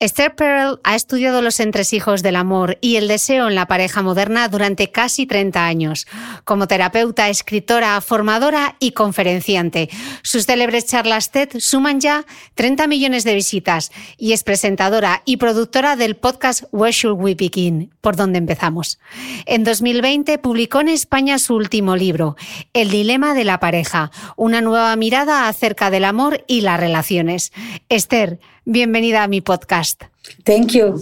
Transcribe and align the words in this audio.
Esther 0.00 0.36
Perel 0.36 0.78
ha 0.84 0.94
estudiado 0.94 1.42
los 1.42 1.58
entresijos 1.58 2.22
del 2.22 2.36
amor 2.36 2.78
y 2.80 2.94
el 2.96 3.08
deseo 3.08 3.48
en 3.48 3.56
la 3.56 3.66
pareja 3.66 4.00
moderna 4.00 4.46
durante 4.46 4.92
casi 4.92 5.26
30 5.26 5.66
años. 5.66 6.06
Como 6.44 6.68
terapeuta, 6.68 7.28
escritora, 7.30 8.00
formadora 8.00 8.76
y 8.78 8.92
conferenciante. 8.92 9.90
Sus 10.22 10.46
célebres 10.46 10.86
charlas 10.86 11.32
TED 11.32 11.48
suman 11.58 11.98
ya 11.98 12.26
30 12.54 12.86
millones 12.86 13.24
de 13.24 13.34
visitas 13.34 13.90
y 14.16 14.34
es 14.34 14.44
presentadora 14.44 15.22
y 15.24 15.38
productora 15.38 15.96
del 15.96 16.14
podcast 16.14 16.62
Where 16.70 16.92
Should 16.92 17.20
We 17.20 17.34
Begin? 17.34 17.92
¿Por 18.00 18.14
dónde 18.14 18.38
empezamos? 18.38 19.00
En 19.46 19.64
2020 19.64 20.38
publicó 20.38 20.78
en 20.78 20.90
España 20.90 21.40
su 21.40 21.56
último 21.56 21.96
libro, 21.96 22.36
El 22.72 22.90
dilema 22.90 23.34
de 23.34 23.42
la 23.42 23.58
pareja, 23.58 24.12
una 24.36 24.60
nueva 24.60 24.94
mirada 24.94 25.48
acerca 25.48 25.90
del 25.90 26.04
amor 26.04 26.44
y 26.46 26.60
las 26.60 26.78
relaciones. 26.78 27.52
Esther, 27.88 28.38
Bienvenida 28.70 29.22
a 29.22 29.28
mi 29.28 29.40
podcast. 29.40 30.02
Thank 30.44 30.72
you. 30.72 31.00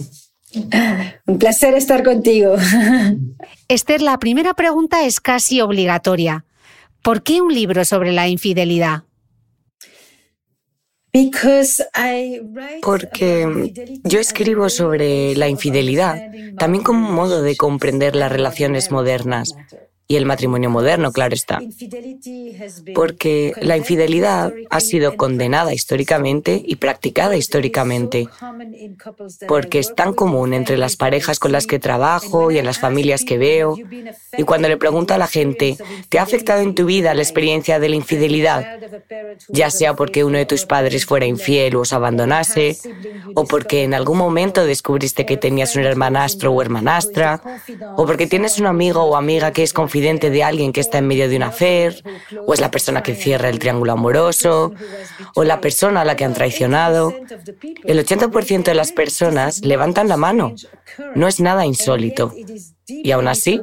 Un 1.25 1.37
placer 1.37 1.73
estar 1.73 2.01
contigo. 2.01 2.55
Esther, 3.67 4.01
la 4.01 4.17
primera 4.19 4.53
pregunta 4.53 5.05
es 5.05 5.19
casi 5.19 5.59
obligatoria. 5.59 6.45
¿Por 7.01 7.23
qué 7.23 7.41
un 7.41 7.53
libro 7.53 7.83
sobre 7.83 8.13
la 8.13 8.29
infidelidad? 8.29 9.03
Porque 12.81 13.73
yo 14.05 14.19
escribo 14.21 14.69
sobre 14.69 15.35
la 15.35 15.49
infidelidad, 15.49 16.21
también 16.57 16.85
como 16.85 17.09
un 17.09 17.15
modo 17.15 17.41
de 17.41 17.57
comprender 17.57 18.15
las 18.15 18.31
relaciones 18.31 18.91
modernas 18.91 19.53
y 20.09 20.15
el 20.15 20.25
matrimonio 20.25 20.69
moderno, 20.69 21.11
claro 21.11 21.35
está. 21.35 21.59
Porque 22.95 23.53
la 23.61 23.75
infidelidad 23.75 24.53
ha 24.69 24.79
sido 24.79 25.17
condenada 25.17 25.73
históricamente 25.73 26.61
y 26.65 26.77
practicada 26.77 27.35
históricamente. 27.35 28.29
Porque 29.47 29.79
es 29.79 29.93
tan 29.95 30.13
común 30.13 30.53
entre 30.53 30.77
las 30.77 30.95
parejas 30.95 31.39
con 31.39 31.51
las 31.51 31.67
que 31.67 31.79
trabajo 31.79 32.51
y 32.51 32.57
en 32.57 32.65
las 32.65 32.79
familias 32.79 33.25
que 33.25 33.37
veo. 33.37 33.75
Y 34.37 34.43
cuando 34.43 34.69
le 34.69 34.77
pregunto 34.77 35.13
a 35.13 35.17
la 35.17 35.27
gente, 35.27 35.77
¿te 36.07 36.19
ha 36.19 36.23
afectado 36.23 36.61
en 36.61 36.73
tu 36.73 36.85
vida 36.85 37.13
la 37.13 37.21
experiencia 37.21 37.79
de 37.79 37.89
la 37.89 37.95
infidelidad? 37.95 38.79
Ya 39.49 39.69
sea 39.69 39.93
porque 39.93 40.23
uno 40.23 40.37
de 40.37 40.45
tus 40.45 40.65
padres 40.65 41.05
fuera 41.05 41.25
infiel 41.25 41.75
o 41.75 41.81
os 41.81 41.91
abandonase, 41.91 42.77
o 43.35 43.43
porque 43.43 43.83
en 43.83 43.93
algún 43.93 44.17
momento 44.17 44.65
descubriste 44.65 45.25
que 45.25 45.35
tenías 45.35 45.75
un 45.75 45.83
hermanastro 45.83 46.53
o 46.53 46.61
hermanastra, 46.61 47.41
o 47.97 48.05
porque 48.05 48.27
tienes 48.27 48.57
un 48.57 48.67
amigo 48.67 49.03
o 49.03 49.17
amiga 49.17 49.51
que 49.51 49.63
es 49.63 49.73
de 50.01 50.43
alguien 50.43 50.71
que 50.71 50.81
está 50.81 50.97
en 50.99 51.07
medio 51.07 51.29
de 51.29 51.35
una 51.35 51.47
affair, 51.47 52.03
o 52.45 52.53
es 52.53 52.59
la 52.59 52.71
persona 52.71 53.03
que 53.03 53.15
cierra 53.15 53.49
el 53.49 53.59
triángulo 53.59 53.93
amoroso, 53.93 54.73
o 55.35 55.43
la 55.43 55.61
persona 55.61 56.01
a 56.01 56.05
la 56.05 56.15
que 56.15 56.25
han 56.25 56.33
traicionado. 56.33 57.13
El 57.83 58.05
80% 58.05 58.63
de 58.63 58.73
las 58.73 58.91
personas 58.91 59.61
levantan 59.61 60.07
la 60.07 60.17
mano. 60.17 60.53
No 61.15 61.27
es 61.27 61.39
nada 61.39 61.65
insólito. 61.65 62.33
Y 62.89 63.11
aún 63.11 63.27
así, 63.27 63.59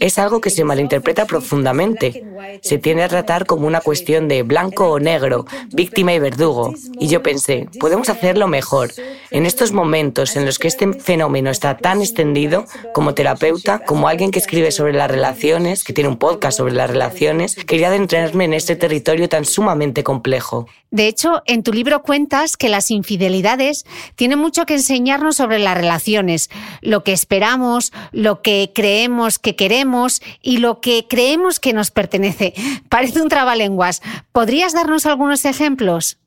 es 0.00 0.18
algo 0.18 0.40
que 0.40 0.48
se 0.48 0.64
malinterpreta 0.64 1.26
profundamente. 1.26 2.24
Se 2.62 2.78
tiende 2.78 3.02
a 3.02 3.08
tratar 3.08 3.44
como 3.44 3.66
una 3.66 3.82
cuestión 3.82 4.26
de 4.26 4.42
blanco 4.42 4.88
o 4.88 4.98
negro, 4.98 5.44
víctima 5.70 6.14
y 6.14 6.18
verdugo. 6.18 6.72
Y 6.98 7.08
yo 7.08 7.22
pensé, 7.22 7.68
podemos 7.78 8.08
hacerlo 8.08 8.48
mejor. 8.48 8.90
En 9.30 9.44
estos 9.44 9.72
momentos 9.72 10.36
en 10.36 10.46
los 10.46 10.58
que 10.58 10.68
este 10.68 10.90
fenómeno 10.94 11.50
está 11.50 11.76
tan 11.76 12.00
extendido, 12.00 12.64
como 12.94 13.12
terapeuta, 13.12 13.80
como 13.80 14.08
alguien 14.08 14.30
que 14.30 14.38
escribe 14.38 14.72
sobre 14.72 14.94
las 14.94 15.10
relaciones, 15.10 15.84
que 15.84 15.92
tiene 15.92 16.08
un 16.08 16.16
podcast 16.16 16.56
sobre 16.56 16.72
las 16.72 16.88
relaciones, 16.88 17.56
quería 17.66 17.88
adentrarme 17.88 18.44
en 18.46 18.54
este 18.54 18.76
territorio 18.76 19.28
tan 19.28 19.44
sumamente 19.44 20.02
complejo. 20.02 20.66
De 20.90 21.08
hecho, 21.08 21.42
en 21.46 21.64
tu 21.64 21.72
libro 21.72 22.02
cuentas 22.02 22.56
que 22.56 22.68
las 22.68 22.92
infidelidades 22.92 23.84
tienen 24.14 24.38
mucho 24.38 24.64
que 24.64 24.74
enseñarnos 24.74 25.36
sobre 25.36 25.58
las 25.58 25.76
relaciones, 25.76 26.50
lo 26.82 27.02
que 27.02 27.12
esperamos, 27.12 27.92
lo 28.12 28.42
que 28.42 28.53
creemos 28.74 29.38
que 29.38 29.56
queremos 29.56 30.20
y 30.40 30.58
lo 30.58 30.80
que 30.80 31.06
creemos 31.08 31.60
que 31.60 31.72
nos 31.72 31.90
pertenece. 31.90 32.54
Parece 32.88 33.22
un 33.22 33.28
trabalenguas. 33.28 34.02
¿Podrías 34.32 34.72
darnos 34.72 35.06
algunos 35.06 35.44
ejemplos? 35.44 36.18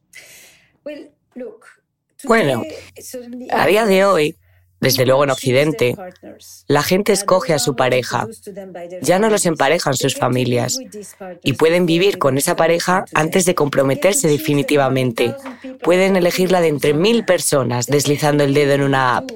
Bueno, 2.24 2.64
a 3.52 3.68
día 3.68 3.86
de 3.86 4.06
hoy, 4.06 4.36
desde 4.80 5.06
luego 5.06 5.24
en 5.24 5.32
Occidente, 5.32 5.96
la 6.68 6.84
gente 6.84 7.12
escoge 7.12 7.54
a 7.54 7.60
su 7.60 7.76
pareja. 7.76 8.28
Ya 9.02 9.18
no 9.18 9.30
los 9.30 9.46
emparejan 9.46 9.96
sus 9.96 10.16
familias 10.16 10.80
y 11.44 11.54
pueden 11.54 11.86
vivir 11.86 12.18
con 12.18 12.38
esa 12.38 12.56
pareja 12.56 13.06
antes 13.14 13.46
de 13.46 13.56
comprometerse 13.56 14.28
definitivamente. 14.28 15.36
Pueden 15.82 16.16
elegirla 16.16 16.62
de 16.62 16.68
entre 16.68 16.94
mil 16.94 17.26
personas 17.26 17.88
deslizando 17.88 18.44
el 18.44 18.54
dedo 18.54 18.74
en 18.74 18.82
una 18.82 19.18
app. 19.18 19.32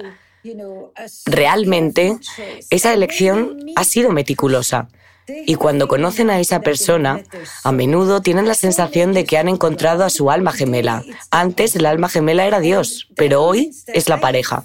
Realmente, 1.26 2.18
esa 2.70 2.94
elección 2.94 3.58
ha 3.76 3.84
sido 3.84 4.12
meticulosa. 4.12 4.88
Y 5.46 5.56
cuando 5.56 5.88
conocen 5.88 6.30
a 6.30 6.40
esa 6.40 6.62
persona, 6.62 7.22
a 7.64 7.72
menudo 7.72 8.22
tienen 8.22 8.48
la 8.48 8.56
sensación 8.56 9.14
de 9.14 9.24
que 9.24 9.38
han 9.38 9.48
encontrado 9.48 10.04
a 10.04 10.10
su 10.10 10.32
alma 10.32 10.52
gemela. 10.52 11.04
Antes 11.30 11.76
el 11.76 11.86
alma 11.86 12.10
gemela 12.10 12.46
era 12.46 12.60
Dios, 12.60 13.08
pero 13.16 13.44
hoy 13.44 13.72
es 13.88 14.10
la 14.10 14.20
pareja. 14.20 14.64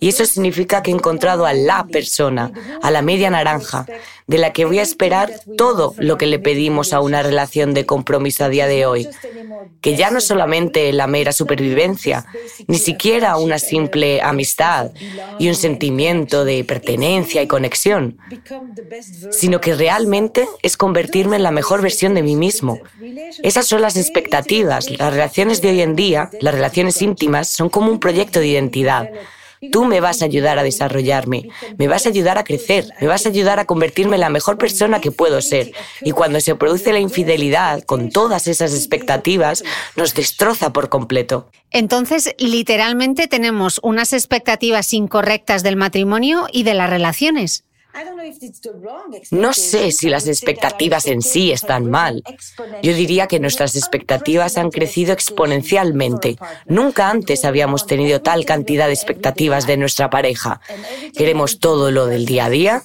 Y 0.00 0.08
eso 0.08 0.24
significa 0.24 0.82
que 0.82 0.90
he 0.90 0.94
encontrado 0.94 1.46
a 1.46 1.52
la 1.52 1.86
persona, 1.86 2.50
a 2.82 2.90
la 2.90 3.02
media 3.02 3.30
naranja, 3.30 3.86
de 4.26 4.38
la 4.38 4.52
que 4.52 4.64
voy 4.64 4.80
a 4.80 4.82
esperar 4.82 5.32
todo 5.56 5.94
lo 5.98 6.18
que 6.18 6.26
le 6.26 6.38
pedimos 6.38 6.92
a 6.92 7.00
una 7.00 7.22
relación 7.22 7.74
de 7.74 7.86
compromiso 7.86 8.44
a 8.44 8.48
día 8.48 8.66
de 8.66 8.84
hoy. 8.84 9.08
Que 9.80 9.96
ya 9.96 10.10
no 10.10 10.20
solamente 10.20 10.92
la 10.92 11.06
mera 11.06 11.32
supervivencia, 11.32 12.26
ni 12.66 12.78
siquiera 12.78 13.36
una 13.36 13.58
simple 13.58 14.20
amistad 14.20 14.90
y 15.38 15.48
un 15.48 15.54
sentimiento 15.54 16.44
de 16.44 16.64
pertenencia 16.64 17.42
y 17.42 17.46
conexión, 17.46 18.18
sino 19.30 19.60
que 19.60 19.74
realmente 19.74 20.48
es 20.62 20.76
convertirme 20.76 21.36
en 21.36 21.44
la 21.44 21.52
mejor 21.52 21.80
versión 21.80 22.14
de 22.14 22.22
mí 22.22 22.34
mismo. 22.34 22.80
Esas 23.42 23.66
son 23.66 23.80
las 23.80 23.96
expectativas. 23.96 24.90
Las 24.90 25.12
relaciones 25.12 25.62
de 25.62 25.70
hoy 25.70 25.80
en 25.82 25.94
día, 25.94 26.30
las 26.40 26.54
relaciones 26.54 27.00
íntimas, 27.00 27.48
son 27.48 27.68
como 27.68 27.92
un 27.92 28.00
proyecto 28.00 28.40
de 28.40 28.48
identidad. 28.48 29.08
Tú 29.72 29.84
me 29.84 30.00
vas 30.00 30.22
a 30.22 30.26
ayudar 30.26 30.58
a 30.58 30.62
desarrollarme, 30.62 31.48
me 31.78 31.88
vas 31.88 32.06
a 32.06 32.10
ayudar 32.10 32.38
a 32.38 32.44
crecer, 32.44 32.86
me 33.00 33.06
vas 33.06 33.26
a 33.26 33.30
ayudar 33.30 33.58
a 33.58 33.64
convertirme 33.64 34.16
en 34.16 34.20
la 34.20 34.30
mejor 34.30 34.58
persona 34.58 35.00
que 35.00 35.10
puedo 35.10 35.40
ser. 35.40 35.72
Y 36.02 36.12
cuando 36.12 36.40
se 36.40 36.54
produce 36.54 36.92
la 36.92 37.00
infidelidad, 37.00 37.82
con 37.82 38.10
todas 38.10 38.46
esas 38.48 38.74
expectativas, 38.74 39.64
nos 39.96 40.14
destroza 40.14 40.72
por 40.72 40.88
completo. 40.88 41.50
Entonces, 41.70 42.34
literalmente 42.38 43.28
tenemos 43.28 43.80
unas 43.82 44.12
expectativas 44.12 44.92
incorrectas 44.92 45.62
del 45.62 45.76
matrimonio 45.76 46.46
y 46.52 46.62
de 46.62 46.74
las 46.74 46.88
relaciones. 46.88 47.65
No 49.30 49.52
sé 49.52 49.92
si 49.92 50.08
las 50.08 50.26
expectativas 50.26 51.06
en 51.06 51.22
sí 51.22 51.52
están 51.52 51.90
mal. 51.90 52.22
Yo 52.82 52.94
diría 52.94 53.26
que 53.26 53.40
nuestras 53.40 53.74
expectativas 53.76 54.58
han 54.58 54.70
crecido 54.70 55.12
exponencialmente. 55.12 56.36
Nunca 56.66 57.08
antes 57.10 57.44
habíamos 57.44 57.86
tenido 57.86 58.20
tal 58.20 58.44
cantidad 58.44 58.86
de 58.86 58.92
expectativas 58.92 59.66
de 59.66 59.76
nuestra 59.76 60.10
pareja. 60.10 60.60
Queremos 61.16 61.58
todo 61.58 61.90
lo 61.90 62.06
del 62.06 62.26
día 62.26 62.46
a 62.46 62.50
día 62.50 62.82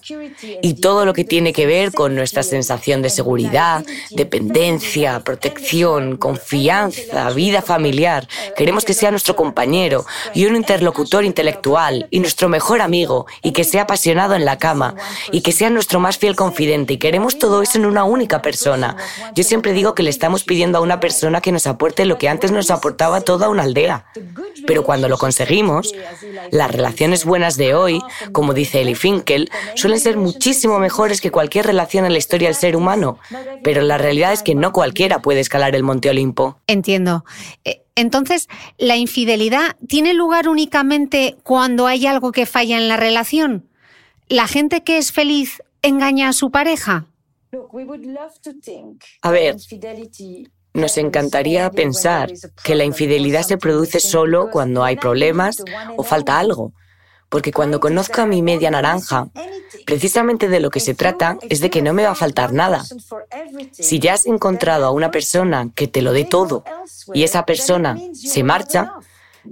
y 0.62 0.75
todo 0.75 1.06
lo 1.06 1.13
que 1.13 1.25
tiene 1.25 1.52
que 1.52 1.66
ver 1.66 1.92
con 1.92 2.16
nuestra 2.16 2.44
sensación 2.44 3.02
de 3.02 3.10
seguridad, 3.10 3.84
dependencia, 4.12 5.19
protección, 5.19 6.18
confianza, 6.18 7.30
vida 7.31 7.62
familiar. 7.62 8.28
Queremos 8.56 8.86
que 8.86 8.94
sea 8.94 9.12
nuestro 9.12 9.36
compañero 9.36 10.06
y 10.34 10.46
un 10.46 10.56
interlocutor 10.56 11.25
intelectual 11.25 12.08
y 12.12 12.19
nuestro 12.19 12.48
mejor 12.48 12.81
amigo 12.81 13.25
y 13.42 13.52
que 13.52 13.63
sea 13.63 13.84
apasionado 13.84 14.36
en 14.36 14.46
la 14.46 14.58
cama 14.58 14.96
y 15.31 15.42
que 15.42 15.51
sea 15.51 15.69
nuestro 15.69 16.00
más 16.00 16.18
fiel 16.18 16.36
confidente 16.36 16.94
y 16.94 16.98
queremos 16.98 17.38
todo 17.38 17.62
eso 17.62 17.77
en 17.77 17.86
una 17.86 18.03
única 18.03 18.42
persona. 18.42 18.95
Yo 19.36 19.44
siempre 19.44 19.74
digo 19.74 19.95
que 19.95 20.03
le 20.03 20.09
estamos 20.09 20.44
pidiendo 20.44 20.77
a 20.77 20.81
una 20.81 21.00
persona 21.00 21.42
que 21.42 21.51
nos 21.51 21.68
aporte 21.68 22.06
lo 22.06 22.18
que 22.18 22.30
antes 22.30 22.51
nos 22.51 22.71
aportaba 22.71 23.21
toda 23.21 23.50
una 23.50 23.63
aldea. 23.63 24.06
Pero 24.68 24.83
cuando 24.83 25.09
lo 25.09 25.18
conseguimos, 25.18 25.94
las 26.51 26.71
relaciones 26.71 27.25
buenas 27.25 27.57
de 27.57 27.74
hoy, 27.74 28.01
como 28.31 28.53
dice 28.53 28.81
Eli 28.81 28.95
Finkel, 28.95 29.50
suelen 29.75 30.00
ser 30.00 30.18
muchísimo 30.18 30.80
mejores 30.80 31.21
que 31.21 31.31
cualquier 31.31 31.65
relación 31.65 32.06
en 32.06 32.13
la 32.13 32.18
historia 32.18 32.48
del 32.48 32.56
ser 32.56 32.75
humano. 32.75 33.18
Pero 33.63 33.81
la 33.81 33.98
realidad 33.98 34.33
es 34.33 34.44
que 34.44 34.56
no 34.56 34.71
cualquiera 34.71 35.21
puede 35.21 35.39
escalar 35.39 35.75
el 35.75 35.83
Monte 35.83 36.09
Olimpo. 36.09 36.59
Entiendo. 36.68 37.25
Eh, 37.65 37.81
entonces, 37.95 38.48
¿la 38.77 38.95
infidelidad 38.95 39.75
tiene 39.88 40.13
lugar 40.13 40.48
únicamente 40.48 41.38
cuando 41.44 41.88
hay 41.88 42.07
algo 42.07 42.31
que 42.31 42.45
falla 42.45 42.77
en 42.77 42.88
la 42.88 42.98
relación? 42.98 43.68
¿La 44.31 44.48
gente 44.48 44.81
que 44.81 44.98
es 44.98 45.12
feliz 45.12 45.62
engaña 45.81 46.30
a 46.30 46.33
su 46.33 46.51
pareja? 46.51 47.06
A 49.22 49.31
ver, 49.31 49.57
nos 50.74 50.98
encantaría 50.98 51.69
pensar 51.69 52.31
que 52.63 52.75
la 52.75 52.86
infidelidad 52.86 53.42
se 53.42 53.57
produce 53.57 54.00
solo 54.00 54.50
cuando 54.50 54.86
hay 54.86 54.95
problemas 54.95 55.62
o 55.98 56.04
falta 56.04 56.39
algo. 56.39 56.72
Porque 57.28 57.51
cuando 57.51 57.81
conozco 57.81 58.22
a 58.22 58.25
mi 58.25 58.42
media 58.42 58.72
naranja, 58.72 59.28
precisamente 59.86 60.48
de 60.48 60.62
lo 60.62 60.69
que 60.69 60.80
se 60.80 60.94
trata 60.94 61.38
es 61.50 61.60
de 61.60 61.69
que 61.69 61.81
no 61.81 61.94
me 61.94 62.04
va 62.04 62.12
a 62.12 62.16
faltar 62.16 62.54
nada. 62.54 62.86
Si 63.74 64.00
ya 64.00 64.13
has 64.13 64.25
encontrado 64.25 64.86
a 64.86 64.92
una 64.92 65.12
persona 65.12 65.69
que 65.75 65.89
te 65.89 66.01
lo 66.01 66.13
dé 66.13 66.24
todo 66.24 66.63
y 67.13 67.24
esa 67.24 67.45
persona 67.45 67.98
se 68.13 68.44
marcha, 68.44 68.94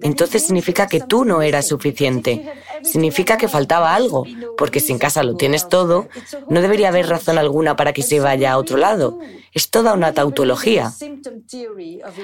entonces 0.01 0.43
significa 0.45 0.87
que 0.87 1.01
tú 1.01 1.25
no 1.25 1.41
eras 1.41 1.67
suficiente. 1.67 2.51
Significa 2.83 3.37
que 3.37 3.47
faltaba 3.47 3.95
algo, 3.95 4.25
porque 4.57 4.79
si 4.79 4.91
en 4.91 4.99
casa 4.99 5.23
lo 5.23 5.35
tienes 5.35 5.67
todo, 5.67 6.07
no 6.47 6.61
debería 6.61 6.89
haber 6.89 7.07
razón 7.07 7.37
alguna 7.37 7.75
para 7.75 7.93
que 7.93 8.03
se 8.03 8.19
vaya 8.19 8.53
a 8.53 8.57
otro 8.57 8.77
lado. 8.77 9.19
Es 9.53 9.69
toda 9.69 9.93
una 9.93 10.13
tautología. 10.13 10.93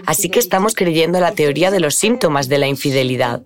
Así 0.05 0.29
que 0.29 0.39
estamos 0.39 0.75
creyendo 0.75 1.19
la 1.19 1.33
teoría 1.33 1.71
de 1.71 1.79
los 1.79 1.95
síntomas 1.95 2.47
de 2.47 2.59
la 2.59 2.67
infidelidad. 2.67 3.43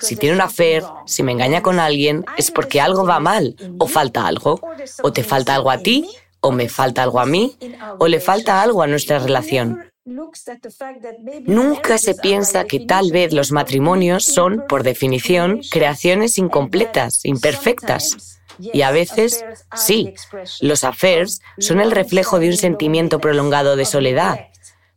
Si 0.00 0.16
tiene 0.16 0.34
una 0.34 0.48
fe, 0.48 0.82
si 1.06 1.22
me 1.22 1.32
engaña 1.32 1.62
con 1.62 1.78
alguien, 1.78 2.24
es 2.36 2.50
porque 2.50 2.80
algo 2.80 3.04
va 3.06 3.20
mal, 3.20 3.56
o 3.78 3.86
falta 3.86 4.26
algo, 4.26 4.60
o 5.02 5.12
te 5.12 5.22
falta 5.22 5.54
algo 5.54 5.70
a 5.70 5.78
ti, 5.78 6.08
o 6.40 6.52
me 6.52 6.68
falta 6.68 7.02
algo 7.02 7.20
a 7.20 7.26
mí, 7.26 7.56
o 7.98 8.08
le 8.08 8.20
falta 8.20 8.62
algo 8.62 8.82
a 8.82 8.86
nuestra 8.86 9.18
relación. 9.18 9.89
Nunca 10.04 11.98
se 11.98 12.14
piensa 12.14 12.64
que 12.64 12.80
tal 12.80 13.12
vez 13.12 13.32
los 13.32 13.52
matrimonios 13.52 14.24
son, 14.24 14.64
por 14.68 14.82
definición, 14.82 15.60
creaciones 15.70 16.38
incompletas, 16.38 17.24
imperfectas. 17.24 18.40
Y 18.58 18.82
a 18.82 18.90
veces, 18.90 19.44
sí, 19.74 20.14
los 20.60 20.84
affairs 20.84 21.40
son 21.58 21.80
el 21.80 21.90
reflejo 21.90 22.38
de 22.38 22.48
un 22.48 22.56
sentimiento 22.56 23.20
prolongado 23.20 23.76
de 23.76 23.84
soledad, 23.84 24.48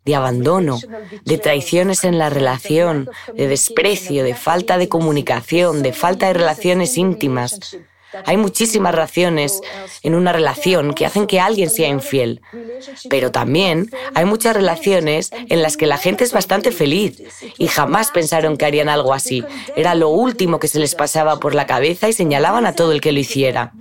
de 0.06 0.16
abandono, 0.16 0.80
de 1.24 1.38
traiciones 1.38 2.04
en 2.04 2.18
la 2.18 2.30
relación, 2.30 3.10
de 3.36 3.48
desprecio, 3.48 4.24
de 4.24 4.36
falta 4.36 4.78
de 4.78 4.90
comunicación, 4.90 5.82
de 5.84 5.94
falta 5.94 6.28
de 6.28 6.34
relaciones 6.34 6.98
íntimas, 6.98 7.78
hay 8.25 8.38
muchísimas 8.38 8.95
razones 8.95 9.62
en 10.01 10.15
una 10.15 10.33
relación 10.33 10.94
que 10.94 11.06
hacen 11.06 11.27
que 11.27 11.39
alguien 11.39 11.69
sea 11.69 11.88
infiel, 11.88 12.42
pero 13.10 13.31
también 13.31 13.89
hay 14.13 14.25
muchas 14.25 14.56
relaciones 14.56 15.31
en 15.33 15.62
las 15.62 15.77
que 15.77 15.88
la 15.88 15.98
gente 15.98 16.24
es 16.24 16.33
bastante 16.33 16.71
feliz 16.71 17.21
y 17.57 17.68
jamás 17.68 18.12
pensaron 18.12 18.57
que 18.57 18.65
harían 18.65 18.89
algo 18.89 19.13
así. 19.13 19.44
Era 19.75 19.95
lo 19.95 20.10
último 20.10 20.60
que 20.60 20.68
se 20.68 20.80
les 20.80 20.95
pasaba 20.95 21.39
por 21.39 21.56
la 21.56 21.68
cabeza 21.68 22.10
y 22.10 22.13
señalaban 22.13 22.65
a 22.65 22.74
todo 22.74 22.92
el 22.92 23.01
que 23.01 23.12
lo 23.12 23.19
hiciera. 23.19 23.74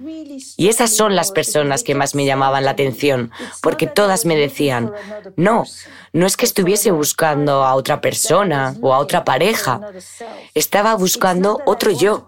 Y 0.57 0.69
esas 0.69 0.91
son 0.91 1.15
las 1.15 1.33
personas 1.33 1.83
que 1.83 1.95
más 1.95 2.15
me 2.15 2.25
llamaban 2.25 2.65
la 2.65 2.73
atención, 2.73 3.31
porque 3.61 3.87
todas 3.87 4.25
me 4.25 4.37
decían, 4.37 4.93
no, 5.37 5.65
no 6.13 6.27
es 6.27 6.37
que 6.37 6.45
estuviese 6.45 6.91
buscando 6.91 7.65
a 7.65 7.75
otra 7.75 8.01
persona 8.01 8.77
o 8.83 8.93
a 8.93 8.99
otra 8.99 9.25
pareja, 9.25 9.81
estaba 10.55 10.95
buscando 10.95 11.61
otro 11.65 11.91
yo. 11.91 12.27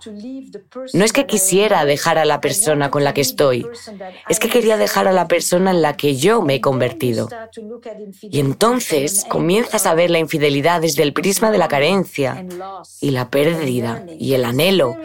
No 0.95 1.05
es 1.05 1.13
que 1.13 1.27
quisiera 1.27 1.85
dejar 1.85 2.19
a 2.19 2.25
la 2.25 2.41
persona 2.41 2.91
con 2.91 3.05
la 3.05 3.13
que 3.13 3.21
estoy, 3.21 3.67
es 4.29 4.39
que 4.39 4.49
quería 4.49 4.79
dejar 4.79 5.07
a 5.07 5.13
la 5.13 5.29
persona 5.29 5.71
en 5.71 5.83
la 5.83 5.97
que 5.97 6.17
yo 6.17 6.41
me 6.41 6.57
he 6.57 6.61
convertido. 6.61 7.29
Y 8.23 8.41
entonces 8.41 9.27
comienzas 9.29 9.87
a 9.87 9.95
ver 9.95 10.11
la 10.11 10.19
infidelidad 10.19 10.81
desde 10.81 11.03
el 11.03 11.13
prisma 11.13 11.51
de 11.51 11.59
la 11.59 11.69
carencia 11.69 12.45
y 13.01 13.11
la 13.11 13.29
pérdida 13.29 14.05
y 14.19 14.33
el 14.33 14.45
anhelo. 14.45 14.97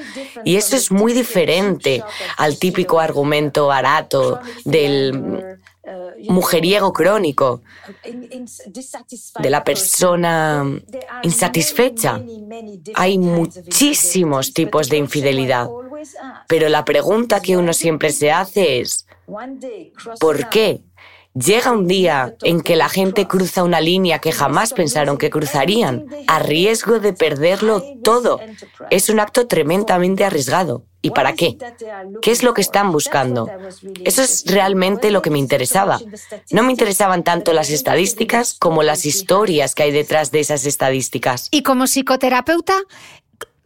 Y 0.46 0.56
eso 0.56 0.78
es 0.78 0.90
muy 0.92 1.12
diferente 1.12 2.02
al 2.38 2.58
típico 2.58 3.00
argumento 3.00 3.68
barato 3.68 4.40
del 4.64 5.60
mujeriego 6.28 6.94
crónico, 6.94 7.62
de 9.40 9.50
la 9.50 9.64
persona 9.64 10.66
insatisfecha. 11.24 12.22
Hay 12.96 13.18
muchísimos 13.18 14.54
tipos 14.54 14.90
de 14.90 14.98
infidelidad, 14.98 15.70
pero 16.48 16.70
la 16.70 16.86
pregunta 16.86 17.42
que 17.42 17.58
uno 17.58 17.74
siempre 17.74 18.12
se 18.12 18.32
hace 18.32 18.82
es, 18.82 19.08
¿por 20.20 20.50
qué? 20.50 20.82
Llega 21.36 21.72
un 21.72 21.88
día 21.88 22.36
en 22.42 22.62
que 22.62 22.76
la 22.76 22.90
gente 22.90 23.28
cruza 23.28 23.64
una 23.64 23.80
línea 23.80 24.20
que 24.20 24.32
jamás 24.32 24.74
pensaron 24.74 25.18
que 25.18 25.30
cruzarían, 25.30 26.06
a 26.28 26.40
riesgo 26.40 27.00
de 27.00 27.14
perderlo 27.14 27.84
todo. 28.04 28.40
Es 28.90 29.10
un 29.10 29.20
acto 29.20 29.48
tremendamente 29.48 30.24
arriesgado. 30.24 30.86
¿Y 31.02 31.12
para 31.12 31.34
qué? 31.34 31.58
¿Qué 32.22 32.32
es 32.32 32.44
lo 32.44 32.54
que 32.54 32.62
están 32.62 32.92
buscando? 32.92 33.48
Eso 34.04 34.22
es 34.22 34.44
realmente 34.48 35.12
lo 35.12 35.22
que 35.22 35.30
me 35.30 35.40
interesaba. 35.40 36.00
No 36.52 36.64
me 36.64 36.72
interesaban 36.72 37.24
tanto 37.24 37.54
las 37.54 37.70
estadísticas 37.70 38.56
como 38.60 38.84
las 38.84 39.06
historias 39.06 39.76
que 39.76 39.84
hay 39.84 39.92
detrás 39.92 40.32
de 40.32 40.42
esas 40.42 40.66
estadísticas. 40.66 41.48
Y 41.52 41.64
como 41.64 41.86
psicoterapeuta, 41.86 42.82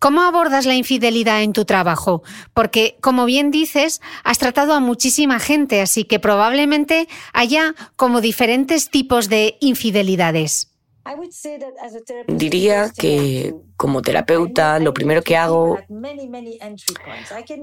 ¿Cómo 0.04 0.24
abordas 0.24 0.66
la 0.66 0.76
infidelidad 0.76 1.44
en 1.44 1.54
tu 1.54 1.64
trabajo? 1.64 2.24
Porque, 2.54 2.98
como 3.00 3.24
bien 3.24 3.52
dices, 3.52 4.02
has 4.26 4.38
tratado 4.38 4.74
a 4.74 4.82
muchísima 4.82 5.40
gente, 5.40 5.80
así 5.80 6.04
que 6.04 6.20
probablemente 6.20 7.08
haya 7.32 7.74
como 7.96 8.20
diferentes 8.20 8.90
tipos 8.90 9.30
de 9.30 9.56
infidelidades. 9.62 10.74
Diría 12.28 12.92
que 12.98 13.56
como 13.78 14.02
terapeuta 14.02 14.78
lo 14.80 14.94
primero 14.94 15.22
que 15.22 15.38
hago 15.38 15.80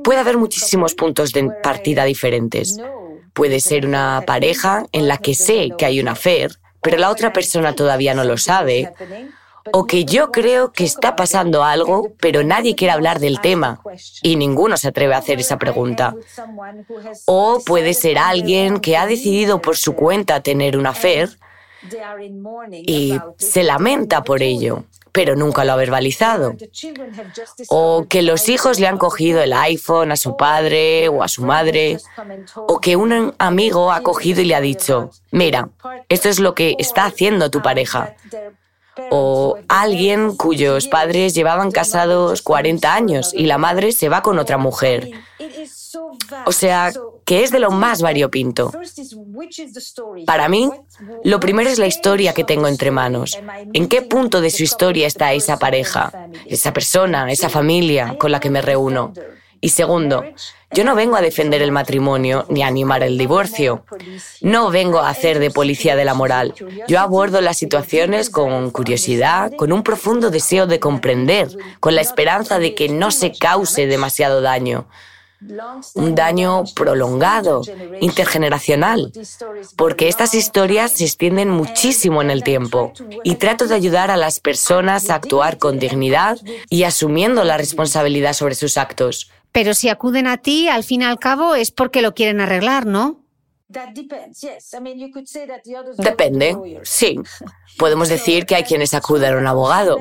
puede 0.03 0.21
haber 0.21 0.39
muchísimos 0.39 0.95
puntos 0.95 1.33
de 1.33 1.51
partida 1.63 2.05
diferentes. 2.05 2.79
Puede 3.35 3.61
ser 3.61 3.85
una 3.85 4.25
pareja 4.27 4.87
en 4.93 5.09
la 5.09 5.19
que 5.19 5.35
sé 5.35 5.73
que 5.77 5.85
hay 5.85 6.01
una 6.01 6.13
affair, 6.13 6.53
pero 6.81 6.97
la 6.97 7.11
otra 7.11 7.35
persona 7.35 7.75
todavía 7.75 8.15
no 8.15 8.25
lo 8.25 8.39
sabe. 8.39 8.91
O 9.73 9.87
que 9.87 10.05
yo 10.05 10.31
creo 10.31 10.73
que 10.73 10.85
está 10.85 11.17
pasando 11.17 11.65
algo, 11.65 12.13
pero 12.21 12.43
nadie 12.43 12.75
quiere 12.75 12.93
hablar 12.93 13.21
del 13.21 13.41
tema 13.41 13.81
y 14.23 14.37
ninguno 14.37 14.77
se 14.77 14.89
atreve 14.89 15.15
a 15.15 15.19
hacer 15.19 15.41
esa 15.41 15.59
pregunta. 15.59 16.15
O 17.27 17.61
puede 17.65 17.95
ser 17.95 18.19
alguien 18.19 18.81
que 18.81 18.97
ha 18.97 19.07
decidido 19.07 19.61
por 19.61 19.77
su 19.77 19.95
cuenta 19.95 20.43
tener 20.43 20.77
una 20.77 20.91
affair 20.91 21.39
y 22.73 23.19
se 23.39 23.63
lamenta 23.63 24.23
por 24.23 24.43
ello 24.43 24.85
pero 25.13 25.37
nunca 25.37 25.65
lo 25.65 25.73
ha 25.73 25.77
verbalizado. 25.77 26.55
O 27.69 28.07
que 28.09 28.23
los 28.23 28.49
hijos 28.49 28.79
le 28.79 28.87
han 28.87 28.99
cogido 28.99 29.43
el 29.43 29.53
iPhone 29.53 30.13
a 30.13 30.17
su 30.17 30.37
padre 30.37 31.09
o 31.09 31.23
a 31.23 31.29
su 31.29 31.43
madre. 31.43 31.99
O 32.55 32.81
que 32.81 32.97
un 32.97 33.35
amigo 33.39 33.93
ha 33.93 34.03
cogido 34.03 34.41
y 34.41 34.45
le 34.45 34.55
ha 34.55 34.61
dicho, 34.61 35.11
mira, 35.31 35.71
esto 36.09 36.29
es 36.29 36.39
lo 36.39 36.55
que 36.55 36.77
está 36.79 37.05
haciendo 37.05 37.51
tu 37.51 37.63
pareja. 37.63 38.15
O 39.11 39.59
alguien 39.69 40.37
cuyos 40.37 40.89
padres 40.89 41.35
llevaban 41.35 41.71
casados 41.71 42.43
40 42.43 42.95
años 42.95 43.33
y 43.35 43.47
la 43.47 43.59
madre 43.59 43.93
se 43.93 44.09
va 44.09 44.23
con 44.23 44.39
otra 44.39 44.59
mujer. 44.59 45.11
O 46.47 46.53
sea, 46.53 46.93
que 47.25 47.45
es 47.45 47.51
de 47.51 47.61
lo 47.61 47.71
más 47.71 48.03
variopinto. 48.03 48.73
Para 50.27 50.49
mí, 50.49 50.71
lo 51.25 51.41
primero 51.41 51.71
es 51.71 51.79
la 51.79 51.87
historia 51.87 52.35
que 52.35 52.45
tengo 52.45 52.67
entre 52.69 52.91
manos. 52.91 53.39
¿En 53.73 53.89
qué 53.89 54.03
punto 54.03 54.41
de 54.41 54.51
su 54.51 54.63
historia 54.63 55.07
está 55.07 55.33
esa 55.33 55.59
pareja, 55.59 56.13
esa 56.47 56.73
persona, 56.73 57.31
esa 57.31 57.49
familia 57.49 58.17
con 58.19 58.33
la 58.33 58.41
que 58.41 58.51
me 58.51 58.63
reúno? 58.63 59.13
Y 59.61 59.71
segundo, 59.71 60.25
yo 60.73 60.85
no 60.85 60.95
vengo 60.95 61.17
a 61.17 61.21
defender 61.21 61.61
el 61.63 61.73
matrimonio 61.73 62.47
ni 62.49 62.63
a 62.63 62.67
animar 62.67 63.03
el 63.03 63.19
divorcio. 63.19 63.85
No 64.41 64.71
vengo 64.71 65.01
a 65.01 65.11
hacer 65.11 65.39
de 65.39 65.51
policía 65.51 65.97
de 65.97 66.05
la 66.05 66.15
moral. 66.15 66.55
Yo 66.89 67.01
abordo 67.01 67.41
las 67.41 67.59
situaciones 67.59 68.31
con 68.31 68.71
curiosidad, 68.71 69.53
con 69.57 69.73
un 69.73 69.83
profundo 69.83 70.31
deseo 70.31 70.67
de 70.67 70.81
comprender, 70.81 71.49
con 71.81 71.95
la 71.95 72.01
esperanza 72.01 72.59
de 72.59 72.75
que 72.75 72.89
no 72.89 73.11
se 73.11 73.33
cause 73.33 73.87
demasiado 73.87 74.41
daño 74.41 74.87
un 75.95 76.15
daño 76.15 76.65
prolongado, 76.75 77.63
intergeneracional, 78.01 79.11
porque 79.77 80.09
estas 80.09 80.35
historias 80.35 80.93
se 80.93 81.05
extienden 81.05 81.49
muchísimo 81.49 82.21
en 82.21 82.31
el 82.31 82.45
tiempo 82.45 82.93
y 83.25 83.37
trato 83.37 83.67
de 83.67 83.75
ayudar 83.75 84.11
a 84.11 84.19
las 84.19 84.39
personas 84.41 85.09
a 85.09 85.15
actuar 85.15 85.57
con 85.57 85.79
dignidad 85.79 86.39
y 86.69 86.83
asumiendo 86.83 87.43
la 87.45 87.57
responsabilidad 87.57 88.35
sobre 88.35 88.55
sus 88.55 88.77
actos. 88.77 89.31
Pero 89.53 89.75
si 89.75 89.89
acuden 89.89 90.27
a 90.27 90.37
ti, 90.39 90.69
al 90.69 90.85
fin 90.85 91.03
y 91.03 91.05
al 91.05 91.19
cabo 91.19 91.55
es 91.55 91.71
porque 91.71 92.03
lo 92.03 92.15
quieren 92.15 92.41
arreglar, 92.41 92.87
¿no? 92.87 93.25
Depende, 95.99 96.57
sí. 96.83 97.21
Podemos 97.79 98.09
decir 98.09 98.45
que 98.45 98.57
hay 98.57 98.65
quienes 98.65 98.95
acuden 98.95 99.35
a 99.35 99.39
un 99.39 99.47
abogado. 99.47 99.99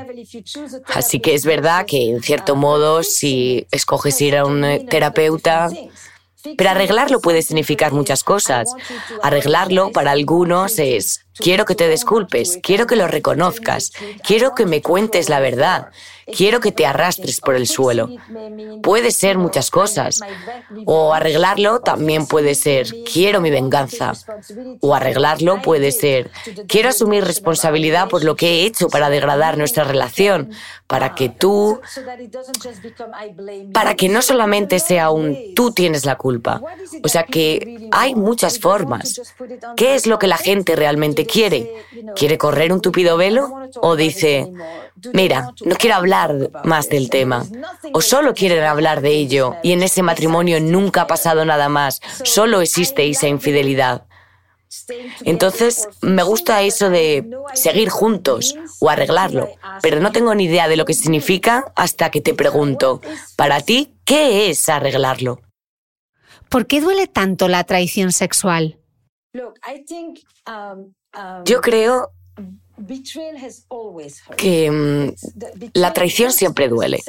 Así 0.87 1.19
que 1.19 1.35
es 1.35 1.45
verdad 1.45 1.85
que, 1.85 2.09
en 2.09 2.23
cierto 2.23 2.55
modo, 2.55 3.03
si 3.03 3.67
escoges 3.71 4.19
ir 4.21 4.37
a 4.37 4.45
un 4.45 4.87
terapeuta, 4.89 5.69
pero 6.57 6.69
arreglarlo 6.71 7.21
puede 7.21 7.43
significar 7.43 7.91
muchas 7.91 8.23
cosas. 8.23 8.73
Arreglarlo 9.21 9.91
para 9.91 10.11
algunos 10.11 10.79
es, 10.79 11.25
quiero 11.39 11.65
que 11.65 11.75
te 11.75 11.89
disculpes, 11.89 12.59
quiero 12.61 12.85
que 12.87 12.95
lo 12.95 13.07
reconozcas, 13.07 13.91
quiero 14.23 14.53
que 14.55 14.65
me 14.65 14.81
cuentes 14.81 15.29
la 15.29 15.39
verdad, 15.39 15.89
quiero 16.35 16.59
que 16.59 16.71
te 16.71 16.85
arrastres 16.85 17.41
por 17.41 17.55
el 17.55 17.67
suelo. 17.67 18.09
Puede 18.81 19.11
ser 19.11 19.37
muchas 19.37 19.71
cosas. 19.71 20.19
O 20.85 21.13
arreglarlo 21.13 21.79
también 21.79 22.27
puede 22.27 22.55
ser, 22.55 22.87
quiero 23.11 23.41
mi 23.41 23.49
venganza. 23.49 24.13
O 24.81 24.95
arreglarlo 24.95 25.61
puede 25.61 25.91
ser, 25.91 26.31
quiero 26.67 26.89
asumir 26.89 27.23
responsabilidad 27.23 28.09
por 28.09 28.23
lo 28.23 28.35
que 28.35 28.47
he 28.47 28.65
hecho 28.65 28.89
para 28.89 29.09
degradar 29.09 29.57
nuestra 29.57 29.83
relación, 29.83 30.51
para 30.87 31.15
que 31.15 31.29
tú, 31.29 31.79
para 33.73 33.95
que 33.95 34.09
no 34.09 34.21
solamente 34.21 34.79
sea 34.79 35.09
un 35.11 35.53
tú 35.55 35.71
tienes 35.71 36.05
la 36.05 36.15
culpa. 36.15 36.61
O 37.03 37.07
sea 37.07 37.23
que 37.23 37.89
hay 37.91 38.15
muchas 38.15 38.59
formas. 38.59 39.21
¿Qué 39.75 39.95
es 39.95 40.07
lo 40.07 40.19
que 40.19 40.27
la 40.27 40.37
gente 40.37 40.75
realmente 40.75 41.25
quiere? 41.31 41.85
¿Quiere 42.15 42.37
correr 42.37 42.73
un 42.73 42.81
tupido 42.81 43.17
velo? 43.17 43.49
¿O 43.81 43.95
dice, 43.95 44.51
mira, 45.13 45.53
no 45.63 45.75
quiero 45.75 45.95
hablar 45.95 46.51
más 46.63 46.89
del 46.89 47.09
tema. 47.09 47.45
O 47.93 48.01
solo 48.01 48.33
quieren 48.33 48.63
hablar 48.63 49.01
de 49.01 49.11
ello 49.11 49.55
y 49.63 49.71
en 49.71 49.83
ese 49.83 50.01
matrimonio 50.01 50.59
nunca 50.59 51.01
ha 51.01 51.07
pasado 51.07 51.45
nada 51.45 51.69
más, 51.69 52.01
solo 52.23 52.61
existe 52.61 53.07
esa 53.09 53.27
infidelidad. 53.27 54.05
Entonces, 55.23 55.87
me 56.01 56.21
gusta 56.23 56.61
eso 56.61 56.89
de 56.89 57.27
seguir 57.53 57.89
juntos 57.89 58.55
o 58.79 58.89
arreglarlo, 58.89 59.49
pero 59.81 59.99
no 59.99 60.11
tengo 60.11 60.35
ni 60.35 60.45
idea 60.45 60.67
de 60.67 60.77
lo 60.77 60.85
que 60.85 60.93
significa 60.93 61.71
hasta 61.75 62.11
que 62.11 62.21
te 62.21 62.35
pregunto, 62.35 63.01
para 63.35 63.61
ti, 63.61 63.95
¿qué 64.05 64.49
es 64.49 64.69
arreglarlo? 64.69 65.41
¿Por 66.49 66.67
qué 66.67 66.81
duele 66.81 67.07
tanto 67.07 67.47
la 67.47 67.63
traición 67.63 68.11
sexual? 68.11 68.79
Yo 71.45 71.61
creo 71.61 72.11
que 74.37 74.71
mm, 74.71 75.13
la 75.73 75.93
traición 75.93 76.31
siempre 76.31 76.69
duele. 76.69 77.03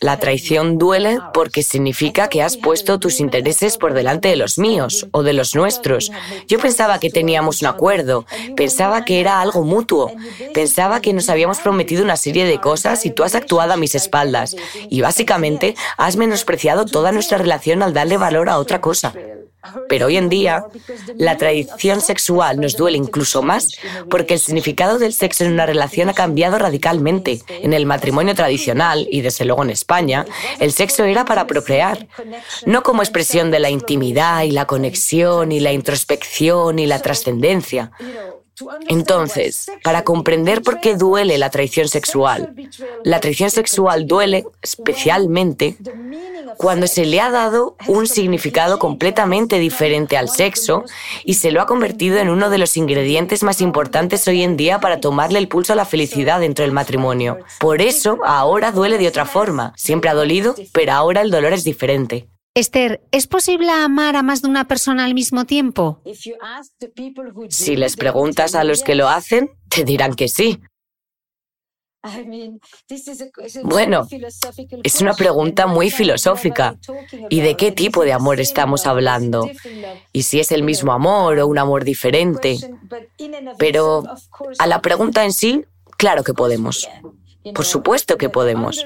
La 0.00 0.18
traición 0.18 0.78
duele 0.78 1.18
porque 1.32 1.62
significa 1.62 2.28
que 2.28 2.42
has 2.42 2.56
puesto 2.56 2.98
tus 2.98 3.20
intereses 3.20 3.76
por 3.78 3.94
delante 3.94 4.28
de 4.28 4.36
los 4.36 4.58
míos 4.58 5.06
o 5.12 5.22
de 5.22 5.34
los 5.34 5.54
nuestros. 5.54 6.10
Yo 6.48 6.58
pensaba 6.58 6.98
que 6.98 7.10
teníamos 7.10 7.62
un 7.62 7.68
acuerdo, 7.68 8.26
pensaba 8.56 9.04
que 9.04 9.20
era 9.20 9.40
algo 9.40 9.62
mutuo, 9.62 10.12
pensaba 10.52 11.00
que 11.00 11.12
nos 11.12 11.28
habíamos 11.28 11.60
prometido 11.60 12.02
una 12.02 12.16
serie 12.16 12.44
de 12.44 12.60
cosas 12.60 13.06
y 13.06 13.10
tú 13.10 13.22
has 13.22 13.34
actuado 13.34 13.72
a 13.72 13.76
mis 13.76 13.94
espaldas. 13.94 14.56
Y 14.88 15.00
básicamente 15.00 15.76
has 15.96 16.16
menospreciado 16.16 16.86
toda 16.86 17.12
nuestra 17.12 17.38
relación 17.38 17.82
al 17.82 17.94
darle 17.94 18.16
valor 18.16 18.48
a 18.48 18.58
otra 18.58 18.80
cosa. 18.80 19.14
Pero 19.88 20.06
hoy 20.06 20.16
en 20.16 20.28
día, 20.28 20.64
la 21.16 21.36
tradición 21.36 22.00
sexual 22.00 22.60
nos 22.60 22.76
duele 22.76 22.96
incluso 22.96 23.42
más 23.42 23.68
porque 24.08 24.34
el 24.34 24.40
significado 24.40 24.98
del 24.98 25.12
sexo 25.12 25.44
en 25.44 25.52
una 25.52 25.66
relación 25.66 26.08
ha 26.08 26.14
cambiado 26.14 26.58
radicalmente. 26.58 27.42
En 27.48 27.72
el 27.72 27.86
matrimonio 27.86 28.34
tradicional, 28.34 29.06
y 29.10 29.20
desde 29.20 29.44
luego 29.44 29.62
en 29.62 29.70
España, 29.70 30.24
el 30.58 30.72
sexo 30.72 31.04
era 31.04 31.24
para 31.24 31.46
procrear, 31.46 32.06
no 32.66 32.82
como 32.82 33.02
expresión 33.02 33.50
de 33.50 33.60
la 33.60 33.70
intimidad 33.70 34.42
y 34.42 34.50
la 34.50 34.66
conexión 34.66 35.52
y 35.52 35.60
la 35.60 35.72
introspección 35.72 36.78
y 36.78 36.86
la 36.86 37.00
trascendencia. 37.00 37.92
Entonces, 38.88 39.70
para 39.82 40.02
comprender 40.04 40.62
por 40.62 40.80
qué 40.80 40.96
duele 40.96 41.38
la 41.38 41.50
traición 41.50 41.88
sexual, 41.88 42.54
la 43.04 43.20
traición 43.20 43.50
sexual 43.50 44.06
duele 44.06 44.44
especialmente 44.62 45.76
cuando 46.56 46.86
se 46.86 47.04
le 47.06 47.20
ha 47.20 47.30
dado 47.30 47.76
un 47.86 48.06
significado 48.06 48.78
completamente 48.78 49.58
diferente 49.58 50.16
al 50.16 50.28
sexo 50.28 50.84
y 51.24 51.34
se 51.34 51.52
lo 51.52 51.60
ha 51.60 51.66
convertido 51.66 52.18
en 52.18 52.28
uno 52.28 52.50
de 52.50 52.58
los 52.58 52.76
ingredientes 52.76 53.42
más 53.42 53.60
importantes 53.60 54.26
hoy 54.28 54.42
en 54.42 54.56
día 54.56 54.80
para 54.80 55.00
tomarle 55.00 55.38
el 55.38 55.48
pulso 55.48 55.72
a 55.72 55.76
la 55.76 55.84
felicidad 55.84 56.40
dentro 56.40 56.64
del 56.64 56.72
matrimonio. 56.72 57.38
Por 57.58 57.80
eso 57.80 58.18
ahora 58.24 58.72
duele 58.72 58.98
de 58.98 59.08
otra 59.08 59.24
forma. 59.24 59.72
Siempre 59.76 60.10
ha 60.10 60.14
dolido, 60.14 60.54
pero 60.72 60.92
ahora 60.92 61.22
el 61.22 61.30
dolor 61.30 61.52
es 61.52 61.64
diferente. 61.64 62.28
Esther, 62.54 63.00
¿es 63.12 63.28
posible 63.28 63.70
amar 63.70 64.16
a 64.16 64.22
más 64.22 64.42
de 64.42 64.48
una 64.48 64.66
persona 64.66 65.04
al 65.04 65.14
mismo 65.14 65.44
tiempo? 65.44 66.02
Si 67.48 67.76
les 67.76 67.96
preguntas 67.96 68.54
a 68.54 68.64
los 68.64 68.82
que 68.82 68.96
lo 68.96 69.08
hacen, 69.08 69.50
te 69.68 69.84
dirán 69.84 70.14
que 70.14 70.28
sí. 70.28 70.60
Bueno, 73.62 74.06
es 74.82 75.00
una 75.00 75.14
pregunta 75.14 75.66
muy 75.66 75.90
filosófica. 75.90 76.76
¿Y 77.28 77.40
de 77.40 77.56
qué 77.56 77.70
tipo 77.70 78.04
de 78.04 78.12
amor 78.12 78.40
estamos 78.40 78.86
hablando? 78.86 79.48
¿Y 80.12 80.22
si 80.22 80.40
es 80.40 80.50
el 80.50 80.62
mismo 80.62 80.92
amor 80.92 81.38
o 81.38 81.46
un 81.46 81.58
amor 81.58 81.84
diferente? 81.84 82.58
Pero 83.58 84.02
a 84.58 84.66
la 84.66 84.80
pregunta 84.80 85.24
en 85.24 85.32
sí, 85.32 85.64
claro 85.98 86.24
que 86.24 86.34
podemos. 86.34 86.88
Por 87.54 87.64
supuesto 87.64 88.18
que 88.18 88.28
podemos. 88.28 88.84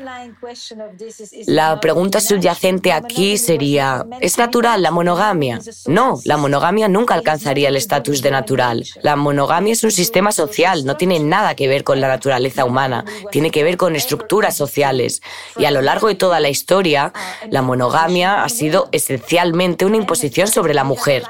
La 1.47 1.81
pregunta 1.81 2.21
subyacente 2.21 2.93
aquí 2.93 3.37
sería, 3.37 4.07
¿es 4.21 4.39
natural 4.39 4.81
la 4.81 4.93
monogamia? 4.93 5.59
No, 5.87 6.21
la 6.25 6.37
monogamia 6.37 6.87
nunca 6.87 7.15
alcanzaría 7.15 7.69
el 7.69 7.77
estatus 7.77 8.23
de 8.23 8.31
natural. 8.31 8.85
La 9.03 9.17
monogamia 9.17 9.73
es 9.73 9.83
un 9.83 9.91
sistema 9.91 10.31
social, 10.31 10.85
no 10.85 10.97
tiene 10.97 11.19
nada 11.19 11.57
que 11.57 11.67
ver 11.67 11.83
con 11.83 12.01
la 12.01 12.07
naturaleza 12.07 12.65
humana, 12.65 13.05
tiene 13.33 13.51
que 13.51 13.65
ver 13.65 13.77
con 13.77 13.97
estructuras 13.97 14.57
sociales. 14.57 15.21
Y 15.57 15.65
a 15.65 15.73
lo 15.73 15.83
largo 15.83 16.07
de 16.07 16.15
toda 16.15 16.39
la 16.39 16.49
historia, 16.49 17.13
la 17.51 17.61
monogamia 17.61 18.45
ha 18.45 18.49
sido 18.49 18.89
esencialmente 18.93 19.85
una 19.85 19.97
imposición 19.97 20.47
sobre 20.47 20.75
la 20.75 20.85
mujer. 20.85 21.25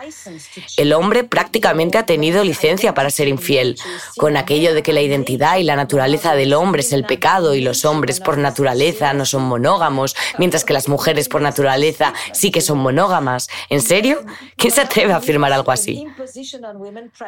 El 0.76 0.92
hombre 0.92 1.24
prácticamente 1.24 1.96
ha 1.96 2.04
tenido 2.04 2.44
licencia 2.44 2.92
para 2.92 3.08
ser 3.08 3.28
infiel, 3.28 3.78
con 4.18 4.36
aquello 4.36 4.74
de 4.74 4.82
que 4.82 4.92
la 4.92 5.00
identidad 5.00 5.56
y 5.56 5.62
la 5.62 5.74
naturaleza 5.74 6.34
del 6.34 6.52
hombre 6.52 6.82
es 6.82 6.92
el 6.92 7.04
pecado 7.04 7.13
y 7.54 7.60
los 7.60 7.84
hombres 7.84 8.20
por 8.20 8.38
naturaleza 8.38 9.12
no 9.14 9.24
son 9.24 9.42
monógamos, 9.42 10.16
mientras 10.38 10.64
que 10.64 10.72
las 10.72 10.88
mujeres 10.88 11.28
por 11.28 11.40
naturaleza 11.40 12.12
sí 12.32 12.50
que 12.50 12.60
son 12.60 12.78
monógamas. 12.78 13.48
¿En 13.70 13.80
serio? 13.80 14.24
¿Quién 14.56 14.72
se 14.72 14.80
atreve 14.80 15.12
a 15.12 15.16
afirmar 15.16 15.52
algo 15.52 15.70
así? 15.70 16.06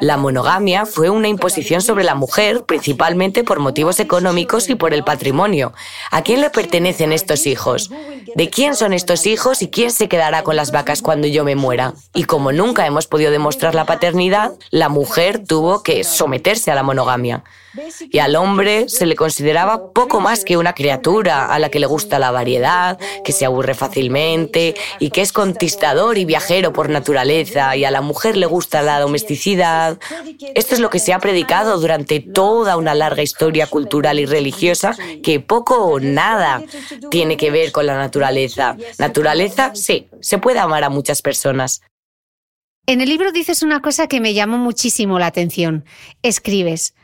La 0.01 0.17
monogamia 0.17 0.87
fue 0.87 1.11
una 1.11 1.29
imposición 1.29 1.81
sobre 1.81 2.05
la 2.05 2.15
mujer 2.15 2.65
principalmente 2.65 3.45
por 3.45 3.61
motivos 3.61 4.01
económicos 4.01 4.69
y 4.69 4.75
por 4.75 4.93
el 4.93 5.05
patrimonio. 5.05 5.73
¿A 6.11 6.23
quién 6.23 6.41
le 6.41 6.51
pertenecen 6.51 7.13
estos 7.13 7.47
hijos? 7.47 7.91
¿De 8.35 8.51
quién 8.51 8.75
son 8.75 8.93
estos 8.93 9.27
hijos 9.27 9.63
y 9.63 9.69
quién 9.69 9.91
se 9.91 10.09
quedará 10.09 10.43
con 10.43 10.57
las 10.57 10.73
vacas 10.73 11.03
cuando 11.03 11.27
yo 11.27 11.45
me 11.45 11.57
muera? 11.57 11.95
Y 12.15 12.25
como 12.25 12.53
nunca 12.53 12.87
hemos 12.87 13.07
podido 13.07 13.31
demostrar 13.31 13.75
la 13.75 13.87
paternidad, 13.87 14.53
la 14.71 14.89
mujer 14.89 15.43
tuvo 15.47 15.83
que 15.83 16.05
someterse 16.05 16.71
a 16.71 16.75
la 16.75 16.83
monogamia. 16.83 17.45
Y 18.11 18.19
al 18.19 18.37
hombre 18.37 18.89
se 18.89 19.07
le 19.07 19.17
consideraba 19.17 19.93
poco 19.93 20.21
más 20.21 20.45
que 20.45 20.57
una 20.57 20.75
criatura 20.75 21.47
a 21.47 21.59
la 21.59 21.71
que 21.71 21.81
le 21.81 21.87
gusta 21.87 22.19
la 22.19 22.31
variedad, 22.31 22.99
que 23.25 23.33
se 23.33 23.45
aburre 23.45 23.75
fácilmente 23.75 24.75
y 24.99 25.11
que 25.11 25.23
es 25.23 25.33
conquistador 25.33 26.19
y 26.19 26.25
viajero 26.25 26.73
por 26.73 26.91
naturaleza, 26.91 27.77
y 27.77 27.85
a 27.85 27.91
la 27.91 28.01
mujer 28.01 28.37
le 28.37 28.47
gusta 28.47 28.83
la 28.83 29.01
domesticidad. 29.01 29.99
Esto 30.55 30.75
es 30.75 30.81
lo 30.81 30.91
que 30.91 30.99
se 30.99 31.13
ha 31.13 31.19
predicado 31.19 31.79
durante 31.79 32.21
toda 32.21 32.77
una 32.77 32.95
larga 32.95 33.23
historia 33.23 33.67
cultural 33.67 34.19
y 34.19 34.27
religiosa 34.27 34.97
que 35.23 35.41
poco 35.41 35.85
o 35.85 36.01
nada 36.01 36.63
tiene 37.11 37.37
que 37.37 37.51
ver 37.51 37.73
con 37.73 37.87
la 37.87 37.97
naturaleza. 37.97 38.77
Naturaleza, 38.99 39.75
sí, 39.75 40.09
se 40.21 40.39
puede 40.39 40.59
amar 40.59 40.85
a 40.85 40.91
muchas 40.91 41.23
personas. 41.23 41.83
En 42.89 43.01
el 43.01 43.09
libro 43.09 43.33
dices 43.33 43.65
una 43.65 43.81
cosa 43.81 44.07
que 44.07 44.21
me 44.21 44.33
llamó 44.33 44.59
muchísimo 44.59 45.19
la 45.19 45.27
atención. 45.27 45.85
Escribes, 46.23 46.95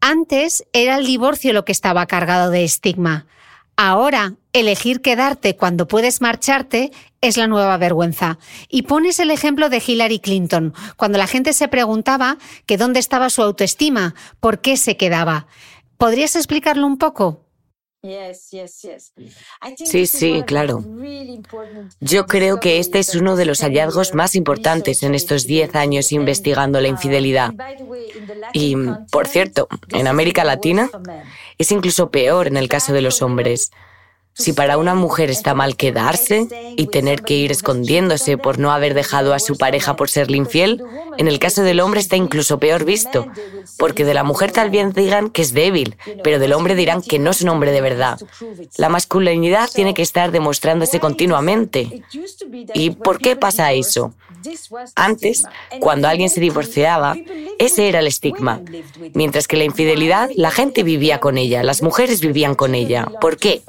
antes 0.00 0.64
era 0.72 0.96
el 0.96 1.06
divorcio 1.06 1.52
lo 1.52 1.64
que 1.64 1.72
estaba 1.72 2.06
cargado 2.06 2.50
de 2.50 2.64
estigma. 2.64 3.26
Ahora, 3.76 4.34
elegir 4.52 5.00
quedarte 5.00 5.56
cuando 5.56 5.88
puedes 5.88 6.20
marcharte 6.20 6.92
es 7.22 7.36
la 7.36 7.46
nueva 7.46 7.76
vergüenza. 7.78 8.38
Y 8.68 8.82
pones 8.82 9.18
el 9.20 9.30
ejemplo 9.30 9.70
de 9.70 9.82
Hillary 9.84 10.18
Clinton, 10.18 10.74
cuando 10.96 11.18
la 11.18 11.26
gente 11.26 11.52
se 11.52 11.68
preguntaba 11.68 12.36
que 12.66 12.76
dónde 12.76 13.00
estaba 13.00 13.30
su 13.30 13.42
autoestima, 13.42 14.14
por 14.38 14.60
qué 14.60 14.76
se 14.76 14.96
quedaba. 14.96 15.46
¿Podrías 15.96 16.36
explicarlo 16.36 16.86
un 16.86 16.98
poco? 16.98 17.46
Sí, 19.84 20.06
sí, 20.06 20.42
claro. 20.46 20.82
Yo 22.00 22.26
creo 22.26 22.58
que 22.58 22.78
este 22.78 22.98
es 22.98 23.14
uno 23.14 23.36
de 23.36 23.44
los 23.44 23.60
hallazgos 23.60 24.14
más 24.14 24.34
importantes 24.34 25.02
en 25.02 25.14
estos 25.14 25.46
10 25.46 25.74
años 25.74 26.10
investigando 26.12 26.80
la 26.80 26.88
infidelidad. 26.88 27.52
Y, 28.54 28.74
por 29.10 29.26
cierto, 29.26 29.68
en 29.90 30.06
América 30.06 30.44
Latina 30.44 30.90
es 31.58 31.70
incluso 31.72 32.10
peor 32.10 32.46
en 32.46 32.56
el 32.56 32.68
caso 32.68 32.94
de 32.94 33.02
los 33.02 33.20
hombres. 33.20 33.70
Si 34.34 34.52
para 34.52 34.78
una 34.78 34.94
mujer 34.94 35.30
está 35.30 35.54
mal 35.54 35.76
quedarse 35.76 36.48
y 36.76 36.86
tener 36.86 37.22
que 37.22 37.34
ir 37.34 37.50
escondiéndose 37.50 38.38
por 38.38 38.58
no 38.58 38.72
haber 38.72 38.94
dejado 38.94 39.34
a 39.34 39.38
su 39.38 39.56
pareja 39.56 39.96
por 39.96 40.08
serle 40.08 40.36
infiel, 40.36 40.82
en 41.18 41.28
el 41.28 41.38
caso 41.38 41.62
del 41.62 41.80
hombre 41.80 42.00
está 42.00 42.16
incluso 42.16 42.58
peor 42.58 42.84
visto, 42.84 43.26
porque 43.78 44.04
de 44.04 44.14
la 44.14 44.24
mujer 44.24 44.52
tal 44.52 44.70
vez 44.70 44.94
digan 44.94 45.30
que 45.30 45.42
es 45.42 45.52
débil, 45.52 45.96
pero 46.22 46.38
del 46.38 46.52
hombre 46.52 46.74
dirán 46.74 47.02
que 47.02 47.18
no 47.18 47.30
es 47.32 47.42
un 47.42 47.50
hombre 47.50 47.72
de 47.72 47.80
verdad. 47.80 48.18
La 48.76 48.88
masculinidad 48.88 49.68
tiene 49.70 49.94
que 49.94 50.02
estar 50.02 50.30
demostrándose 50.30 51.00
continuamente. 51.00 52.02
¿Y 52.72 52.90
por 52.90 53.18
qué 53.18 53.36
pasa 53.36 53.72
eso? 53.72 54.14
Antes, 54.94 55.44
cuando 55.80 56.08
alguien 56.08 56.30
se 56.30 56.40
divorciaba, 56.40 57.16
ese 57.58 57.88
era 57.88 58.00
el 58.00 58.06
estigma. 58.06 58.60
Mientras 59.14 59.48
que 59.48 59.56
la 59.56 59.64
infidelidad, 59.64 60.30
la 60.34 60.50
gente 60.50 60.82
vivía 60.82 61.20
con 61.20 61.38
ella, 61.38 61.62
las 61.62 61.82
mujeres 61.82 62.20
vivían 62.20 62.54
con 62.54 62.74
ella. 62.74 63.06
¿Por 63.20 63.36
qué? 63.36 63.62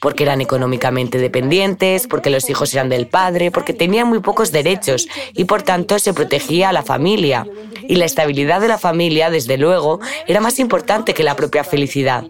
Porque 0.00 0.24
eran 0.24 0.40
económicamente 0.40 1.18
dependientes, 1.18 2.06
porque 2.06 2.30
los 2.30 2.48
hijos 2.50 2.72
eran 2.74 2.88
del 2.88 3.06
padre, 3.06 3.50
porque 3.50 3.72
tenían 3.72 4.08
muy 4.08 4.20
pocos 4.20 4.52
derechos 4.52 5.08
y 5.34 5.44
por 5.44 5.62
tanto 5.62 5.98
se 5.98 6.14
protegía 6.14 6.70
a 6.70 6.72
la 6.72 6.82
familia. 6.82 7.46
Y 7.88 7.96
la 7.96 8.04
estabilidad 8.04 8.60
de 8.60 8.68
la 8.68 8.78
familia, 8.78 9.30
desde 9.30 9.56
luego, 9.56 10.00
era 10.26 10.40
más 10.40 10.58
importante 10.58 11.14
que 11.14 11.24
la 11.24 11.36
propia 11.36 11.64
felicidad. 11.64 12.24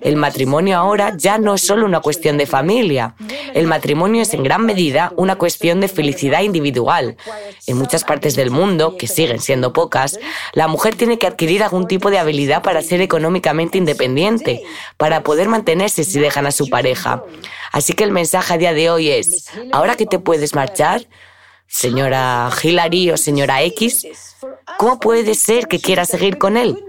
El 0.00 0.16
matrimonio 0.16 0.78
ahora 0.78 1.14
ya 1.16 1.38
no 1.38 1.54
es 1.54 1.62
solo 1.62 1.86
una 1.86 2.00
cuestión 2.00 2.38
de 2.38 2.46
familia. 2.46 3.14
El 3.54 3.66
matrimonio 3.66 4.22
es 4.22 4.34
en 4.34 4.42
gran 4.42 4.64
medida 4.64 5.12
una 5.16 5.36
cuestión 5.36 5.80
de 5.80 5.88
felicidad 5.88 6.42
individual. 6.42 7.16
En 7.66 7.76
muchas 7.76 8.04
partes 8.04 8.36
del 8.36 8.50
mundo, 8.50 8.96
que 8.96 9.06
siguen 9.06 9.40
siendo 9.40 9.72
pocas, 9.72 10.18
la 10.52 10.68
mujer 10.68 10.94
tiene 10.94 11.18
que 11.18 11.26
adquirir 11.26 11.62
algún 11.62 11.86
tipo 11.86 12.10
de 12.10 12.18
habilidad 12.18 12.62
para 12.62 12.82
ser 12.82 13.00
económicamente 13.00 13.78
independiente, 13.78 14.62
para 14.96 15.22
poder 15.22 15.48
mantenerse 15.48 16.04
si 16.04 16.18
dejan 16.18 16.46
a 16.46 16.52
su 16.52 16.68
pareja. 16.68 17.22
Así 17.72 17.92
que 17.92 18.04
el 18.04 18.12
mensaje 18.12 18.54
a 18.54 18.58
día 18.58 18.72
de 18.72 18.90
hoy 18.90 19.10
es, 19.10 19.50
ahora 19.72 19.96
que 19.96 20.06
te 20.06 20.18
puedes 20.18 20.54
marchar, 20.54 21.06
señora 21.66 22.50
Hillary 22.62 23.10
o 23.10 23.16
señora 23.16 23.62
X, 23.62 24.06
¿cómo 24.78 25.00
puede 25.00 25.34
ser 25.34 25.66
que 25.66 25.80
quiera 25.80 26.04
seguir 26.04 26.38
con 26.38 26.56
él? 26.56 26.82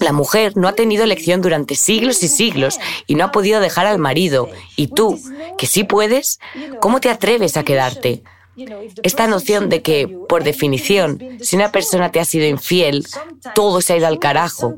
La 0.00 0.12
mujer 0.12 0.56
no 0.56 0.68
ha 0.68 0.74
tenido 0.74 1.04
elección 1.04 1.42
durante 1.42 1.74
siglos 1.74 2.22
y 2.22 2.28
siglos 2.28 2.78
y 3.06 3.14
no 3.14 3.24
ha 3.24 3.32
podido 3.32 3.60
dejar 3.60 3.86
al 3.86 3.98
marido. 3.98 4.48
Y 4.76 4.88
tú, 4.88 5.20
que 5.58 5.66
sí 5.66 5.84
puedes, 5.84 6.38
¿cómo 6.80 7.00
te 7.00 7.10
atreves 7.10 7.56
a 7.56 7.64
quedarte? 7.64 8.22
Esta 9.02 9.26
noción 9.26 9.68
de 9.68 9.82
que, 9.82 10.08
por 10.28 10.42
definición, 10.42 11.20
si 11.40 11.56
una 11.56 11.72
persona 11.72 12.10
te 12.10 12.20
ha 12.20 12.24
sido 12.24 12.46
infiel, 12.46 13.06
todo 13.54 13.80
se 13.82 13.92
ha 13.92 13.96
ido 13.98 14.06
al 14.06 14.18
carajo, 14.18 14.74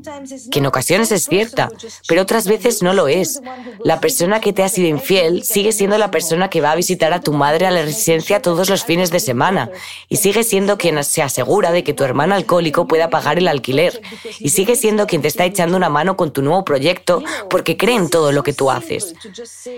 que 0.51 0.59
en 0.59 0.65
ocasiones 0.65 1.11
es 1.11 1.25
cierta, 1.25 1.69
pero 2.07 2.21
otras 2.21 2.45
veces 2.47 2.83
no 2.83 2.93
lo 2.93 3.07
es. 3.07 3.41
La 3.83 4.01
persona 4.01 4.41
que 4.41 4.51
te 4.51 4.63
ha 4.63 4.69
sido 4.69 4.89
infiel 4.89 5.43
sigue 5.43 5.71
siendo 5.71 5.97
la 5.97 6.11
persona 6.11 6.49
que 6.49 6.61
va 6.61 6.71
a 6.71 6.75
visitar 6.75 7.13
a 7.13 7.21
tu 7.21 7.31
madre 7.31 7.65
a 7.67 7.71
la 7.71 7.83
residencia 7.83 8.41
todos 8.41 8.69
los 8.69 8.83
fines 8.83 9.11
de 9.11 9.19
semana 9.19 9.69
y 10.09 10.17
sigue 10.17 10.43
siendo 10.43 10.77
quien 10.77 11.01
se 11.03 11.21
asegura 11.21 11.71
de 11.71 11.83
que 11.83 11.93
tu 11.93 12.03
hermano 12.03 12.35
alcohólico 12.35 12.87
pueda 12.87 13.09
pagar 13.09 13.37
el 13.37 13.47
alquiler 13.47 14.01
y 14.39 14.49
sigue 14.49 14.75
siendo 14.75 15.07
quien 15.07 15.21
te 15.21 15.29
está 15.29 15.45
echando 15.45 15.77
una 15.77 15.89
mano 15.89 16.17
con 16.17 16.33
tu 16.33 16.41
nuevo 16.41 16.65
proyecto 16.65 17.23
porque 17.49 17.77
cree 17.77 17.95
en 17.95 18.09
todo 18.09 18.31
lo 18.31 18.43
que 18.43 18.53
tú 18.53 18.71
haces. 18.71 19.13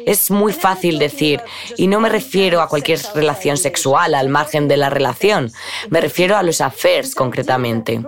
Es 0.06 0.32
muy 0.32 0.54
fácil 0.54 0.98
decir, 0.98 1.42
y 1.78 1.88
no 1.88 2.00
me 2.00 2.10
refiero 2.10 2.62
a 2.62 2.68
cualquier 2.68 3.00
relación 3.14 3.58
sexual, 3.58 3.91
al 3.98 4.30
margen 4.30 4.68
de 4.68 4.78
la 4.78 4.90
relación. 4.90 5.52
Me 5.90 6.02
refiero 6.02 6.38
a 6.38 6.44
los 6.44 6.62
affairs 6.62 7.16
concretamente. 7.16 8.02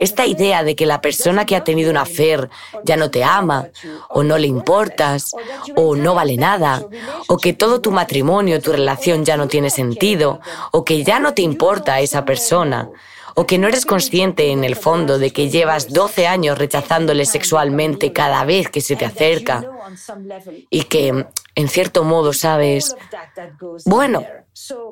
Esta 0.00 0.26
idea 0.26 0.64
de 0.64 0.76
que 0.76 0.86
la 0.86 1.00
persona 1.00 1.46
que 1.46 1.56
ha 1.56 1.64
tenido 1.64 1.90
un 1.90 1.96
affair 1.96 2.48
ya 2.84 2.96
no 2.96 3.10
te 3.10 3.24
ama, 3.24 3.68
o 4.08 4.22
no 4.22 4.38
le 4.38 4.46
importas, 4.46 5.32
o 5.76 5.96
no 5.96 6.14
vale 6.14 6.36
nada, 6.36 6.82
o 7.28 7.38
que 7.38 7.52
todo 7.52 7.80
tu 7.80 7.90
matrimonio, 7.90 8.60
tu 8.60 8.72
relación 8.72 9.24
ya 9.24 9.36
no 9.36 9.48
tiene 9.48 9.70
sentido, 9.70 10.40
o 10.72 10.84
que 10.84 11.04
ya 11.04 11.18
no 11.18 11.34
te 11.34 11.42
importa 11.42 12.00
esa 12.00 12.24
persona 12.24 12.88
o 13.34 13.46
que 13.46 13.58
no 13.58 13.68
eres 13.68 13.84
consciente 13.84 14.50
en 14.52 14.64
el 14.64 14.76
fondo 14.76 15.18
de 15.18 15.32
que 15.32 15.50
llevas 15.50 15.92
12 15.92 16.26
años 16.26 16.56
rechazándole 16.56 17.26
sexualmente 17.26 18.12
cada 18.12 18.44
vez 18.44 18.70
que 18.70 18.80
se 18.80 18.96
te 18.96 19.04
acerca 19.04 19.68
y 20.70 20.84
que, 20.84 21.26
en 21.54 21.68
cierto 21.68 22.04
modo, 22.04 22.32
sabes, 22.32 22.96
bueno, 23.84 24.24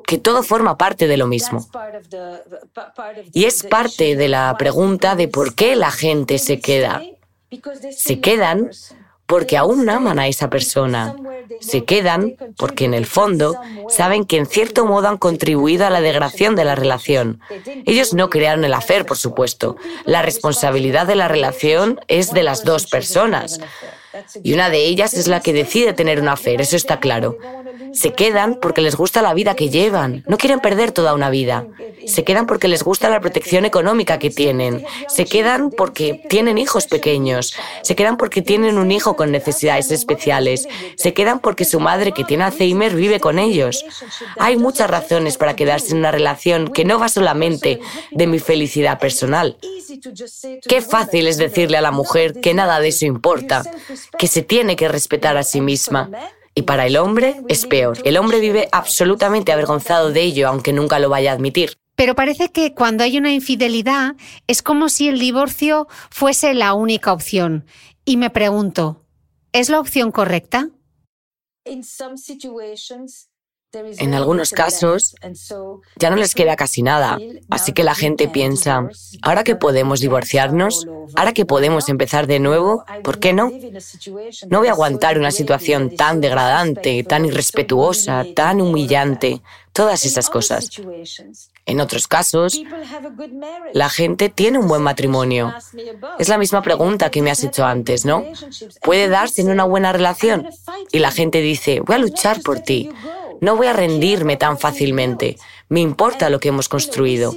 que 0.05 0.17
todo 0.17 0.43
forma 0.43 0.77
parte 0.77 1.07
de 1.07 1.17
lo 1.17 1.27
mismo. 1.27 1.67
Y 3.33 3.45
es 3.45 3.63
parte 3.63 4.15
de 4.15 4.27
la 4.27 4.55
pregunta 4.57 5.15
de 5.15 5.27
por 5.27 5.55
qué 5.55 5.75
la 5.75 5.91
gente 5.91 6.39
se 6.39 6.59
queda. 6.59 7.01
Se 7.91 8.19
quedan 8.19 8.71
porque 9.25 9.57
aún 9.57 9.89
aman 9.89 10.19
a 10.19 10.27
esa 10.27 10.49
persona. 10.49 11.15
Se 11.59 11.85
quedan 11.85 12.35
porque 12.57 12.85
en 12.85 12.93
el 12.93 13.05
fondo 13.05 13.55
saben 13.89 14.25
que 14.25 14.37
en 14.37 14.45
cierto 14.45 14.85
modo 14.85 15.07
han 15.07 15.17
contribuido 15.17 15.85
a 15.85 15.89
la 15.89 16.01
degradación 16.01 16.55
de 16.55 16.65
la 16.65 16.75
relación. 16.75 17.39
Ellos 17.85 18.13
no 18.13 18.29
crearon 18.29 18.63
el 18.63 18.73
hacer, 18.73 19.05
por 19.05 19.17
supuesto. 19.17 19.77
La 20.05 20.21
responsabilidad 20.21 21.07
de 21.07 21.15
la 21.15 21.27
relación 21.27 21.99
es 22.07 22.33
de 22.33 22.43
las 22.43 22.63
dos 22.63 22.87
personas. 22.87 23.59
Y 24.43 24.53
una 24.53 24.69
de 24.69 24.85
ellas 24.85 25.13
es 25.13 25.27
la 25.27 25.39
que 25.41 25.53
decide 25.53 25.93
tener 25.93 26.21
un 26.21 26.27
afer, 26.27 26.61
eso 26.61 26.75
está 26.75 26.99
claro. 26.99 27.37
Se 27.93 28.13
quedan 28.13 28.59
porque 28.61 28.81
les 28.81 28.95
gusta 28.95 29.21
la 29.21 29.33
vida 29.33 29.55
que 29.55 29.69
llevan. 29.69 30.23
No 30.27 30.37
quieren 30.37 30.59
perder 30.59 30.91
toda 30.91 31.13
una 31.13 31.29
vida. 31.29 31.67
Se 32.07 32.23
quedan 32.23 32.47
porque 32.47 32.67
les 32.67 32.83
gusta 32.83 33.09
la 33.09 33.21
protección 33.21 33.65
económica 33.65 34.19
que 34.19 34.29
tienen. 34.29 34.83
Se 35.07 35.25
quedan 35.25 35.69
porque 35.69 36.25
tienen 36.29 36.57
hijos 36.57 36.87
pequeños. 36.87 37.53
Se 37.83 37.95
quedan 37.95 38.17
porque 38.17 38.41
tienen 38.41 38.77
un 38.77 38.91
hijo 38.91 39.15
con 39.15 39.31
necesidades 39.31 39.91
especiales. 39.91 40.67
Se 40.95 41.13
quedan 41.13 41.39
porque 41.39 41.65
su 41.65 41.79
madre 41.79 42.11
que 42.11 42.23
tiene 42.23 42.43
Alzheimer 42.43 42.95
vive 42.95 43.19
con 43.19 43.39
ellos. 43.39 43.85
Hay 44.37 44.57
muchas 44.57 44.89
razones 44.89 45.37
para 45.37 45.55
quedarse 45.55 45.91
en 45.91 45.99
una 45.99 46.11
relación 46.11 46.69
que 46.69 46.85
no 46.85 46.99
va 46.99 47.09
solamente 47.09 47.79
de 48.11 48.27
mi 48.27 48.39
felicidad 48.39 48.99
personal. 48.99 49.57
Qué 50.67 50.81
fácil 50.81 51.27
es 51.27 51.37
decirle 51.37 51.77
a 51.77 51.81
la 51.81 51.91
mujer 51.91 52.39
que 52.41 52.53
nada 52.53 52.79
de 52.79 52.89
eso 52.89 53.05
importa, 53.05 53.63
que 54.17 54.27
se 54.27 54.41
tiene 54.41 54.75
que 54.75 54.87
respetar 54.87 55.37
a 55.37 55.43
sí 55.43 55.61
misma. 55.61 56.09
Y 56.55 56.63
para 56.63 56.85
el 56.85 56.97
hombre 56.97 57.41
es 57.47 57.65
peor. 57.65 57.97
El 58.03 58.17
hombre 58.17 58.39
vive 58.39 58.69
absolutamente 58.71 59.51
avergonzado 59.51 60.11
de 60.11 60.21
ello, 60.21 60.47
aunque 60.47 60.73
nunca 60.73 60.99
lo 60.99 61.09
vaya 61.09 61.31
a 61.31 61.35
admitir. 61.35 61.77
Pero 61.95 62.15
parece 62.15 62.49
que 62.49 62.73
cuando 62.73 63.03
hay 63.03 63.17
una 63.17 63.33
infidelidad 63.33 64.15
es 64.47 64.61
como 64.61 64.89
si 64.89 65.07
el 65.07 65.19
divorcio 65.19 65.87
fuese 66.09 66.53
la 66.53 66.73
única 66.73 67.13
opción. 67.13 67.65
Y 68.05 68.17
me 68.17 68.29
pregunto, 68.29 69.05
¿es 69.51 69.69
la 69.69 69.79
opción 69.79 70.11
correcta? 70.11 70.69
En 73.73 74.13
algunos 74.13 74.51
casos 74.51 75.15
ya 75.95 76.11
no 76.11 76.15
les 76.15 76.35
queda 76.35 76.55
casi 76.55 76.83
nada, 76.83 77.17
así 77.49 77.73
que 77.73 77.83
la 77.83 77.95
gente 77.95 78.27
piensa, 78.27 78.87
ahora 79.23 79.43
que 79.43 79.55
podemos 79.55 79.99
divorciarnos, 79.99 80.87
ahora 81.15 81.33
que 81.33 81.45
podemos 81.45 81.89
empezar 81.89 82.27
de 82.27 82.39
nuevo, 82.39 82.85
¿por 83.03 83.19
qué 83.19 83.33
no? 83.33 83.51
No 84.47 84.59
voy 84.59 84.67
a 84.67 84.73
aguantar 84.73 85.17
una 85.17 85.31
situación 85.31 85.95
tan 85.95 86.21
degradante, 86.21 87.03
tan 87.03 87.25
irrespetuosa, 87.25 88.25
tan 88.35 88.61
humillante, 88.61 89.41
todas 89.71 90.05
esas 90.05 90.29
cosas. 90.29 90.69
En 91.65 91.79
otros 91.79 92.07
casos, 92.07 92.61
la 93.73 93.89
gente 93.89 94.29
tiene 94.29 94.59
un 94.59 94.67
buen 94.67 94.83
matrimonio. 94.83 95.53
Es 96.19 96.29
la 96.29 96.37
misma 96.37 96.61
pregunta 96.61 97.09
que 97.09 97.21
me 97.23 97.31
has 97.31 97.43
hecho 97.43 97.65
antes, 97.65 98.05
¿no? 98.05 98.23
¿Puede 98.83 99.07
darse 99.07 99.41
en 99.41 99.49
una 99.49 99.63
buena 99.63 99.91
relación? 99.91 100.47
Y 100.91 100.99
la 100.99 101.09
gente 101.09 101.41
dice, 101.41 101.79
voy 101.79 101.95
a 101.95 101.99
luchar 101.99 102.41
por 102.41 102.59
ti. 102.59 102.91
No 103.43 103.57
voy 103.57 103.67
a 103.67 103.73
rendirme 103.73 104.37
tan 104.37 104.57
fácilmente. 104.57 105.35
Me 105.67 105.81
importa 105.81 106.29
lo 106.29 106.39
que 106.39 106.47
hemos 106.47 106.69
construido. 106.69 107.35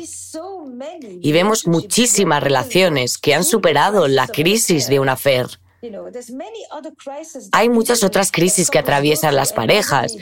Y 1.21 1.33
vemos 1.33 1.67
muchísimas 1.67 2.41
relaciones 2.41 3.19
que 3.19 3.35
han 3.35 3.43
superado 3.43 4.07
la 4.07 4.29
crisis 4.29 4.87
de 4.87 5.01
una 5.01 5.17
fe. 5.17 5.43
Hay 7.51 7.69
muchas 7.69 8.05
otras 8.05 8.31
crisis 8.31 8.71
que 8.71 8.79
atraviesan 8.79 9.35
las 9.35 9.53
parejas 9.53 10.17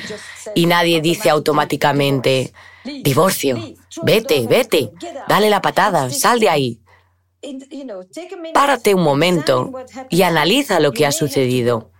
y 0.54 0.64
nadie 0.64 1.02
dice 1.02 1.28
automáticamente, 1.28 2.54
divorcio, 3.02 3.58
vete, 4.02 4.46
vete, 4.46 4.90
dale 5.28 5.50
la 5.50 5.60
patada, 5.60 6.08
sal 6.08 6.40
de 6.40 6.48
ahí. 6.48 6.80
Párate 8.54 8.94
un 8.94 9.02
momento 9.02 9.70
y 10.08 10.22
analiza 10.22 10.80
lo 10.80 10.92
que 10.92 11.04
ha 11.04 11.12
sucedido. 11.12 11.90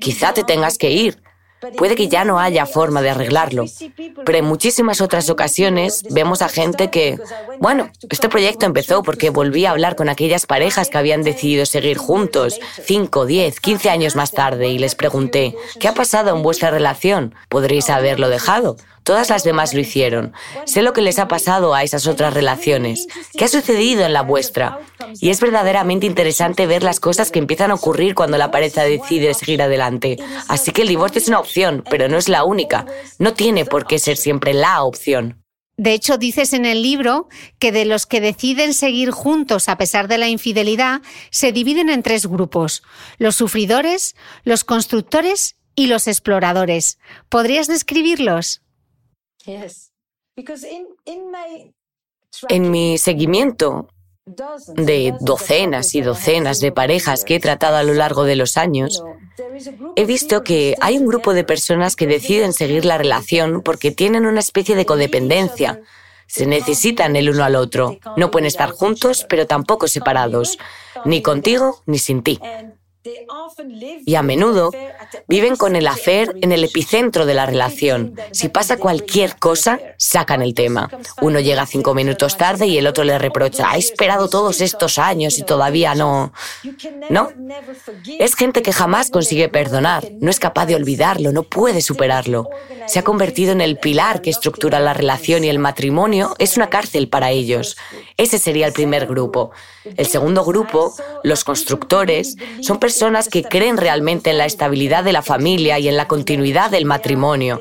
Quizá 0.00 0.34
te 0.34 0.42
tengas 0.42 0.76
que 0.76 0.90
ir, 0.90 1.22
Puede 1.76 1.94
que 1.94 2.08
ya 2.08 2.24
no 2.24 2.38
haya 2.38 2.66
forma 2.66 3.02
de 3.02 3.10
arreglarlo, 3.10 3.64
pero 4.24 4.38
en 4.38 4.44
muchísimas 4.44 5.00
otras 5.00 5.30
ocasiones 5.30 6.02
vemos 6.10 6.42
a 6.42 6.48
gente 6.48 6.90
que, 6.90 7.18
bueno, 7.60 7.90
este 8.10 8.28
proyecto 8.28 8.66
empezó 8.66 9.02
porque 9.02 9.30
volví 9.30 9.64
a 9.64 9.70
hablar 9.70 9.94
con 9.94 10.08
aquellas 10.08 10.46
parejas 10.46 10.88
que 10.88 10.98
habían 10.98 11.22
decidido 11.22 11.64
seguir 11.66 11.98
juntos 11.98 12.58
5, 12.84 13.26
10, 13.26 13.60
15 13.60 13.90
años 13.90 14.16
más 14.16 14.32
tarde 14.32 14.68
y 14.68 14.78
les 14.78 14.94
pregunté, 14.94 15.54
¿qué 15.78 15.88
ha 15.88 15.94
pasado 15.94 16.34
en 16.34 16.42
vuestra 16.42 16.70
relación? 16.70 17.34
¿Podréis 17.48 17.90
haberlo 17.90 18.28
dejado? 18.28 18.76
Todas 19.02 19.30
las 19.30 19.42
demás 19.42 19.74
lo 19.74 19.80
hicieron. 19.80 20.32
Sé 20.64 20.82
lo 20.82 20.92
que 20.92 21.02
les 21.02 21.18
ha 21.18 21.28
pasado 21.28 21.74
a 21.74 21.82
esas 21.82 22.06
otras 22.06 22.34
relaciones. 22.34 23.08
¿Qué 23.36 23.44
ha 23.44 23.48
sucedido 23.48 24.04
en 24.04 24.12
la 24.12 24.22
vuestra? 24.22 24.78
Y 25.20 25.30
es 25.30 25.40
verdaderamente 25.40 26.06
interesante 26.06 26.66
ver 26.66 26.82
las 26.82 27.00
cosas 27.00 27.30
que 27.30 27.38
empiezan 27.38 27.70
a 27.70 27.74
ocurrir 27.74 28.14
cuando 28.14 28.38
la 28.38 28.50
pareja 28.50 28.84
decide 28.84 29.34
seguir 29.34 29.62
adelante. 29.62 30.18
Así 30.48 30.70
que 30.70 30.82
el 30.82 30.88
divorcio 30.88 31.20
es 31.20 31.28
una 31.28 31.40
opción, 31.40 31.82
pero 31.90 32.08
no 32.08 32.16
es 32.16 32.28
la 32.28 32.44
única. 32.44 32.86
No 33.18 33.34
tiene 33.34 33.64
por 33.64 33.86
qué 33.86 33.98
ser 33.98 34.16
siempre 34.16 34.54
la 34.54 34.82
opción. 34.82 35.42
De 35.76 35.94
hecho, 35.94 36.18
dices 36.18 36.52
en 36.52 36.66
el 36.66 36.82
libro 36.82 37.28
que 37.58 37.72
de 37.72 37.84
los 37.84 38.06
que 38.06 38.20
deciden 38.20 38.74
seguir 38.74 39.10
juntos 39.10 39.68
a 39.68 39.78
pesar 39.78 40.06
de 40.06 40.18
la 40.18 40.28
infidelidad, 40.28 41.00
se 41.30 41.50
dividen 41.50 41.88
en 41.88 42.02
tres 42.02 42.26
grupos. 42.26 42.82
Los 43.18 43.36
sufridores, 43.36 44.14
los 44.44 44.64
constructores 44.64 45.56
y 45.74 45.86
los 45.86 46.06
exploradores. 46.06 46.98
¿Podrías 47.28 47.66
describirlos? 47.66 48.62
En 52.48 52.70
mi 52.70 52.98
seguimiento 52.98 53.88
de 54.76 55.14
docenas 55.20 55.94
y 55.94 56.00
docenas 56.00 56.60
de 56.60 56.72
parejas 56.72 57.24
que 57.24 57.36
he 57.36 57.40
tratado 57.40 57.76
a 57.76 57.82
lo 57.82 57.92
largo 57.94 58.24
de 58.24 58.36
los 58.36 58.56
años, 58.56 59.02
he 59.96 60.04
visto 60.06 60.44
que 60.44 60.76
hay 60.80 60.96
un 60.96 61.06
grupo 61.06 61.34
de 61.34 61.44
personas 61.44 61.96
que 61.96 62.06
deciden 62.06 62.52
seguir 62.52 62.84
la 62.84 62.98
relación 62.98 63.62
porque 63.62 63.90
tienen 63.90 64.26
una 64.26 64.40
especie 64.40 64.76
de 64.76 64.86
codependencia. 64.86 65.80
Se 66.26 66.46
necesitan 66.46 67.16
el 67.16 67.28
uno 67.28 67.44
al 67.44 67.56
otro. 67.56 67.98
No 68.16 68.30
pueden 68.30 68.46
estar 68.46 68.70
juntos, 68.70 69.26
pero 69.28 69.46
tampoco 69.46 69.88
separados, 69.88 70.56
ni 71.04 71.20
contigo 71.20 71.82
ni 71.84 71.98
sin 71.98 72.22
ti 72.22 72.40
y 74.04 74.14
a 74.14 74.22
menudo 74.22 74.70
viven 75.26 75.56
con 75.56 75.74
el 75.74 75.86
hacer 75.86 76.36
en 76.40 76.52
el 76.52 76.64
epicentro 76.64 77.26
de 77.26 77.34
la 77.34 77.46
relación. 77.46 78.14
Si 78.32 78.48
pasa 78.48 78.76
cualquier 78.76 79.36
cosa, 79.36 79.80
sacan 79.96 80.42
el 80.42 80.54
tema. 80.54 80.88
Uno 81.20 81.40
llega 81.40 81.66
cinco 81.66 81.94
minutos 81.94 82.36
tarde 82.36 82.66
y 82.66 82.78
el 82.78 82.86
otro 82.86 83.04
le 83.04 83.18
reprocha, 83.18 83.70
ha 83.70 83.76
esperado 83.76 84.28
todos 84.28 84.60
estos 84.60 84.98
años 84.98 85.38
y 85.38 85.42
todavía 85.42 85.94
no... 85.94 86.32
No. 87.10 87.30
Es 88.18 88.34
gente 88.34 88.62
que 88.62 88.72
jamás 88.72 89.10
consigue 89.10 89.48
perdonar, 89.48 90.08
no 90.20 90.30
es 90.30 90.38
capaz 90.38 90.66
de 90.66 90.76
olvidarlo, 90.76 91.32
no 91.32 91.42
puede 91.42 91.82
superarlo. 91.82 92.48
Se 92.86 92.98
ha 92.98 93.04
convertido 93.04 93.52
en 93.52 93.60
el 93.60 93.78
pilar 93.78 94.22
que 94.22 94.30
estructura 94.30 94.80
la 94.80 94.94
relación 94.94 95.44
y 95.44 95.48
el 95.48 95.58
matrimonio 95.58 96.34
es 96.38 96.56
una 96.56 96.70
cárcel 96.70 97.08
para 97.08 97.30
ellos. 97.30 97.76
Ese 98.16 98.38
sería 98.38 98.66
el 98.66 98.72
primer 98.72 99.06
grupo. 99.06 99.50
El 99.84 100.06
segundo 100.06 100.44
grupo, 100.44 100.94
los 101.22 101.44
constructores, 101.44 102.36
son 102.60 102.78
personas 102.78 103.28
que 103.28 103.42
creen 103.42 103.76
realmente 103.76 104.30
en 104.30 104.38
la 104.38 104.46
estabilidad 104.46 105.04
de 105.04 105.12
la 105.12 105.22
familia 105.22 105.78
y 105.78 105.88
en 105.88 105.96
la 105.96 106.08
continuidad 106.08 106.70
del 106.70 106.84
matrimonio. 106.84 107.58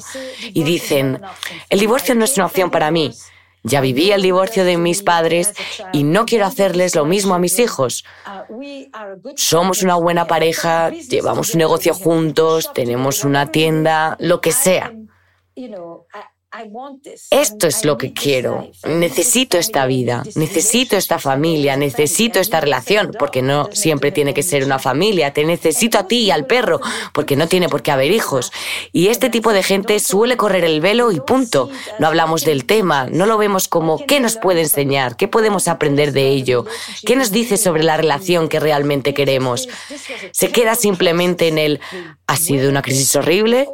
Y 0.53 0.63
dicen, 0.63 1.21
el 1.69 1.79
divorcio 1.79 2.15
no 2.15 2.25
es 2.25 2.38
una 2.38 2.45
opción 2.45 2.69
para 2.69 2.91
mí. 2.91 3.13
Ya 3.63 3.79
viví 3.79 4.12
el 4.12 4.23
divorcio 4.23 4.65
de 4.65 4.77
mis 4.77 5.03
padres 5.03 5.53
y 5.93 6.03
no 6.03 6.25
quiero 6.25 6.45
hacerles 6.45 6.95
lo 6.95 7.05
mismo 7.05 7.36
a 7.36 7.39
mis 7.39 7.60
hijos. 7.60 8.03
Somos 9.36 9.84
una 9.84 9.95
buena 9.95 10.25
pareja, 10.25 10.89
llevamos 10.89 11.53
un 11.53 11.60
negocio 11.60 11.93
juntos, 11.93 12.73
tenemos 12.73 13.23
una 13.23 13.51
tienda, 13.51 14.17
lo 14.19 14.41
que 14.41 14.51
sea. 14.51 14.91
Esto 17.29 17.67
es 17.67 17.85
lo 17.85 17.97
que 17.97 18.11
quiero. 18.11 18.69
Necesito 18.85 19.57
esta 19.57 19.85
vida, 19.85 20.23
necesito 20.35 20.97
esta 20.97 21.17
familia, 21.17 21.77
necesito 21.77 22.39
esta 22.39 22.59
relación, 22.59 23.11
porque 23.17 23.41
no 23.41 23.69
siempre 23.71 24.11
tiene 24.11 24.33
que 24.33 24.43
ser 24.43 24.65
una 24.65 24.77
familia. 24.77 25.31
Te 25.31 25.45
necesito 25.45 25.97
a 25.97 26.07
ti 26.07 26.23
y 26.23 26.31
al 26.31 26.45
perro, 26.45 26.81
porque 27.13 27.37
no 27.37 27.47
tiene 27.47 27.69
por 27.69 27.83
qué 27.83 27.91
haber 27.91 28.11
hijos. 28.11 28.51
Y 28.91 29.07
este 29.07 29.29
tipo 29.29 29.53
de 29.53 29.63
gente 29.63 29.99
suele 29.99 30.35
correr 30.35 30.65
el 30.65 30.81
velo 30.81 31.11
y 31.11 31.21
punto. 31.21 31.69
No 31.99 32.07
hablamos 32.07 32.43
del 32.43 32.65
tema, 32.65 33.07
no 33.09 33.25
lo 33.25 33.37
vemos 33.37 33.69
como 33.69 34.05
qué 34.05 34.19
nos 34.19 34.35
puede 34.35 34.61
enseñar, 34.61 35.15
qué 35.15 35.29
podemos 35.29 35.69
aprender 35.69 36.11
de 36.11 36.27
ello, 36.27 36.65
qué 37.05 37.15
nos 37.15 37.31
dice 37.31 37.55
sobre 37.55 37.83
la 37.83 37.95
relación 37.95 38.49
que 38.49 38.59
realmente 38.59 39.13
queremos. 39.13 39.69
Se 40.33 40.51
queda 40.51 40.75
simplemente 40.75 41.47
en 41.47 41.57
el 41.57 41.79
ha 42.31 42.37
sido 42.37 42.69
una 42.69 42.81
crisis 42.81 43.13
horrible, 43.17 43.67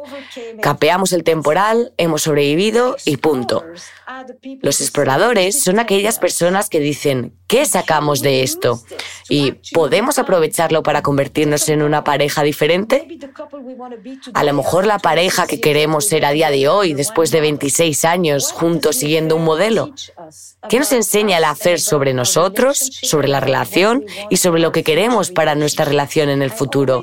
capeamos 0.60 1.12
el 1.12 1.22
temporal, 1.22 1.92
hemos 1.96 2.22
sobrevivido 2.22 2.96
y 3.04 3.16
punto. 3.18 3.64
Los 4.62 4.80
exploradores 4.80 5.62
son 5.62 5.78
aquellas 5.78 6.18
personas 6.18 6.68
que 6.68 6.80
dicen, 6.80 7.36
¿qué 7.46 7.64
sacamos 7.66 8.20
de 8.20 8.42
esto? 8.42 8.82
¿Y 9.28 9.52
podemos 9.72 10.18
aprovecharlo 10.18 10.82
para 10.82 11.02
convertirnos 11.02 11.68
en 11.68 11.82
una 11.82 12.02
pareja 12.02 12.42
diferente? 12.42 13.06
A 14.34 14.42
lo 14.42 14.54
mejor 14.54 14.86
la 14.86 14.98
pareja 14.98 15.46
que 15.46 15.60
queremos 15.60 16.06
ser 16.06 16.24
a 16.24 16.32
día 16.32 16.50
de 16.50 16.68
hoy, 16.68 16.94
después 16.94 17.30
de 17.30 17.40
26 17.40 18.04
años 18.06 18.50
juntos 18.50 18.96
siguiendo 18.96 19.36
un 19.36 19.44
modelo. 19.44 19.94
¿Qué 20.68 20.80
nos 20.80 20.90
enseña 20.90 21.38
el 21.38 21.44
hacer 21.44 21.78
sobre 21.78 22.12
nosotros, 22.12 22.78
sobre 22.78 23.28
la 23.28 23.38
relación 23.38 24.04
y 24.30 24.38
sobre 24.38 24.60
lo 24.60 24.72
que 24.72 24.82
queremos 24.82 25.30
para 25.30 25.54
nuestra 25.54 25.84
relación 25.84 26.28
en 26.28 26.42
el 26.42 26.50
futuro? 26.50 27.02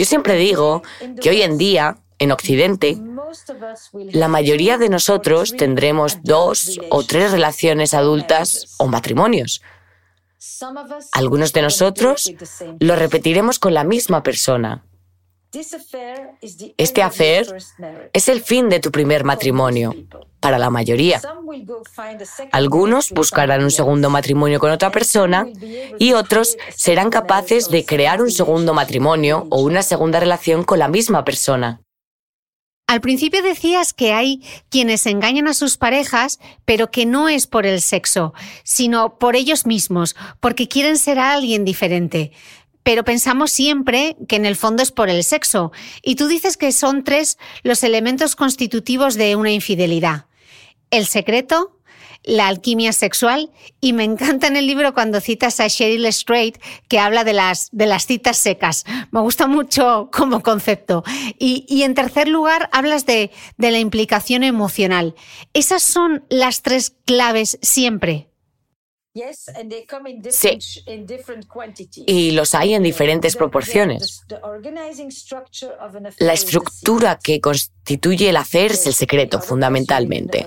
Yo 0.00 0.06
siempre 0.06 0.36
digo 0.36 0.82
que 1.20 1.28
hoy 1.28 1.42
en 1.42 1.58
día, 1.58 1.98
en 2.18 2.32
Occidente, 2.32 2.96
la 3.92 4.28
mayoría 4.28 4.78
de 4.78 4.88
nosotros 4.88 5.54
tendremos 5.58 6.22
dos 6.22 6.80
o 6.88 7.04
tres 7.04 7.32
relaciones 7.32 7.92
adultas 7.92 8.76
o 8.78 8.86
matrimonios. 8.86 9.60
Algunos 11.12 11.52
de 11.52 11.60
nosotros 11.60 12.32
lo 12.78 12.96
repetiremos 12.96 13.58
con 13.58 13.74
la 13.74 13.84
misma 13.84 14.22
persona. 14.22 14.86
Este 16.76 17.02
hacer 17.02 17.56
es 18.12 18.28
el 18.28 18.40
fin 18.40 18.68
de 18.68 18.78
tu 18.78 18.92
primer 18.92 19.24
matrimonio, 19.24 19.94
para 20.38 20.58
la 20.58 20.70
mayoría. 20.70 21.20
Algunos 22.52 23.10
buscarán 23.10 23.64
un 23.64 23.70
segundo 23.70 24.10
matrimonio 24.10 24.60
con 24.60 24.70
otra 24.70 24.90
persona 24.90 25.46
y 25.98 26.12
otros 26.12 26.56
serán 26.74 27.10
capaces 27.10 27.68
de 27.68 27.84
crear 27.84 28.22
un 28.22 28.30
segundo 28.30 28.74
matrimonio 28.74 29.46
o 29.50 29.60
una 29.60 29.82
segunda 29.82 30.20
relación 30.20 30.62
con 30.64 30.78
la 30.78 30.88
misma 30.88 31.24
persona. 31.24 31.80
Al 32.86 33.00
principio 33.00 33.40
decías 33.40 33.92
que 33.92 34.12
hay 34.12 34.42
quienes 34.68 35.06
engañan 35.06 35.46
a 35.46 35.54
sus 35.54 35.76
parejas, 35.76 36.40
pero 36.64 36.90
que 36.90 37.06
no 37.06 37.28
es 37.28 37.46
por 37.46 37.64
el 37.64 37.82
sexo, 37.82 38.34
sino 38.64 39.16
por 39.16 39.36
ellos 39.36 39.64
mismos, 39.64 40.16
porque 40.40 40.66
quieren 40.66 40.98
ser 40.98 41.20
alguien 41.20 41.64
diferente 41.64 42.32
pero 42.82 43.04
pensamos 43.04 43.52
siempre 43.52 44.16
que 44.28 44.36
en 44.36 44.46
el 44.46 44.56
fondo 44.56 44.82
es 44.82 44.92
por 44.92 45.08
el 45.10 45.24
sexo. 45.24 45.72
Y 46.02 46.16
tú 46.16 46.28
dices 46.28 46.56
que 46.56 46.72
son 46.72 47.04
tres 47.04 47.38
los 47.62 47.82
elementos 47.82 48.36
constitutivos 48.36 49.14
de 49.14 49.36
una 49.36 49.50
infidelidad. 49.50 50.26
El 50.90 51.06
secreto, 51.06 51.80
la 52.22 52.48
alquimia 52.48 52.92
sexual 52.92 53.50
y 53.80 53.92
me 53.92 54.04
encanta 54.04 54.46
en 54.46 54.56
el 54.56 54.66
libro 54.66 54.94
cuando 54.94 55.20
citas 55.20 55.60
a 55.60 55.68
Sheryl 55.68 56.12
Strait 56.12 56.58
que 56.88 56.98
habla 56.98 57.24
de 57.24 57.32
las, 57.32 57.68
de 57.72 57.86
las 57.86 58.06
citas 58.06 58.36
secas. 58.36 58.84
Me 59.10 59.20
gusta 59.20 59.46
mucho 59.46 60.10
como 60.12 60.42
concepto. 60.42 61.02
Y, 61.38 61.82
en 61.82 61.94
tercer 61.94 62.28
lugar, 62.28 62.68
hablas 62.72 63.06
de, 63.06 63.30
de 63.56 63.70
la 63.70 63.78
implicación 63.78 64.44
emocional. 64.44 65.14
Esas 65.54 65.82
son 65.82 66.24
las 66.28 66.62
tres 66.62 66.94
claves 67.04 67.58
siempre. 67.62 68.29
Sí. 70.30 70.58
Y 72.06 72.30
los 72.30 72.54
hay 72.54 72.74
en 72.74 72.82
diferentes 72.82 73.34
proporciones. 73.36 74.22
La 76.18 76.32
estructura 76.32 77.18
que 77.18 77.40
constituye 77.40 77.79
el 77.86 78.36
hacer 78.36 78.72
es 78.72 78.86
el 78.86 78.94
secreto, 78.94 79.40
fundamentalmente. 79.40 80.46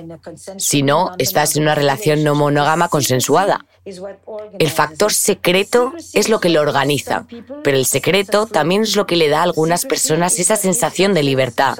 Si 0.57 0.81
no, 0.81 1.11
estás 1.17 1.55
en 1.55 1.63
una 1.63 1.75
relación 1.75 2.23
no 2.23 2.35
monógama 2.35 2.87
consensuada. 2.89 3.65
El 3.85 4.69
factor 4.69 5.11
secreto 5.11 5.93
es 6.13 6.29
lo 6.29 6.39
que 6.39 6.47
lo 6.47 6.61
organiza, 6.61 7.25
pero 7.63 7.75
el 7.75 7.85
secreto 7.85 8.45
también 8.45 8.83
es 8.83 8.95
lo 8.95 9.05
que 9.05 9.17
le 9.17 9.27
da 9.27 9.39
a 9.39 9.43
algunas 9.43 9.85
personas 9.85 10.39
esa 10.39 10.55
sensación 10.55 11.13
de 11.13 11.23
libertad. 11.23 11.77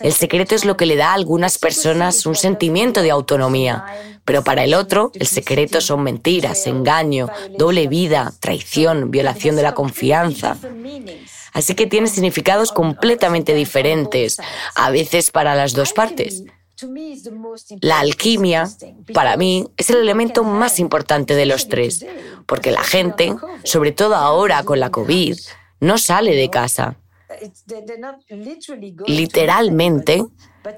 El 0.00 0.12
secreto 0.12 0.54
es 0.54 0.66
lo 0.66 0.76
que 0.76 0.84
le 0.84 0.96
da 0.96 1.10
a 1.10 1.14
algunas 1.14 1.58
personas 1.58 2.26
un 2.26 2.34
sentimiento 2.34 3.00
de 3.00 3.10
autonomía, 3.10 3.86
pero 4.26 4.44
para 4.44 4.64
el 4.64 4.74
otro 4.74 5.10
el 5.14 5.26
secreto 5.26 5.80
son 5.80 6.02
mentiras, 6.02 6.66
engaño, 6.66 7.30
doble 7.56 7.86
vida, 7.86 8.34
traición, 8.40 9.10
violación 9.10 9.56
de 9.56 9.62
la 9.62 9.72
confianza. 9.72 10.58
Así 11.52 11.74
que 11.74 11.86
tiene 11.86 12.08
significados 12.08 12.72
completamente 12.72 13.54
diferentes, 13.54 14.38
veces 14.90 15.30
para 15.30 15.54
las 15.54 15.72
dos 15.72 15.92
partes. 15.92 16.44
La 17.80 17.98
alquimia, 17.98 18.68
para 19.12 19.36
mí, 19.36 19.68
es 19.76 19.90
el 19.90 19.96
elemento 19.96 20.44
más 20.44 20.78
importante 20.78 21.34
de 21.34 21.46
los 21.46 21.68
tres, 21.68 22.06
porque 22.46 22.70
la 22.70 22.84
gente, 22.84 23.34
sobre 23.64 23.90
todo 23.90 24.14
ahora 24.14 24.62
con 24.62 24.78
la 24.78 24.90
COVID, 24.90 25.36
no 25.80 25.98
sale 25.98 26.36
de 26.36 26.50
casa. 26.50 26.96
Literalmente, 29.06 30.24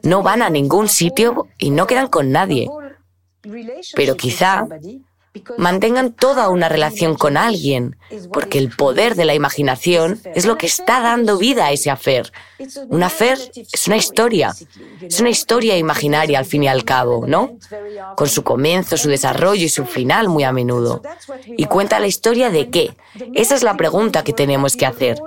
no 0.03 0.23
van 0.23 0.43
a 0.43 0.51
ningún 0.51 0.89
sitio 0.89 1.49
y 1.59 1.71
no 1.71 1.87
quedan 1.87 2.09
con 2.09 2.33
nadie. 2.33 2.69
Pero 3.95 4.17
quizá 4.17 4.67
mantengan 5.59 6.13
toda 6.13 6.49
una 6.49 6.69
relación 6.69 7.15
con 7.15 7.37
alguien, 7.37 7.97
porque 8.33 8.59
el 8.59 8.71
poder 8.71 9.15
de 9.15 9.25
la 9.25 9.35
imaginación 9.35 10.21
es 10.35 10.45
lo 10.45 10.59
que 10.59 10.67
está 10.67 11.01
dando 11.01 11.39
vida 11.39 11.67
a 11.67 11.73
ese 11.73 11.91
afer. 11.91 12.33
Un 12.89 13.03
afer 13.05 13.39
es 13.55 13.87
una 13.87 13.97
historia, 13.97 14.55
es 15.01 15.21
una 15.21 15.31
historia 15.31 15.77
imaginaria 15.79 16.39
al 16.39 16.47
fin 16.47 16.65
y 16.65 16.69
al 16.69 16.85
cabo, 16.85 17.27
¿no? 17.27 17.57
Con 18.17 18.29
su 18.29 18.43
comienzo, 18.43 18.97
su 18.97 19.09
desarrollo 19.09 19.65
y 19.65 19.69
su 19.69 19.85
final 19.85 20.29
muy 20.29 20.43
a 20.43 20.53
menudo. 20.53 21.01
Y 21.47 21.67
cuenta 21.67 22.01
la 22.01 22.09
historia 22.09 22.51
de 22.51 22.71
qué. 22.71 22.97
Esa 23.35 23.55
es 23.55 23.63
la 23.63 23.77
pregunta 23.77 24.25
que 24.25 24.33
tenemos 24.33 24.77
que 24.77 24.87
hacer. 24.87 25.21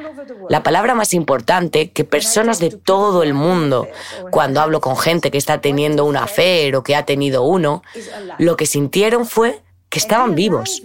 La 0.49 0.63
palabra 0.63 0.95
más 0.95 1.13
importante 1.13 1.91
que 1.91 2.03
personas 2.03 2.59
de 2.59 2.71
todo 2.71 3.23
el 3.23 3.33
mundo, 3.33 3.87
cuando 4.31 4.59
hablo 4.59 4.81
con 4.81 4.97
gente 4.97 5.31
que 5.31 5.37
está 5.37 5.61
teniendo 5.61 6.03
un 6.03 6.17
afer 6.17 6.75
o 6.75 6.83
que 6.83 6.95
ha 6.95 7.05
tenido 7.05 7.43
uno, 7.43 7.83
lo 8.37 8.57
que 8.57 8.65
sintieron 8.65 9.25
fue 9.25 9.61
que 9.93 9.99
estaban 9.99 10.34
vivos. 10.34 10.82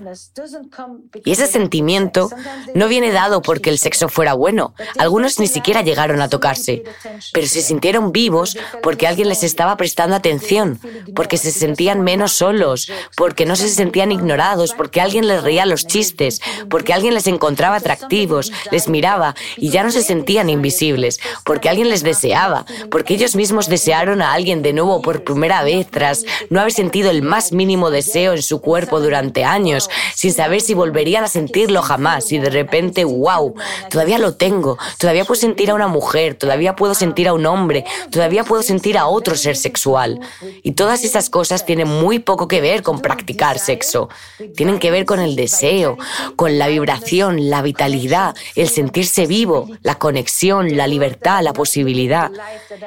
Y 1.25 1.33
ese 1.33 1.47
sentimiento 1.47 2.29
no 2.75 2.88
viene 2.88 3.11
dado 3.11 3.40
porque 3.40 3.71
el 3.71 3.79
sexo 3.79 4.11
fuera 4.11 4.35
bueno. 4.35 4.75
Algunos 4.99 5.38
ni 5.38 5.47
siquiera 5.47 5.81
llegaron 5.81 6.21
a 6.21 6.29
tocarse, 6.29 6.85
pero 7.33 7.47
se 7.47 7.62
sintieron 7.62 8.12
vivos 8.12 8.59
porque 8.83 9.07
alguien 9.07 9.31
les 9.31 9.44
estaba 9.44 9.79
prestando 9.79 10.14
atención, 10.14 10.79
porque 11.14 11.38
se 11.38 11.53
sentían 11.53 12.03
menos 12.03 12.33
solos, 12.33 12.92
porque 13.16 13.47
no 13.47 13.57
se 13.57 13.71
sentían 13.71 14.12
ignorados, 14.12 14.75
porque 14.75 15.01
alguien 15.01 15.27
les 15.27 15.42
reía 15.42 15.64
los 15.64 15.87
chistes, 15.87 16.42
porque 16.68 16.92
alguien 16.92 17.14
les 17.14 17.29
encontraba 17.29 17.77
atractivos, 17.77 18.53
les 18.71 18.90
miraba 18.90 19.35
y 19.57 19.71
ya 19.71 19.85
no 19.85 19.90
se 19.90 20.03
sentían 20.03 20.51
invisibles, 20.51 21.18
porque 21.47 21.71
alguien 21.71 21.88
les 21.88 22.03
deseaba, 22.03 22.66
porque 22.90 23.14
ellos 23.14 23.37
mismos 23.37 23.71
desearon 23.71 24.21
a 24.21 24.35
alguien 24.35 24.61
de 24.61 24.75
nuevo 24.75 25.01
por 25.01 25.25
primera 25.25 25.62
vez 25.62 25.87
tras 25.90 26.27
no 26.51 26.61
haber 26.61 26.75
sentido 26.75 27.11
el 27.11 27.23
más 27.23 27.53
mínimo 27.53 27.90
deseo 27.90 28.35
en 28.35 28.42
su 28.42 28.61
durante 29.00 29.44
años, 29.44 29.88
sin 30.14 30.32
saber 30.32 30.61
si 30.61 30.74
volverían 30.74 31.24
a 31.24 31.28
sentirlo 31.28 31.82
jamás, 31.82 32.32
y 32.32 32.38
de 32.38 32.50
repente, 32.50 33.04
wow, 33.04 33.54
todavía 33.90 34.18
lo 34.18 34.34
tengo, 34.34 34.78
todavía 34.98 35.24
puedo 35.24 35.40
sentir 35.40 35.70
a 35.70 35.74
una 35.74 35.88
mujer, 35.88 36.34
todavía 36.34 36.76
puedo 36.76 36.94
sentir 36.94 37.28
a 37.28 37.32
un 37.32 37.46
hombre, 37.46 37.84
todavía 38.11 38.44
puedo 38.44 38.62
sentir 38.62 38.98
a 38.98 39.06
otro 39.06 39.37
ser 39.37 39.56
sexual. 39.56 40.20
Y 40.62 40.72
todas 40.72 41.04
esas 41.04 41.30
cosas 41.30 41.64
tienen 41.64 41.88
muy 41.88 42.18
poco 42.18 42.48
que 42.48 42.61
ver 42.61 42.82
con 42.82 43.00
practicar 43.00 43.58
sexo. 43.58 44.08
Tienen 44.56 44.78
que 44.78 44.90
ver 44.90 45.04
con 45.04 45.20
el 45.20 45.37
deseo, 45.37 45.98
con 46.37 46.58
la 46.58 46.68
vibración, 46.68 47.50
la 47.50 47.62
vitalidad, 47.62 48.37
el 48.54 48.68
sentirse 48.68 49.26
vivo, 49.26 49.68
la 49.82 49.96
conexión, 49.96 50.76
la 50.76 50.87
libertad, 50.87 51.42
la 51.42 51.52
posibilidad. 51.52 52.30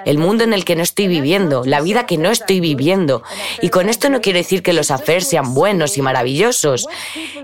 El 0.05 0.17
mundo 0.17 0.43
en 0.43 0.53
el 0.53 0.65
que 0.65 0.75
no 0.75 0.83
estoy 0.83 1.07
viviendo, 1.07 1.63
la 1.65 1.81
vida 1.81 2.05
que 2.05 2.17
no 2.17 2.29
estoy 2.29 2.59
viviendo. 2.59 3.23
Y 3.61 3.69
con 3.69 3.89
esto 3.89 4.09
no 4.09 4.21
quiero 4.21 4.37
decir 4.37 4.63
que 4.63 4.73
los 4.73 4.91
affairs 4.91 5.27
sean 5.27 5.53
buenos 5.53 5.97
y 5.97 6.00
maravillosos. 6.01 6.87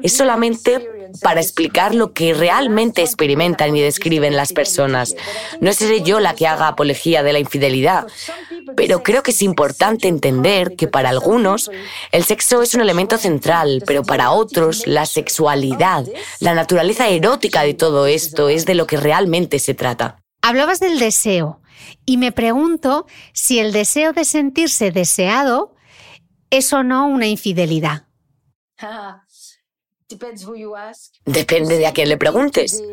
Es 0.01 0.15
solamente 0.15 0.87
para 1.21 1.41
explicar 1.41 1.95
lo 1.95 2.13
que 2.13 2.33
realmente 2.33 3.01
experimentan 3.01 3.75
y 3.75 3.81
describen 3.81 4.35
las 4.35 4.53
personas. 4.53 5.15
No 5.61 5.73
seré 5.73 6.01
yo 6.01 6.19
la 6.19 6.35
que 6.35 6.47
haga 6.47 6.67
apología 6.67 7.23
de 7.23 7.33
la 7.33 7.39
infidelidad, 7.39 8.07
pero 8.75 9.03
creo 9.03 9.23
que 9.23 9.31
es 9.31 9.41
importante 9.41 10.07
entender 10.07 10.75
que 10.75 10.87
para 10.87 11.09
algunos 11.09 11.71
el 12.11 12.23
sexo 12.23 12.61
es 12.61 12.73
un 12.75 12.81
elemento 12.81 13.17
central, 13.17 13.83
pero 13.85 14.03
para 14.03 14.31
otros 14.31 14.85
la 14.85 15.05
sexualidad, 15.05 16.05
la 16.39 16.53
naturaleza 16.53 17.07
erótica 17.07 17.63
de 17.63 17.73
todo 17.73 18.07
esto 18.07 18.49
es 18.49 18.65
de 18.65 18.75
lo 18.75 18.87
que 18.87 18.97
realmente 18.97 19.59
se 19.59 19.73
trata. 19.73 20.19
Hablabas 20.41 20.79
del 20.79 20.99
deseo 20.99 21.61
y 22.05 22.17
me 22.17 22.31
pregunto 22.31 23.05
si 23.33 23.59
el 23.59 23.71
deseo 23.71 24.13
de 24.13 24.25
sentirse 24.25 24.91
deseado 24.91 25.75
es 26.49 26.71
o 26.73 26.83
no 26.83 27.07
una 27.07 27.27
infidelidad. 27.27 28.06
Depende 31.25 31.77
de 31.77 31.87
a 31.87 31.93
quién 31.93 32.09
le 32.09 32.17
preguntes. 32.17 32.83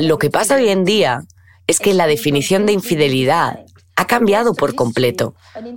Lo 0.00 0.18
que 0.18 0.30
pasa 0.30 0.56
hoy 0.56 0.68
en 0.68 0.84
día 0.84 1.22
es 1.66 1.78
que 1.78 1.94
la 1.94 2.08
definición 2.08 2.66
de 2.66 2.72
infidelidad 2.72 3.64
ha 4.00 4.06
cambiado 4.06 4.54
por 4.54 4.74
completo. 4.74 5.34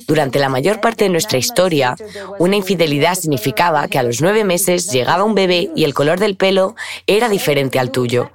Durante 0.07 0.39
la 0.39 0.47
mayor 0.47 0.79
parte 0.79 1.03
de 1.03 1.09
nuestra 1.09 1.37
historia, 1.37 1.97
una 2.39 2.55
infidelidad 2.55 3.15
significaba 3.15 3.89
que 3.89 3.99
a 3.99 4.03
los 4.03 4.21
nueve 4.21 4.45
meses 4.45 4.89
llegaba 4.93 5.25
un 5.25 5.35
bebé 5.35 5.71
y 5.75 5.83
el 5.83 5.93
color 5.93 6.21
del 6.21 6.37
pelo 6.37 6.73
era 7.05 7.27
diferente 7.27 7.79
al 7.79 7.91
tuyo. 7.91 8.31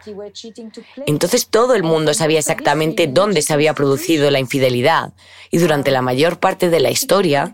Entonces 1.06 1.46
todo 1.46 1.74
el 1.74 1.84
mundo 1.84 2.12
sabía 2.12 2.38
exactamente 2.38 3.06
dónde 3.06 3.40
se 3.40 3.54
había 3.54 3.72
producido 3.72 4.30
la 4.30 4.40
infidelidad 4.40 5.14
y 5.50 5.56
durante 5.56 5.90
la 5.90 6.02
mayor 6.02 6.38
parte 6.38 6.68
de 6.68 6.80
la 6.80 6.90
historia, 6.90 7.50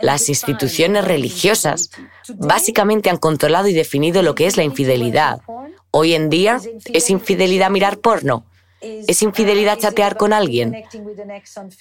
las 0.00 0.28
instituciones 0.28 1.04
religiosas 1.04 1.90
básicamente 2.28 3.10
han 3.10 3.16
controlado 3.16 3.66
y 3.66 3.72
definido 3.72 4.22
lo 4.22 4.36
que 4.36 4.46
es 4.46 4.56
la 4.56 4.62
infidelidad. 4.62 5.40
Hoy 5.90 6.14
en 6.14 6.30
día, 6.30 6.60
¿es 6.84 7.10
infidelidad 7.10 7.70
mirar 7.70 7.98
porno? 7.98 8.44
¿Es 8.82 9.22
infidelidad 9.22 9.78
chatear 9.78 10.16
con 10.16 10.32
alguien? 10.32 10.84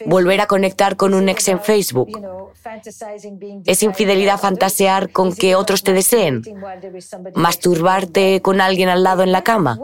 ¿Volver 0.05 0.41
a 0.41 0.47
conectar 0.47 0.95
con 0.95 1.13
un 1.13 1.29
ex 1.29 1.47
en 1.47 1.59
Facebook? 1.59 2.09
¿Es 3.65 3.83
infidelidad 3.83 4.39
fantasear 4.39 5.11
con 5.11 5.35
que 5.35 5.55
otros 5.55 5.83
te 5.83 5.93
deseen? 5.93 6.43
¿Masturbarte 7.33 8.41
con 8.41 8.61
alguien 8.61 8.89
al 8.89 9.03
lado 9.03 9.23
en 9.23 9.31
la 9.31 9.43
cama? 9.43 9.79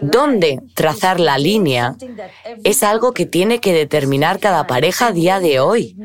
Dónde 0.00 0.60
trazar 0.74 1.20
la 1.20 1.38
línea 1.38 1.96
es 2.64 2.82
algo 2.82 3.12
que 3.12 3.26
tiene 3.26 3.60
que 3.60 3.72
determinar 3.72 4.38
cada 4.38 4.66
pareja 4.66 5.08
a 5.08 5.12
día 5.12 5.40
de 5.40 5.60
hoy. 5.60 5.96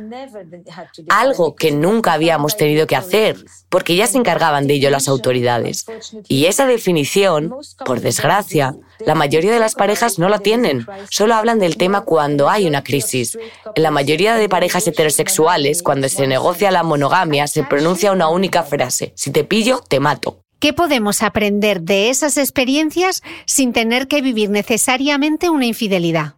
Algo 1.09 1.55
que 1.55 1.71
nunca 1.71 2.13
habíamos 2.13 2.57
tenido 2.57 2.87
que 2.87 2.95
hacer, 2.95 3.37
porque 3.69 3.95
ya 3.95 4.07
se 4.07 4.17
encargaban 4.17 4.67
de 4.67 4.75
ello 4.75 4.89
las 4.89 5.07
autoridades. 5.07 5.85
Y 6.27 6.45
esa 6.45 6.65
definición, 6.65 7.53
por 7.85 8.01
desgracia, 8.01 8.75
la 8.99 9.15
mayoría 9.15 9.53
de 9.53 9.59
las 9.59 9.75
parejas 9.75 10.19
no 10.19 10.29
la 10.29 10.39
tienen. 10.39 10.85
Solo 11.09 11.35
hablan 11.35 11.59
del 11.59 11.77
tema 11.77 12.01
cuando 12.01 12.49
hay 12.49 12.67
una 12.67 12.83
crisis. 12.83 13.37
En 13.75 13.83
la 13.83 13.91
mayoría 13.91 14.35
de 14.35 14.49
parejas 14.49 14.87
heterosexuales, 14.87 15.83
cuando 15.83 16.09
se 16.09 16.27
negocia 16.27 16.71
la 16.71 16.83
monogamia, 16.83 17.47
se 17.47 17.63
pronuncia 17.63 18.11
una 18.11 18.29
única 18.29 18.63
frase. 18.63 19.13
Si 19.15 19.31
te 19.31 19.43
pillo, 19.43 19.81
te 19.87 19.99
mato. 19.99 20.46
¿Qué 20.59 20.73
podemos 20.73 21.21
aprender 21.21 21.81
de 21.81 22.09
esas 22.09 22.37
experiencias 22.37 23.21
sin 23.45 23.73
tener 23.73 24.07
que 24.07 24.21
vivir 24.21 24.49
necesariamente 24.49 25.49
una 25.49 25.65
infidelidad? 25.65 26.35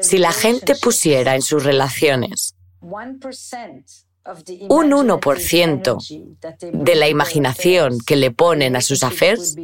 Si 0.00 0.18
la 0.18 0.32
gente 0.32 0.74
pusiera 0.76 1.34
en 1.34 1.42
sus 1.42 1.62
relaciones 1.62 2.54
un 4.68 4.90
1% 4.90 6.72
de 6.72 6.94
la 6.94 7.08
imaginación 7.08 7.98
que 8.06 8.16
le 8.16 8.30
ponen 8.30 8.76
a 8.76 8.80
sus 8.80 9.02
affairs, 9.02 9.56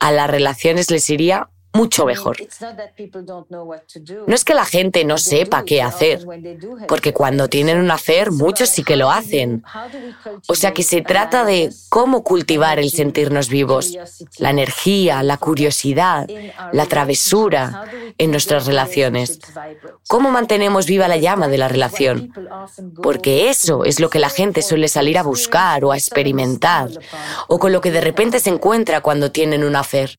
a 0.00 0.12
las 0.12 0.30
relaciones 0.30 0.90
les 0.90 1.08
iría 1.10 1.48
mucho 1.76 2.06
mejor. 2.06 2.36
No 4.26 4.34
es 4.34 4.44
que 4.44 4.54
la 4.54 4.64
gente 4.64 5.04
no 5.04 5.18
sepa 5.18 5.64
qué 5.64 5.82
hacer, 5.82 6.26
porque 6.88 7.12
cuando 7.12 7.48
tienen 7.48 7.78
un 7.78 7.90
hacer, 7.90 8.32
muchos 8.32 8.70
sí 8.70 8.82
que 8.82 8.96
lo 8.96 9.10
hacen. 9.10 9.62
O 10.48 10.54
sea 10.54 10.72
que 10.72 10.82
se 10.82 11.02
trata 11.02 11.44
de 11.44 11.70
cómo 11.88 12.22
cultivar 12.22 12.78
el 12.78 12.90
sentirnos 12.90 13.48
vivos, 13.48 13.96
la 14.38 14.50
energía, 14.50 15.22
la 15.22 15.36
curiosidad, 15.36 16.26
la 16.72 16.86
travesura 16.86 17.84
en 18.18 18.30
nuestras 18.30 18.66
relaciones. 18.66 19.38
¿Cómo 20.08 20.30
mantenemos 20.30 20.86
viva 20.86 21.08
la 21.08 21.16
llama 21.16 21.48
de 21.48 21.58
la 21.58 21.68
relación? 21.68 22.32
Porque 23.02 23.50
eso 23.50 23.84
es 23.84 24.00
lo 24.00 24.08
que 24.08 24.18
la 24.18 24.30
gente 24.30 24.62
suele 24.62 24.88
salir 24.88 25.18
a 25.18 25.22
buscar 25.22 25.84
o 25.84 25.92
a 25.92 25.96
experimentar, 25.96 26.88
o 27.48 27.58
con 27.58 27.72
lo 27.72 27.80
que 27.80 27.90
de 27.90 28.00
repente 28.00 28.40
se 28.40 28.50
encuentra 28.50 29.00
cuando 29.00 29.30
tienen 29.30 29.64
un 29.64 29.76
hacer. 29.76 30.18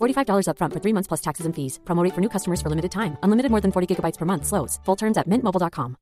$45 0.00 0.46
upfront 0.46 0.74
for 0.74 0.80
three 0.80 0.94
months 0.94 1.08
plus 1.08 1.20
taxes 1.20 1.46
and 1.46 1.56
fees. 1.56 1.80
Promo 1.84 2.04
rate 2.04 2.14
for 2.14 2.20
new 2.20 2.30
customers 2.30 2.62
for 2.62 2.70
limited 2.70 2.92
time. 2.92 3.16
Unlimited 3.24 3.50
more 3.50 3.60
than 3.60 3.72
40 3.72 3.90
gigabytes 3.90 4.18
per 4.18 4.24
month. 4.24 4.46
Slows. 4.46 4.78
Full 4.84 5.00
terms 5.02 5.18
at 5.18 5.26
mintmobile.com. 5.26 5.96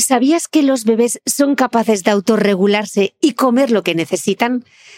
¿Sabías 0.00 0.46
que 0.46 0.62
los 0.62 0.84
bebés 0.84 1.20
son 1.26 1.56
capaces 1.56 2.04
de 2.04 2.12
autorregularse 2.12 3.16
y 3.20 3.32
comer 3.32 3.72
lo 3.72 3.82
que 3.82 3.96
necesitan? 3.96 4.64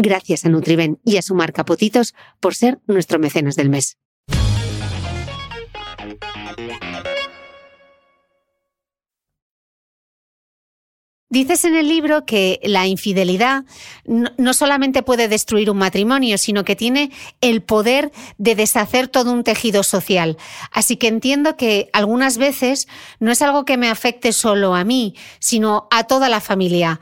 Gracias 0.00 0.44
a 0.44 0.48
Nutriben 0.48 1.00
y 1.04 1.16
a 1.16 1.22
su 1.22 1.34
marca 1.34 1.64
por 1.64 2.54
ser 2.54 2.78
nuestro 2.86 3.18
mecenas 3.18 3.56
del 3.56 3.68
mes. 3.68 3.98
Dices 11.30 11.64
en 11.64 11.76
el 11.76 11.88
libro 11.88 12.24
que 12.24 12.60
la 12.62 12.86
infidelidad 12.86 13.64
no, 14.06 14.54
solamente 14.54 15.02
puede 15.02 15.28
destruir 15.28 15.68
un 15.68 15.76
matrimonio, 15.76 16.38
sino 16.38 16.64
que 16.64 16.76
tiene 16.76 17.10
el 17.40 17.62
poder 17.62 18.12
de 18.38 18.54
deshacer 18.54 19.08
todo 19.08 19.32
un 19.32 19.44
tejido 19.44 19.82
social. 19.82 20.38
Así 20.72 20.96
que 20.96 21.08
entiendo 21.08 21.56
que 21.56 21.90
algunas 21.92 22.38
veces 22.38 22.88
no 23.18 23.30
es 23.30 23.42
algo 23.42 23.64
que 23.64 23.76
me 23.76 23.90
afecte 23.90 24.32
solo 24.32 24.74
a 24.74 24.84
mí, 24.84 25.16
sino 25.38 25.86
a 25.90 26.04
toda 26.04 26.28
la 26.28 26.40
familia, 26.40 27.00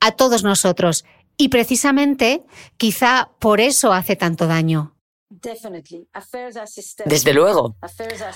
a 0.00 0.12
todos 0.12 0.42
nosotros. 0.42 1.04
Y 1.36 1.48
precisamente, 1.48 2.42
quizá 2.76 3.30
por 3.38 3.60
eso 3.60 3.92
hace 3.92 4.16
tanto 4.16 4.46
daño. 4.46 4.94
Desde 7.06 7.34
luego, 7.34 7.76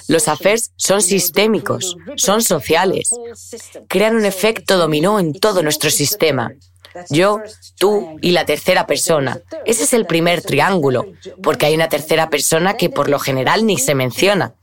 los 0.09 0.29
affairs 0.29 0.73
son 0.77 1.01
sistémicos, 1.01 1.97
son 2.17 2.43
sociales, 2.43 3.11
crean 3.89 4.17
un 4.17 4.25
efecto 4.25 4.77
dominó 4.77 5.21
en 5.21 5.33
todo 5.33 5.63
nuestro 5.63 5.91
sistema. 5.91 6.51
Yo, 7.11 7.41
tú 7.79 8.17
y 8.21 8.33
la 8.33 8.45
tercera 8.45 8.87
persona. 8.87 9.41
Ese 9.65 9.85
es 9.85 9.93
el 9.93 10.07
primer 10.07 10.43
triángulo, 10.43 11.07
porque 11.43 11.67
hay 11.67 11.75
una 11.75 11.89
tercera 11.89 12.31
persona 12.31 12.77
que 12.77 12.91
por 12.91 13.09
lo 13.09 13.19
general 13.19 13.67
ni 13.67 13.79
se 13.79 13.95
menciona. 13.95 14.55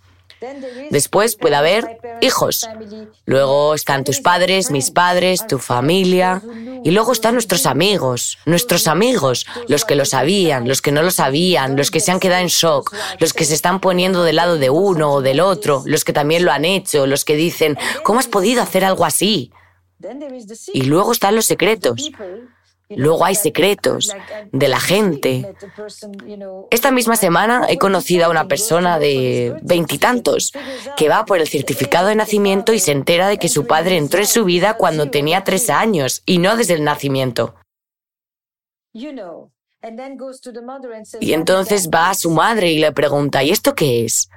Después 0.92 1.36
puede 1.36 1.56
haber 1.56 2.00
hijos. 2.22 2.68
Luego 3.26 3.74
están 3.74 4.04
tus 4.04 4.20
padres, 4.20 4.72
mis 4.72 4.92
padres, 4.92 5.46
tu 5.48 5.60
familia. 5.60 6.42
Y 6.84 6.92
luego 6.92 7.12
están 7.12 7.34
nuestros 7.34 7.66
amigos, 7.66 8.38
nuestros 8.46 8.88
amigos, 8.88 9.46
los 9.68 9.86
que 9.86 9.96
lo 9.96 10.06
sabían, 10.06 10.68
los 10.68 10.82
que 10.82 10.92
no 10.92 11.02
lo 11.02 11.12
sabían, 11.12 11.76
los 11.76 11.92
que 11.92 12.00
se 12.00 12.12
han 12.12 12.20
quedado 12.20 12.42
en 12.42 12.48
shock, 12.48 12.94
los 13.20 13.34
que 13.34 13.46
se 13.46 13.54
están 13.54 13.80
poniendo 13.80 14.24
del 14.24 14.36
lado 14.36 14.58
de 14.58 14.70
uno 14.70 15.12
o 15.14 15.22
del 15.22 15.40
otro, 15.40 15.84
los 15.86 16.04
que 16.04 16.14
también 16.14 16.46
lo 16.46 16.52
han 16.52 16.66
hecho, 16.66 17.08
los 17.08 17.26
que 17.26 17.36
dicen, 17.36 17.78
¿cómo 18.04 18.20
has 18.20 18.28
podido 18.28 18.62
hacer 18.62 18.86
algo 18.86 19.06
así? 19.06 19.52
Y 20.74 20.84
luego 20.84 21.12
están 21.12 21.36
los 21.36 21.46
secretos. 21.46 22.12
Luego 22.90 23.26
hay 23.26 23.36
secretos 23.36 24.16
de 24.52 24.68
la 24.68 24.80
gente. 24.80 25.56
Esta 26.70 26.92
misma 26.92 27.16
semana 27.16 27.66
he 27.68 27.78
conocido 27.78 28.26
a 28.26 28.30
una 28.30 28.48
persona 28.48 29.00
de 29.00 29.56
veintitantos 29.64 30.54
que 30.96 31.10
va 31.10 31.26
por 31.26 31.40
el 31.40 31.48
certificado 31.48 32.08
de 32.08 32.16
nacimiento 32.16 32.74
y 32.74 32.80
se 32.80 32.92
entera 32.92 33.28
de 33.28 33.38
que 33.38 33.50
su 33.50 33.66
padre 33.66 33.98
entró 33.98 34.20
en 34.20 34.28
su 34.28 34.46
vida 34.46 34.78
cuando 34.78 35.10
tenía 35.10 35.44
tres 35.44 35.70
años 35.70 36.22
y 36.26 36.38
no 36.38 36.56
desde 36.56 36.76
el 36.76 36.84
nacimiento. 36.84 37.56
Y 38.94 39.08
entonces 41.34 41.90
va 41.94 42.10
a 42.10 42.16
su 42.16 42.32
madre 42.32 42.72
y 42.72 42.80
le 42.80 42.92
pregunta, 42.92 43.44
¿y 43.44 43.52
esto 43.52 43.76
qué 43.76 44.06
es? 44.06 44.30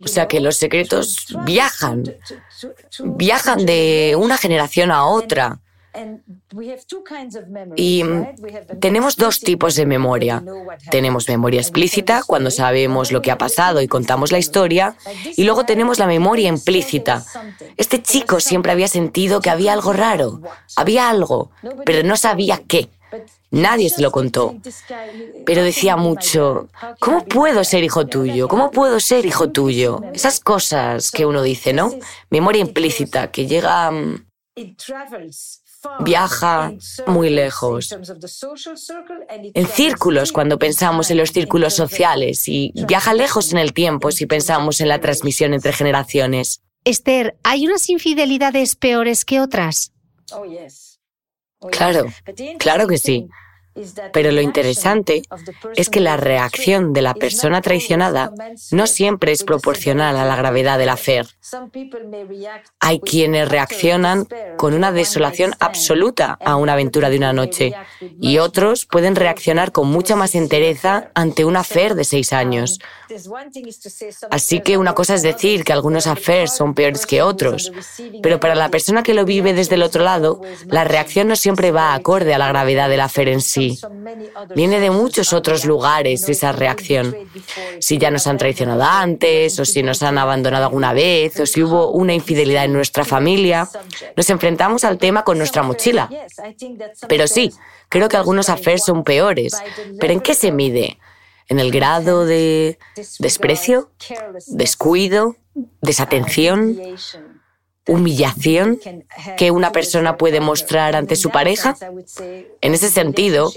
O 0.00 0.08
sea 0.08 0.28
que 0.28 0.40
los 0.40 0.56
secretos 0.56 1.26
viajan, 1.44 2.04
viajan 3.04 3.66
de 3.66 4.16
una 4.18 4.36
generación 4.36 4.90
a 4.90 5.06
otra. 5.06 5.60
Y 7.76 8.02
tenemos 8.80 9.16
dos 9.16 9.40
tipos 9.40 9.74
de 9.74 9.86
memoria. 9.86 10.42
Tenemos 10.90 11.28
memoria 11.28 11.60
explícita, 11.60 12.22
cuando 12.26 12.50
sabemos 12.50 13.12
lo 13.12 13.22
que 13.22 13.30
ha 13.30 13.38
pasado 13.38 13.80
y 13.80 13.88
contamos 13.88 14.32
la 14.32 14.38
historia, 14.38 14.96
y 15.36 15.44
luego 15.44 15.64
tenemos 15.64 15.98
la 15.98 16.06
memoria 16.06 16.48
implícita. 16.48 17.24
Este 17.76 18.02
chico 18.02 18.40
siempre 18.40 18.72
había 18.72 18.88
sentido 18.88 19.40
que 19.40 19.50
había 19.50 19.72
algo 19.72 19.92
raro, 19.92 20.40
había 20.76 21.08
algo, 21.08 21.50
pero 21.84 22.06
no 22.06 22.16
sabía 22.16 22.62
qué. 22.66 22.88
Nadie 23.50 23.88
se 23.88 24.02
lo 24.02 24.10
contó. 24.10 24.56
Pero 25.46 25.62
decía 25.62 25.96
mucho, 25.96 26.68
¿cómo 26.98 27.24
puedo 27.24 27.64
ser 27.64 27.84
hijo 27.84 28.06
tuyo? 28.06 28.48
¿Cómo 28.48 28.70
puedo 28.70 29.00
ser 29.00 29.24
hijo 29.24 29.50
tuyo? 29.50 30.02
Esas 30.12 30.40
cosas 30.40 31.10
que 31.10 31.24
uno 31.24 31.42
dice, 31.42 31.72
¿no? 31.72 31.92
Memoria 32.28 32.60
implícita, 32.60 33.30
que 33.30 33.46
llega 33.46 33.90
mm, 33.90 34.26
viaja 36.00 36.72
muy 37.06 37.30
lejos. 37.30 37.94
En 39.54 39.66
círculos 39.66 40.32
cuando 40.32 40.58
pensamos 40.58 41.10
en 41.10 41.18
los 41.18 41.30
círculos 41.30 41.74
sociales 41.74 42.48
y 42.48 42.72
viaja 42.86 43.14
lejos 43.14 43.52
en 43.52 43.58
el 43.58 43.72
tiempo 43.72 44.12
si 44.12 44.26
pensamos 44.26 44.80
en 44.80 44.88
la 44.88 45.00
transmisión 45.00 45.54
entre 45.54 45.72
generaciones. 45.72 46.62
Esther, 46.84 47.36
¿hay 47.42 47.66
unas 47.66 47.88
infidelidades 47.90 48.76
peores 48.76 49.24
que 49.24 49.40
otras? 49.40 49.92
Claro, 51.72 52.04
claro 52.58 52.86
que 52.86 52.98
sí. 52.98 53.28
Pero 54.12 54.32
lo 54.32 54.40
interesante 54.40 55.22
es 55.74 55.90
que 55.90 56.00
la 56.00 56.16
reacción 56.16 56.92
de 56.92 57.02
la 57.02 57.14
persona 57.14 57.60
traicionada 57.60 58.32
no 58.70 58.86
siempre 58.86 59.32
es 59.32 59.44
proporcional 59.44 60.16
a 60.16 60.24
la 60.24 60.36
gravedad 60.36 60.78
del 60.78 60.88
afer. 60.88 61.26
Hay 62.80 63.00
quienes 63.00 63.48
reaccionan 63.48 64.26
con 64.56 64.74
una 64.74 64.92
desolación 64.92 65.54
absoluta 65.60 66.38
a 66.44 66.56
una 66.56 66.72
aventura 66.72 67.10
de 67.10 67.18
una 67.18 67.32
noche 67.32 67.72
y 68.20 68.38
otros 68.38 68.86
pueden 68.86 69.16
reaccionar 69.16 69.72
con 69.72 69.88
mucha 69.88 70.16
más 70.16 70.34
entereza 70.34 71.10
ante 71.14 71.44
un 71.44 71.56
afer 71.56 71.94
de 71.94 72.04
seis 72.04 72.32
años. 72.32 72.78
Así 74.30 74.60
que 74.60 74.78
una 74.78 74.94
cosa 74.94 75.14
es 75.14 75.22
decir 75.22 75.64
que 75.64 75.72
algunos 75.72 76.06
affairs 76.06 76.56
son 76.56 76.74
peores 76.74 77.06
que 77.06 77.22
otros, 77.22 77.72
pero 78.22 78.40
para 78.40 78.54
la 78.54 78.70
persona 78.70 79.02
que 79.02 79.14
lo 79.14 79.24
vive 79.24 79.54
desde 79.54 79.76
el 79.76 79.82
otro 79.82 80.02
lado, 80.02 80.40
la 80.66 80.84
reacción 80.84 81.28
no 81.28 81.36
siempre 81.36 81.70
va 81.70 81.94
acorde 81.94 82.34
a 82.34 82.38
la 82.38 82.48
gravedad 82.48 82.88
del 82.88 83.00
affair 83.00 83.28
en 83.28 83.40
sí. 83.40 83.65
Viene 84.54 84.80
de 84.80 84.90
muchos 84.90 85.32
otros 85.32 85.64
lugares 85.64 86.28
esa 86.28 86.52
reacción. 86.52 87.16
Si 87.80 87.98
ya 87.98 88.10
nos 88.10 88.26
han 88.26 88.38
traicionado 88.38 88.82
antes, 88.82 89.58
o 89.58 89.64
si 89.64 89.82
nos 89.82 90.02
han 90.02 90.18
abandonado 90.18 90.64
alguna 90.64 90.92
vez, 90.92 91.38
o 91.40 91.46
si 91.46 91.62
hubo 91.62 91.90
una 91.90 92.14
infidelidad 92.14 92.64
en 92.64 92.72
nuestra 92.72 93.04
familia, 93.04 93.68
nos 94.16 94.30
enfrentamos 94.30 94.84
al 94.84 94.98
tema 94.98 95.24
con 95.24 95.38
nuestra 95.38 95.62
mochila. 95.62 96.08
Pero 97.08 97.26
sí, 97.26 97.52
creo 97.88 98.08
que 98.08 98.16
algunos 98.16 98.48
affairs 98.48 98.84
son 98.84 99.04
peores. 99.04 99.54
¿Pero 100.00 100.12
en 100.12 100.20
qué 100.20 100.34
se 100.34 100.52
mide? 100.52 100.98
¿En 101.48 101.60
el 101.60 101.70
grado 101.70 102.26
de 102.26 102.78
desprecio? 103.18 103.90
¿Descuido? 104.48 105.36
¿Desatención? 105.80 106.76
Humillación 107.86 108.78
que 109.36 109.50
una 109.50 109.72
persona 109.72 110.16
puede 110.16 110.40
mostrar 110.40 110.96
ante 110.96 111.16
su 111.16 111.30
pareja? 111.30 111.76
En 112.60 112.74
ese 112.74 112.90
sentido, 112.90 113.52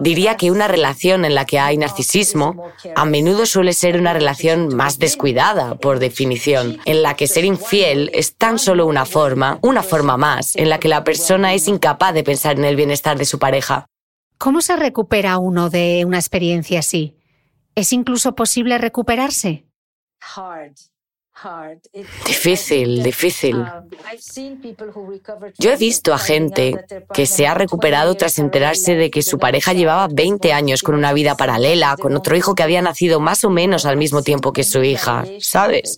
diría 0.00 0.36
que 0.36 0.50
una 0.50 0.68
relación 0.68 1.24
en 1.24 1.34
la 1.34 1.44
que 1.44 1.58
hay 1.58 1.76
narcisismo 1.76 2.70
a 2.94 3.04
menudo 3.04 3.46
suele 3.46 3.72
ser 3.72 3.98
una 3.98 4.12
relación 4.12 4.74
más 4.74 4.98
descuidada, 4.98 5.76
por 5.76 5.98
definición, 5.98 6.78
en 6.84 7.02
la 7.02 7.14
que 7.14 7.26
ser 7.26 7.44
infiel 7.44 8.10
es 8.12 8.36
tan 8.36 8.58
solo 8.58 8.86
una 8.86 9.06
forma, 9.06 9.58
una 9.62 9.82
forma 9.82 10.16
más, 10.16 10.56
en 10.56 10.68
la 10.68 10.78
que 10.78 10.88
la 10.88 11.04
persona 11.04 11.54
es 11.54 11.68
incapaz 11.68 12.14
de 12.14 12.24
pensar 12.24 12.58
en 12.58 12.64
el 12.64 12.76
bienestar 12.76 13.16
de 13.18 13.24
su 13.24 13.38
pareja. 13.38 13.86
¿Cómo 14.38 14.60
se 14.60 14.76
recupera 14.76 15.38
uno 15.38 15.70
de 15.70 16.04
una 16.04 16.18
experiencia 16.18 16.80
así? 16.80 17.16
¿Es 17.74 17.92
incluso 17.92 18.34
posible 18.34 18.76
recuperarse? 18.78 19.64
Difícil, 22.26 23.02
difícil. 23.02 23.62
Yo 25.58 25.70
he 25.70 25.76
visto 25.76 26.14
a 26.14 26.18
gente 26.18 26.86
que 27.12 27.26
se 27.26 27.46
ha 27.46 27.54
recuperado 27.54 28.14
tras 28.14 28.38
enterarse 28.38 28.94
de 28.94 29.10
que 29.10 29.22
su 29.22 29.38
pareja 29.38 29.74
llevaba 29.74 30.08
20 30.10 30.52
años 30.54 30.82
con 30.82 30.94
una 30.94 31.12
vida 31.12 31.36
paralela, 31.36 31.96
con 31.98 32.16
otro 32.16 32.36
hijo 32.36 32.54
que 32.54 32.62
había 32.62 32.80
nacido 32.80 33.20
más 33.20 33.44
o 33.44 33.50
menos 33.50 33.84
al 33.84 33.98
mismo 33.98 34.22
tiempo 34.22 34.52
que 34.52 34.64
su 34.64 34.82
hija, 34.82 35.24
¿sabes? 35.40 35.96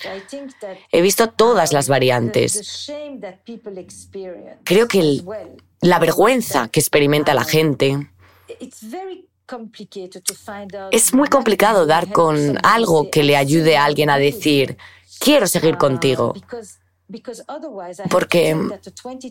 He 0.91 1.03
visto 1.03 1.29
todas 1.29 1.73
las 1.73 1.89
variantes. 1.89 2.91
Creo 4.65 4.89
que 4.89 5.23
la 5.81 5.99
vergüenza 6.01 6.69
que 6.69 6.81
experimenta 6.81 7.33
la 7.35 7.45
gente 7.45 8.09
es 10.91 11.15
muy 11.15 11.29
complicado 11.29 11.87
dar 11.87 12.13
con 12.13 12.59
algo 12.65 13.11
que 13.11 13.23
le 13.23 13.37
ayude 13.37 13.77
a 13.77 13.85
alguien 13.85 14.11
a 14.11 14.19
decir, 14.19 14.77
quiero 15.19 15.47
seguir 15.47 15.77
contigo. 15.77 16.35
Porque 18.11 18.55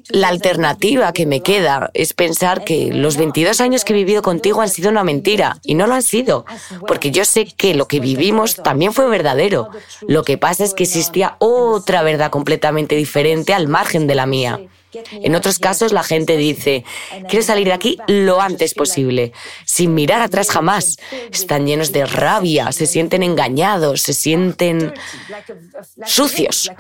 la 0.10 0.30
alternativa 0.30 1.14
que 1.14 1.28
me 1.28 1.42
queda 1.42 1.92
es 1.94 2.14
pensar 2.14 2.64
que 2.64 2.92
los 2.92 3.18
22 3.18 3.62
años 3.62 3.86
que 3.86 3.94
he 3.94 3.96
vivido 3.96 4.24
contigo 4.24 4.62
han 4.62 4.70
sido 4.70 4.90
una 4.90 5.04
mentira 5.04 5.60
y 5.62 5.76
no 5.76 5.86
lo 5.86 5.94
han 5.94 6.02
sido, 6.02 6.44
porque 6.88 7.12
yo 7.12 7.24
sé 7.24 7.46
que 7.46 7.76
lo 7.76 7.88
que 7.88 8.00
vivimos 8.00 8.56
también 8.56 8.94
fue 8.94 9.08
verdadero. 9.08 9.70
Lo 10.08 10.24
que 10.24 10.40
pasa 10.40 10.64
es 10.64 10.74
que 10.74 10.84
existía 10.84 11.36
otra 11.38 12.02
verdad 12.02 12.32
completamente 12.32 12.96
diferente 12.96 13.54
al 13.54 13.68
margen 13.68 14.08
de 14.08 14.16
la 14.16 14.26
mía. 14.26 14.60
En 15.12 15.36
otros 15.36 15.60
casos 15.60 15.92
la 15.92 16.04
gente 16.04 16.38
dice, 16.38 16.84
quiero 17.30 17.44
salir 17.44 17.68
de 17.68 17.74
aquí 17.74 17.98
lo 18.08 18.42
antes 18.42 18.74
posible, 18.74 19.34
sin 19.66 19.94
mirar 19.94 20.22
atrás 20.22 20.50
jamás. 20.50 20.98
Están 21.32 21.66
llenos 21.66 21.92
de 21.92 22.06
rabia, 22.06 22.72
se 22.72 22.86
sienten 22.86 23.24
engañados, 23.24 24.02
se 24.02 24.14
sienten 24.14 24.94
sucios, 26.06 26.72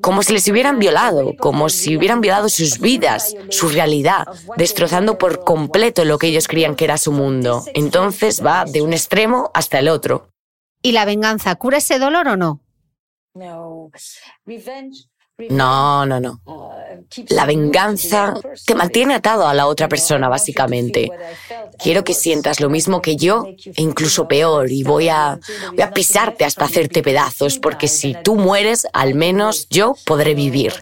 como 0.00 0.22
si 0.22 0.32
les 0.32 0.48
hubieran 0.48 0.78
violado, 0.78 1.34
como 1.38 1.68
si 1.68 1.96
hubieran 1.96 2.20
violado 2.20 2.48
sus 2.48 2.78
vidas, 2.78 3.34
su 3.50 3.68
realidad, 3.68 4.26
destrozando 4.56 5.18
por 5.18 5.44
completo 5.44 6.04
lo 6.04 6.18
que 6.18 6.28
ellos 6.28 6.48
creían 6.48 6.76
que 6.76 6.84
era 6.84 6.98
su 6.98 7.12
mundo. 7.12 7.64
Entonces 7.74 8.44
va 8.44 8.64
de 8.64 8.82
un 8.82 8.92
extremo 8.92 9.50
hasta 9.54 9.78
el 9.78 9.88
otro. 9.88 10.28
¿Y 10.82 10.92
la 10.92 11.04
venganza 11.04 11.54
cura 11.56 11.78
ese 11.78 11.98
dolor 11.98 12.28
o 12.28 12.36
no? 12.36 12.60
No, 13.34 13.90
no, 15.36 16.20
no. 16.20 16.40
La 17.28 17.44
venganza 17.44 18.34
te 18.66 18.74
mantiene 18.74 19.14
atado 19.14 19.46
a 19.46 19.54
la 19.54 19.66
otra 19.66 19.88
persona, 19.88 20.28
básicamente. 20.28 21.10
Quiero 21.78 22.04
que 22.04 22.14
sientas 22.14 22.60
lo 22.60 22.70
mismo 22.70 23.02
que 23.02 23.16
yo, 23.16 23.46
e 23.46 23.82
incluso 23.82 24.28
peor, 24.28 24.70
y 24.70 24.84
voy 24.84 25.08
a, 25.08 25.38
voy 25.70 25.82
a 25.82 25.90
pisarte 25.90 26.44
hasta 26.44 26.64
hacerte 26.64 27.02
pedazos, 27.02 27.58
porque 27.58 27.88
si 27.88 28.14
tú 28.22 28.36
mueres, 28.36 28.86
al 28.92 29.14
menos 29.14 29.68
yo 29.70 29.96
podré 30.06 30.34
vivir. 30.34 30.72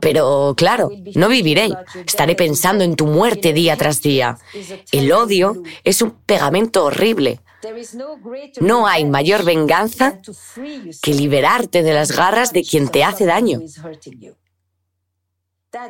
Pero 0.00 0.54
claro, 0.56 0.90
no 1.14 1.28
viviré. 1.28 1.68
Estaré 2.06 2.34
pensando 2.34 2.82
en 2.82 2.96
tu 2.96 3.06
muerte 3.06 3.52
día 3.52 3.76
tras 3.76 4.02
día. 4.02 4.38
El 4.90 5.12
odio 5.12 5.62
es 5.84 6.02
un 6.02 6.10
pegamento 6.10 6.84
horrible. 6.84 7.40
No 8.60 8.86
hay 8.86 9.04
mayor 9.04 9.44
venganza 9.44 10.20
que 11.02 11.14
liberarte 11.14 11.82
de 11.82 11.94
las 11.94 12.12
garras 12.12 12.52
de 12.52 12.62
quien 12.62 12.88
te 12.88 13.04
hace 13.04 13.26
daño. 13.26 13.60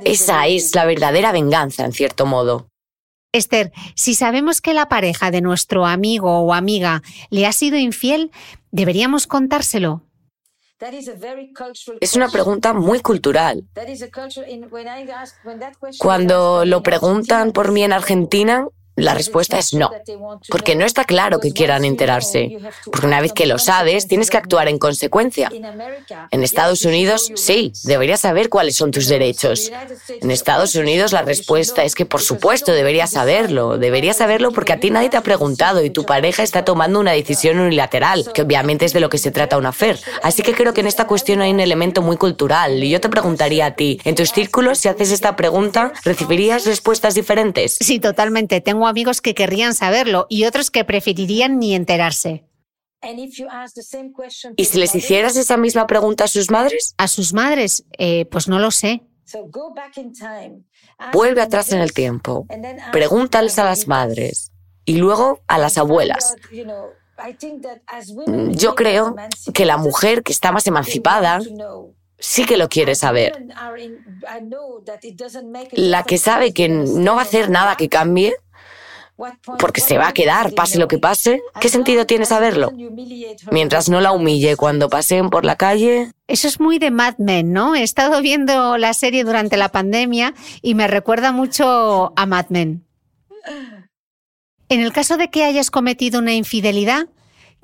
Esa 0.05 0.47
es 0.47 0.75
la 0.75 0.87
verdadera 0.87 1.33
venganza, 1.33 1.85
en 1.85 1.93
cierto 1.93 2.27
modo. 2.27 2.69
Esther, 3.33 3.73
si 3.97 4.15
sabemos 4.15 4.61
que 4.61 4.75
la 4.75 4.89
pareja 4.89 5.31
de 5.31 5.41
nuestro 5.41 5.87
amigo 5.87 6.39
o 6.39 6.55
amiga 6.55 7.03
le 7.31 7.47
ha 7.47 7.53
sido 7.53 7.77
infiel, 7.77 8.31
¿deberíamos 8.71 9.27
contárselo? 9.27 10.05
Es 12.01 12.15
una 12.15 12.29
pregunta 12.29 12.73
muy 12.73 13.01
cultural. 13.01 13.65
Cuando 15.99 16.65
lo 16.65 16.83
preguntan 16.83 17.53
por 17.53 17.73
mí 17.73 17.83
en 17.83 17.93
Argentina, 17.93 18.69
la 18.97 19.15
respuesta 19.15 19.59
es 19.59 19.75
no, 19.75 19.91
porque 20.49 20.77
no 20.77 20.85
está 20.85 21.05
claro 21.05 21.41
que 21.41 21.53
quieran 21.53 21.85
enterarse, 21.85 22.59
porque 22.85 23.07
una 23.07 23.21
vez 23.21 23.33
que 23.33 23.47
lo 23.47 23.59
sabes, 23.59 24.07
tienes 24.07 24.31
que 24.31 24.37
actuar 24.37 24.69
en 24.69 24.79
consecuencia. 24.79 25.51
En 26.31 26.43
Estados 26.43 26.85
Unidos, 26.85 27.33
sí, 27.35 27.73
deberías 27.85 28.21
saber 28.21 28.49
cuáles 28.49 28.77
son 28.77 28.91
tus 28.91 29.09
derechos. 29.09 29.73
En 30.21 30.31
Estados 30.31 30.75
Unidos 30.77 31.13
la 31.13 31.23
respuesta 31.23 31.85
es 31.85 31.95
que 31.95 32.07
por 32.07 32.23
supuesto 32.23 32.73
deberías 32.73 33.11
saberlo, 33.11 33.79
deberías 33.79 34.19
saberlo 34.19 34.53
porque 34.53 34.73
a 34.73 34.81
ti 34.81 34.91
nadie 34.91 35.11
te 35.11 35.17
ha 35.17 35.23
preguntado 35.23 35.85
y 35.85 35.91
tu 35.91 36.05
pareja 36.05 36.43
está 36.43 36.65
tomando 36.65 37.01
una 37.01 37.13
decisión 37.13 37.59
unilateral, 37.59 38.31
que 38.33 38.43
obviamente 38.43 38.85
es 38.85 38.93
de 38.93 39.01
lo 39.01 39.09
que 39.09 39.19
se 39.19 39.31
trata 39.31 39.59
una 39.59 39.73
fer. 39.73 39.99
Así 40.23 40.43
que 40.43 40.55
creo 40.55 40.73
que 40.73 40.83
en 40.83 40.87
esta 40.87 41.07
cuestión 41.07 41.41
hay 41.41 41.51
un 41.51 41.61
elemento 41.61 42.03
muy 42.03 42.17
cultural 42.17 42.83
y 42.83 42.91
yo 42.91 43.01
te 43.01 43.09
preguntaría 43.09 43.67
a 43.67 43.71
ti, 43.75 44.01
en 44.05 44.15
tus 44.15 44.31
círculos, 44.31 44.79
si 44.79 44.89
haces 44.89 45.11
esta 45.11 45.37
pregunta, 45.37 45.93
¿recibirías 46.05 46.67
respuestas 46.67 47.15
diferentes? 47.15 47.77
Sí, 47.81 47.99
totalmente. 47.99 48.61
Tengo 48.61 48.84
amigos 48.87 49.21
que 49.21 49.35
querrían 49.35 49.75
saberlo 49.75 50.27
y 50.29 50.45
otros 50.45 50.71
que 50.71 50.85
preferirían 50.85 51.59
ni 51.59 51.75
enterarse. 51.75 52.45
¿Y 54.57 54.65
si 54.65 54.79
les 54.79 54.95
hicieras 54.95 55.37
esa 55.37 55.57
misma 55.57 55.87
pregunta 55.87 56.25
a 56.25 56.29
sus 56.29 56.51
madres? 56.51 56.95
A 56.97 57.09
sus 57.09 57.33
madres, 57.35 57.85
eh, 57.99 58.25
pues 58.27 58.49
no 58.49 58.59
lo 58.59 58.71
sé. 58.71 59.03
Vuelve 61.13 61.43
atrás 61.43 61.73
en 61.73 61.81
el 61.81 61.93
tiempo, 61.93 62.47
pregúntales 62.93 63.59
a 63.59 63.65
las 63.65 63.87
madres 63.89 64.53
y 64.85 64.97
luego 64.97 65.43
a 65.49 65.59
las 65.59 65.79
abuelas. 65.79 66.37
Mm, 68.27 68.51
yo 68.53 68.75
creo 68.75 69.15
que 69.53 69.65
la 69.65 69.77
mujer 69.77 70.23
que 70.23 70.33
está 70.33 70.53
más 70.53 70.67
emancipada 70.67 71.41
sí 72.19 72.45
que 72.45 72.57
lo 72.57 72.69
quiere 72.69 72.95
saber. 72.95 73.47
La 75.73 76.03
que 76.03 76.19
sabe 76.19 76.53
que 76.53 76.69
no 76.69 77.15
va 77.15 77.21
a 77.21 77.25
hacer 77.25 77.51
nada 77.51 77.77
que 77.77 77.89
cambie, 77.89 78.35
porque 79.59 79.81
se 79.81 79.97
va 79.97 80.09
a 80.09 80.13
quedar, 80.13 80.53
pase 80.55 80.79
lo 80.79 80.89
que 80.89 80.99
pase. 80.99 81.41
¿Qué 81.61 81.69
sentido 81.69 82.07
tiene 82.07 82.27
saberlo? 82.27 82.73
Mientras 83.51 83.89
no 83.89 84.01
la 84.01 84.13
humille 84.13 84.57
cuando 84.57 84.89
paseen 84.89 85.31
por 85.31 85.45
la 85.45 85.57
calle. 85.57 86.11
Eso 86.27 86.49
es 86.49 86.59
muy 86.59 86.79
de 86.79 86.91
Mad 86.91 87.19
Men, 87.19 87.53
¿no? 87.53 87.75
He 87.75 87.83
estado 87.83 88.21
viendo 88.21 88.77
la 88.77 88.93
serie 88.93 89.25
durante 89.25 89.57
la 89.57 89.71
pandemia 89.71 90.35
y 90.63 90.75
me 90.75 90.89
recuerda 90.89 91.31
mucho 91.31 92.13
a 92.17 92.27
Mad 92.27 92.47
Men. 92.49 92.85
En 94.69 94.81
el 94.81 94.93
caso 94.93 95.17
de 95.17 95.31
que 95.31 95.45
hayas 95.45 95.71
cometido 95.71 96.19
una 96.19 96.35
infidelidad, 96.35 97.09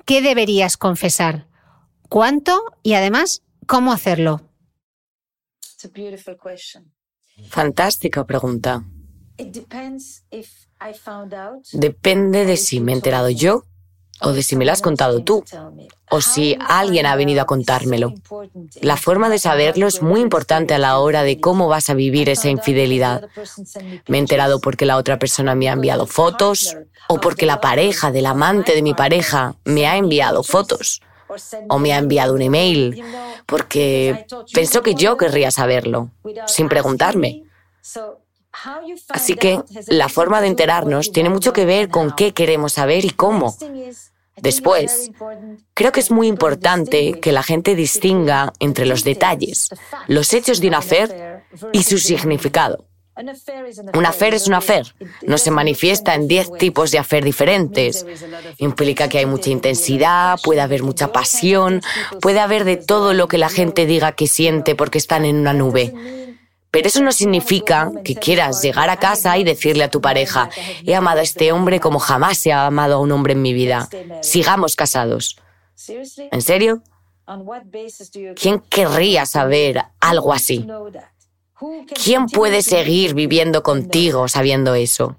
¿qué 0.05 0.21
deberías 0.21 0.77
confesar? 0.77 1.47
¿Cuánto? 2.07 2.63
Y 2.83 2.93
además, 2.93 3.43
¿cómo 3.65 3.91
hacerlo? 3.91 4.41
Fantástica 7.49 8.25
pregunta. 8.25 8.85
Depende 11.73 12.45
de 12.45 12.57
si 12.57 12.79
me 12.79 12.91
he 12.91 12.95
enterado 12.95 13.29
yo 13.29 13.63
o 14.21 14.33
de 14.33 14.43
si 14.43 14.55
me 14.55 14.65
lo 14.65 14.71
has 14.71 14.81
contado 14.81 15.23
tú, 15.23 15.43
o 16.09 16.21
si 16.21 16.55
alguien 16.67 17.05
ha 17.05 17.15
venido 17.15 17.41
a 17.41 17.45
contármelo. 17.45 18.13
La 18.81 18.95
forma 18.95 19.29
de 19.29 19.39
saberlo 19.39 19.87
es 19.87 20.01
muy 20.01 20.21
importante 20.21 20.73
a 20.75 20.79
la 20.79 20.99
hora 20.99 21.23
de 21.23 21.39
cómo 21.39 21.67
vas 21.67 21.89
a 21.89 21.95
vivir 21.95 22.29
esa 22.29 22.49
infidelidad. 22.49 23.27
Me 24.07 24.17
he 24.17 24.19
enterado 24.19 24.61
porque 24.61 24.85
la 24.85 24.97
otra 24.97 25.17
persona 25.17 25.55
me 25.55 25.69
ha 25.69 25.73
enviado 25.73 26.05
fotos, 26.05 26.77
o 27.09 27.19
porque 27.19 27.45
la 27.45 27.59
pareja 27.59 28.11
del 28.11 28.27
amante 28.27 28.75
de 28.75 28.83
mi 28.83 28.93
pareja 28.93 29.55
me 29.65 29.87
ha 29.87 29.97
enviado 29.97 30.43
fotos, 30.43 31.01
o 31.67 31.79
me 31.79 31.91
ha 31.93 31.97
enviado 31.97 32.35
un 32.35 32.43
email, 32.43 33.03
porque 33.47 34.27
pensó 34.53 34.83
que 34.83 34.93
yo 34.93 35.17
querría 35.17 35.49
saberlo, 35.49 36.11
sin 36.45 36.69
preguntarme. 36.69 37.43
Así 39.09 39.35
que 39.35 39.59
la 39.87 40.09
forma 40.09 40.41
de 40.41 40.47
enterarnos 40.47 41.11
tiene 41.11 41.29
mucho 41.29 41.53
que 41.53 41.65
ver 41.65 41.89
con 41.89 42.15
qué 42.15 42.33
queremos 42.33 42.73
saber 42.73 43.05
y 43.05 43.11
cómo. 43.11 43.55
Después, 44.37 45.11
creo 45.73 45.91
que 45.91 45.99
es 45.99 46.11
muy 46.11 46.27
importante 46.27 47.19
que 47.19 47.31
la 47.31 47.43
gente 47.43 47.75
distinga 47.75 48.53
entre 48.59 48.85
los 48.85 49.03
detalles, 49.03 49.69
los 50.07 50.33
hechos 50.33 50.59
de 50.59 50.67
una 50.67 50.81
fer 50.81 51.43
y 51.73 51.83
su 51.83 51.97
significado. 51.97 52.85
Un 53.93 54.05
afer 54.05 54.33
es 54.33 54.47
un 54.47 54.53
afer. 54.53 54.95
No 55.21 55.37
se 55.37 55.51
manifiesta 55.51 56.15
en 56.15 56.27
10 56.27 56.57
tipos 56.57 56.91
de 56.91 56.97
afer 56.97 57.23
diferentes. 57.23 58.05
Implica 58.57 59.09
que 59.09 59.19
hay 59.19 59.25
mucha 59.25 59.49
intensidad, 59.49 60.39
puede 60.41 60.61
haber 60.61 60.81
mucha 60.81 61.11
pasión, 61.11 61.81
puede 62.21 62.39
haber 62.39 62.63
de 62.63 62.77
todo 62.77 63.13
lo 63.13 63.27
que 63.27 63.37
la 63.37 63.49
gente 63.49 63.85
diga 63.85 64.13
que 64.13 64.27
siente 64.27 64.75
porque 64.75 64.97
están 64.97 65.25
en 65.25 65.35
una 65.35 65.53
nube. 65.53 65.93
Pero 66.71 66.87
eso 66.87 67.03
no 67.03 67.11
significa 67.11 67.91
que 68.03 68.15
quieras 68.15 68.61
llegar 68.61 68.89
a 68.89 68.97
casa 68.97 69.37
y 69.37 69.43
decirle 69.43 69.83
a 69.83 69.91
tu 69.91 69.99
pareja, 69.99 70.49
he 70.85 70.95
amado 70.95 71.19
a 71.19 71.23
este 71.23 71.51
hombre 71.51 71.81
como 71.81 71.99
jamás 71.99 72.37
se 72.37 72.53
ha 72.53 72.65
amado 72.65 72.95
a 72.95 72.99
un 72.99 73.11
hombre 73.11 73.33
en 73.33 73.41
mi 73.41 73.53
vida. 73.53 73.89
Sigamos 74.21 74.77
casados. 74.77 75.37
¿En 76.31 76.41
serio? 76.41 76.81
¿Quién 78.35 78.59
querría 78.59 79.25
saber 79.25 79.83
algo 79.99 80.33
así? 80.33 80.65
¿Quién 82.03 82.25
puede 82.27 82.61
seguir 82.63 83.13
viviendo 83.13 83.63
contigo 83.63 84.27
sabiendo 84.29 84.73
eso? 84.73 85.17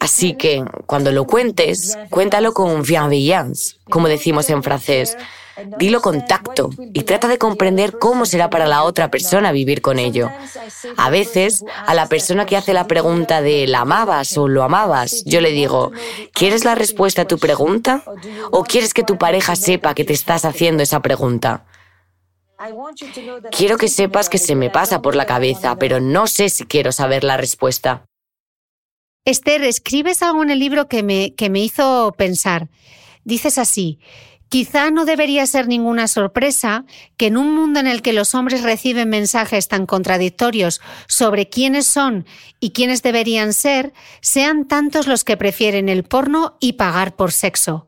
Así 0.00 0.34
que 0.34 0.64
cuando 0.86 1.12
lo 1.12 1.26
cuentes, 1.26 1.98
cuéntalo 2.08 2.54
con 2.54 2.82
bienveillance, 2.82 3.76
como 3.90 4.08
decimos 4.08 4.48
en 4.48 4.62
francés, 4.62 5.18
Dilo 5.78 6.00
con 6.00 6.26
tacto 6.26 6.70
y 6.92 7.02
trata 7.02 7.28
de 7.28 7.38
comprender 7.38 7.98
cómo 7.98 8.26
será 8.26 8.50
para 8.50 8.66
la 8.66 8.82
otra 8.84 9.10
persona 9.10 9.52
vivir 9.52 9.82
con 9.82 9.98
ello. 9.98 10.30
A 10.96 11.10
veces, 11.10 11.64
a 11.86 11.94
la 11.94 12.08
persona 12.08 12.46
que 12.46 12.56
hace 12.56 12.72
la 12.72 12.86
pregunta 12.86 13.42
de 13.42 13.66
¿la 13.66 13.80
amabas 13.80 14.36
o 14.38 14.48
lo 14.48 14.62
amabas? 14.62 15.24
Yo 15.24 15.40
le 15.40 15.50
digo, 15.50 15.92
¿quieres 16.32 16.64
la 16.64 16.74
respuesta 16.74 17.22
a 17.22 17.28
tu 17.28 17.38
pregunta? 17.38 18.04
¿O 18.50 18.64
quieres 18.64 18.94
que 18.94 19.02
tu 19.02 19.18
pareja 19.18 19.56
sepa 19.56 19.94
que 19.94 20.04
te 20.04 20.12
estás 20.12 20.44
haciendo 20.44 20.82
esa 20.82 21.00
pregunta? 21.00 21.64
Quiero 23.50 23.78
que 23.78 23.88
sepas 23.88 24.28
que 24.28 24.38
se 24.38 24.54
me 24.54 24.68
pasa 24.70 25.00
por 25.00 25.16
la 25.16 25.24
cabeza, 25.24 25.76
pero 25.76 26.00
no 26.00 26.26
sé 26.26 26.50
si 26.50 26.64
quiero 26.64 26.92
saber 26.92 27.24
la 27.24 27.36
respuesta. 27.36 28.04
Esther, 29.24 29.62
escribes 29.64 30.22
algo 30.22 30.42
en 30.42 30.50
el 30.50 30.58
libro 30.58 30.88
que 30.88 31.02
me, 31.02 31.34
que 31.34 31.50
me 31.50 31.60
hizo 31.60 32.14
pensar. 32.16 32.68
Dices 33.24 33.58
así, 33.58 33.98
Quizá 34.50 34.90
no 34.90 35.04
debería 35.04 35.46
ser 35.46 35.68
ninguna 35.68 36.08
sorpresa 36.08 36.84
que 37.16 37.28
en 37.28 37.36
un 37.36 37.54
mundo 37.54 37.78
en 37.78 37.86
el 37.86 38.02
que 38.02 38.12
los 38.12 38.34
hombres 38.34 38.64
reciben 38.64 39.08
mensajes 39.08 39.68
tan 39.68 39.86
contradictorios 39.86 40.80
sobre 41.06 41.48
quiénes 41.48 41.86
son 41.86 42.26
y 42.58 42.72
quiénes 42.72 43.04
deberían 43.04 43.52
ser, 43.52 43.92
sean 44.20 44.66
tantos 44.66 45.06
los 45.06 45.22
que 45.22 45.36
prefieren 45.36 45.88
el 45.88 46.02
porno 46.02 46.56
y 46.58 46.72
pagar 46.72 47.14
por 47.14 47.30
sexo. 47.30 47.86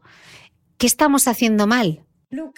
¿Qué 0.78 0.86
estamos 0.86 1.26
haciendo 1.26 1.66
mal? 1.66 2.04
No 2.30 2.52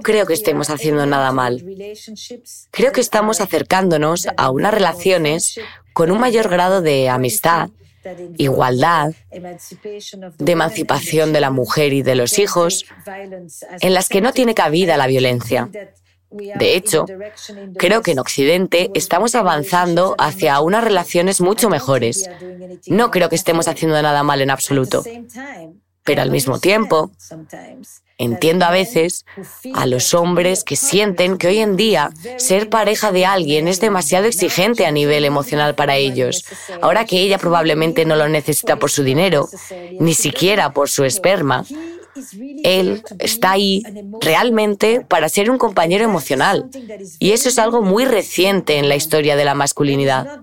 creo 0.00 0.26
que 0.26 0.32
estemos 0.32 0.70
haciendo 0.70 1.04
nada 1.04 1.30
mal. 1.30 1.62
Creo 2.70 2.92
que 2.92 3.00
estamos 3.02 3.42
acercándonos 3.42 4.28
a 4.34 4.50
unas 4.50 4.72
relaciones 4.72 5.60
con 5.92 6.10
un 6.10 6.20
mayor 6.20 6.48
grado 6.48 6.80
de 6.80 7.10
amistad 7.10 7.68
igualdad, 8.36 9.12
de 9.30 10.52
emancipación 10.52 11.32
de 11.32 11.40
la 11.40 11.50
mujer 11.50 11.92
y 11.92 12.02
de 12.02 12.14
los 12.14 12.38
hijos, 12.38 12.84
en 13.80 13.94
las 13.94 14.08
que 14.08 14.20
no 14.20 14.32
tiene 14.32 14.54
cabida 14.54 14.96
la 14.96 15.06
violencia. 15.06 15.68
De 16.30 16.76
hecho, 16.76 17.06
creo 17.76 18.02
que 18.02 18.12
en 18.12 18.20
Occidente 18.20 18.90
estamos 18.94 19.34
avanzando 19.34 20.14
hacia 20.18 20.60
unas 20.60 20.84
relaciones 20.84 21.40
mucho 21.40 21.68
mejores. 21.68 22.30
No 22.86 23.10
creo 23.10 23.28
que 23.28 23.34
estemos 23.34 23.66
haciendo 23.66 24.00
nada 24.00 24.22
mal 24.22 24.40
en 24.40 24.50
absoluto. 24.50 25.02
Pero 26.04 26.22
al 26.22 26.30
mismo 26.30 26.60
tiempo, 26.60 27.10
Entiendo 28.20 28.66
a 28.66 28.70
veces 28.70 29.24
a 29.72 29.86
los 29.86 30.12
hombres 30.12 30.62
que 30.62 30.76
sienten 30.76 31.38
que 31.38 31.46
hoy 31.46 31.58
en 31.60 31.76
día 31.76 32.10
ser 32.36 32.68
pareja 32.68 33.12
de 33.12 33.24
alguien 33.24 33.66
es 33.66 33.80
demasiado 33.80 34.26
exigente 34.26 34.84
a 34.84 34.90
nivel 34.90 35.24
emocional 35.24 35.74
para 35.74 35.96
ellos, 35.96 36.44
ahora 36.82 37.06
que 37.06 37.18
ella 37.18 37.38
probablemente 37.38 38.04
no 38.04 38.16
lo 38.16 38.28
necesita 38.28 38.76
por 38.76 38.90
su 38.90 39.04
dinero, 39.04 39.48
ni 39.98 40.12
siquiera 40.12 40.74
por 40.74 40.90
su 40.90 41.04
esperma. 41.04 41.64
Él 42.64 43.02
está 43.18 43.52
ahí 43.52 43.82
realmente 44.20 45.04
para 45.06 45.28
ser 45.28 45.50
un 45.50 45.58
compañero 45.58 46.04
emocional. 46.04 46.68
Y 47.18 47.32
eso 47.32 47.48
es 47.48 47.58
algo 47.58 47.82
muy 47.82 48.04
reciente 48.04 48.78
en 48.78 48.88
la 48.88 48.96
historia 48.96 49.36
de 49.36 49.44
la 49.44 49.54
masculinidad. 49.54 50.40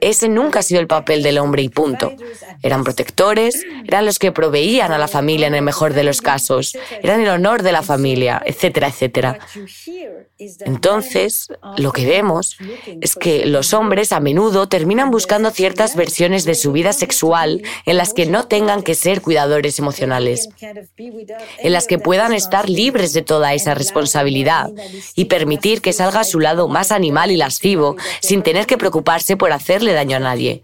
Ese 0.00 0.28
nunca 0.28 0.60
ha 0.60 0.62
sido 0.62 0.80
el 0.80 0.86
papel 0.86 1.22
del 1.22 1.38
hombre 1.38 1.62
y 1.62 1.68
punto. 1.68 2.12
Eran 2.62 2.84
protectores, 2.84 3.64
eran 3.86 4.04
los 4.04 4.18
que 4.18 4.32
proveían 4.32 4.92
a 4.92 4.98
la 4.98 5.08
familia 5.08 5.46
en 5.46 5.54
el 5.54 5.62
mejor 5.62 5.94
de 5.94 6.04
los 6.04 6.20
casos, 6.20 6.76
eran 7.02 7.20
el 7.20 7.28
honor 7.28 7.62
de 7.62 7.72
la 7.72 7.82
familia, 7.82 8.42
etcétera, 8.44 8.88
etcétera. 8.88 9.38
Entonces, 10.60 11.48
lo 11.76 11.92
que 11.92 12.06
vemos 12.06 12.56
es 13.00 13.14
que 13.14 13.44
los 13.46 13.74
hombres 13.74 14.12
a 14.12 14.20
menudo 14.20 14.68
terminan 14.68 15.10
buscando 15.10 15.50
ciertas 15.50 15.96
versiones 15.96 16.44
de 16.44 16.54
su 16.54 16.72
vida 16.72 16.92
sexual 16.92 17.62
en 17.84 17.96
las 17.96 18.14
que 18.14 18.26
no 18.26 18.46
tengan 18.46 18.82
que 18.82 18.94
ser 18.94 19.20
cuidadores 19.20 19.78
emocionales, 19.78 20.09
en 20.18 21.72
las 21.72 21.86
que 21.86 21.98
puedan 21.98 22.32
estar 22.32 22.68
libres 22.68 23.12
de 23.12 23.22
toda 23.22 23.54
esa 23.54 23.74
responsabilidad 23.74 24.70
y 25.14 25.26
permitir 25.26 25.80
que 25.80 25.92
salga 25.92 26.20
a 26.20 26.24
su 26.24 26.40
lado 26.40 26.68
más 26.68 26.92
animal 26.92 27.30
y 27.30 27.36
lascivo 27.36 27.96
sin 28.20 28.42
tener 28.42 28.66
que 28.66 28.78
preocuparse 28.78 29.36
por 29.36 29.52
hacerle 29.52 29.92
daño 29.92 30.16
a 30.16 30.20
nadie. 30.20 30.62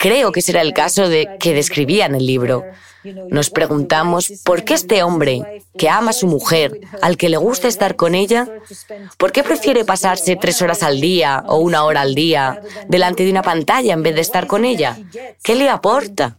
Creo 0.00 0.32
que 0.32 0.40
será 0.40 0.62
el 0.62 0.72
caso 0.72 1.10
de 1.10 1.36
que 1.38 1.52
describía 1.52 2.06
en 2.06 2.14
el 2.14 2.24
libro. 2.24 2.64
Nos 3.28 3.50
preguntamos 3.50 4.32
por 4.46 4.64
qué 4.64 4.72
este 4.72 5.02
hombre, 5.02 5.62
que 5.76 5.90
ama 5.90 6.10
a 6.10 6.14
su 6.14 6.26
mujer, 6.26 6.80
al 7.02 7.18
que 7.18 7.28
le 7.28 7.36
gusta 7.36 7.68
estar 7.68 7.96
con 7.96 8.14
ella, 8.14 8.48
¿por 9.18 9.30
qué 9.30 9.42
prefiere 9.42 9.84
pasarse 9.84 10.36
tres 10.36 10.62
horas 10.62 10.82
al 10.82 11.02
día 11.02 11.44
o 11.46 11.58
una 11.58 11.84
hora 11.84 12.00
al 12.00 12.14
día 12.14 12.62
delante 12.88 13.24
de 13.24 13.30
una 13.30 13.42
pantalla 13.42 13.92
en 13.92 14.02
vez 14.02 14.14
de 14.14 14.22
estar 14.22 14.46
con 14.46 14.64
ella? 14.64 14.98
¿Qué 15.42 15.54
le 15.54 15.68
aporta? 15.68 16.38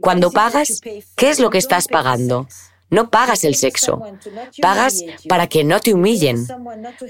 Cuando 0.00 0.32
pagas, 0.32 0.80
¿qué 1.14 1.30
es 1.30 1.38
lo 1.38 1.50
que 1.50 1.58
estás 1.58 1.86
pagando? 1.86 2.48
No 2.90 3.08
pagas 3.08 3.44
el 3.44 3.54
sexo. 3.54 4.02
Pagas 4.60 5.02
para 5.28 5.46
que 5.46 5.64
no 5.64 5.80
te 5.80 5.94
humillen. 5.94 6.46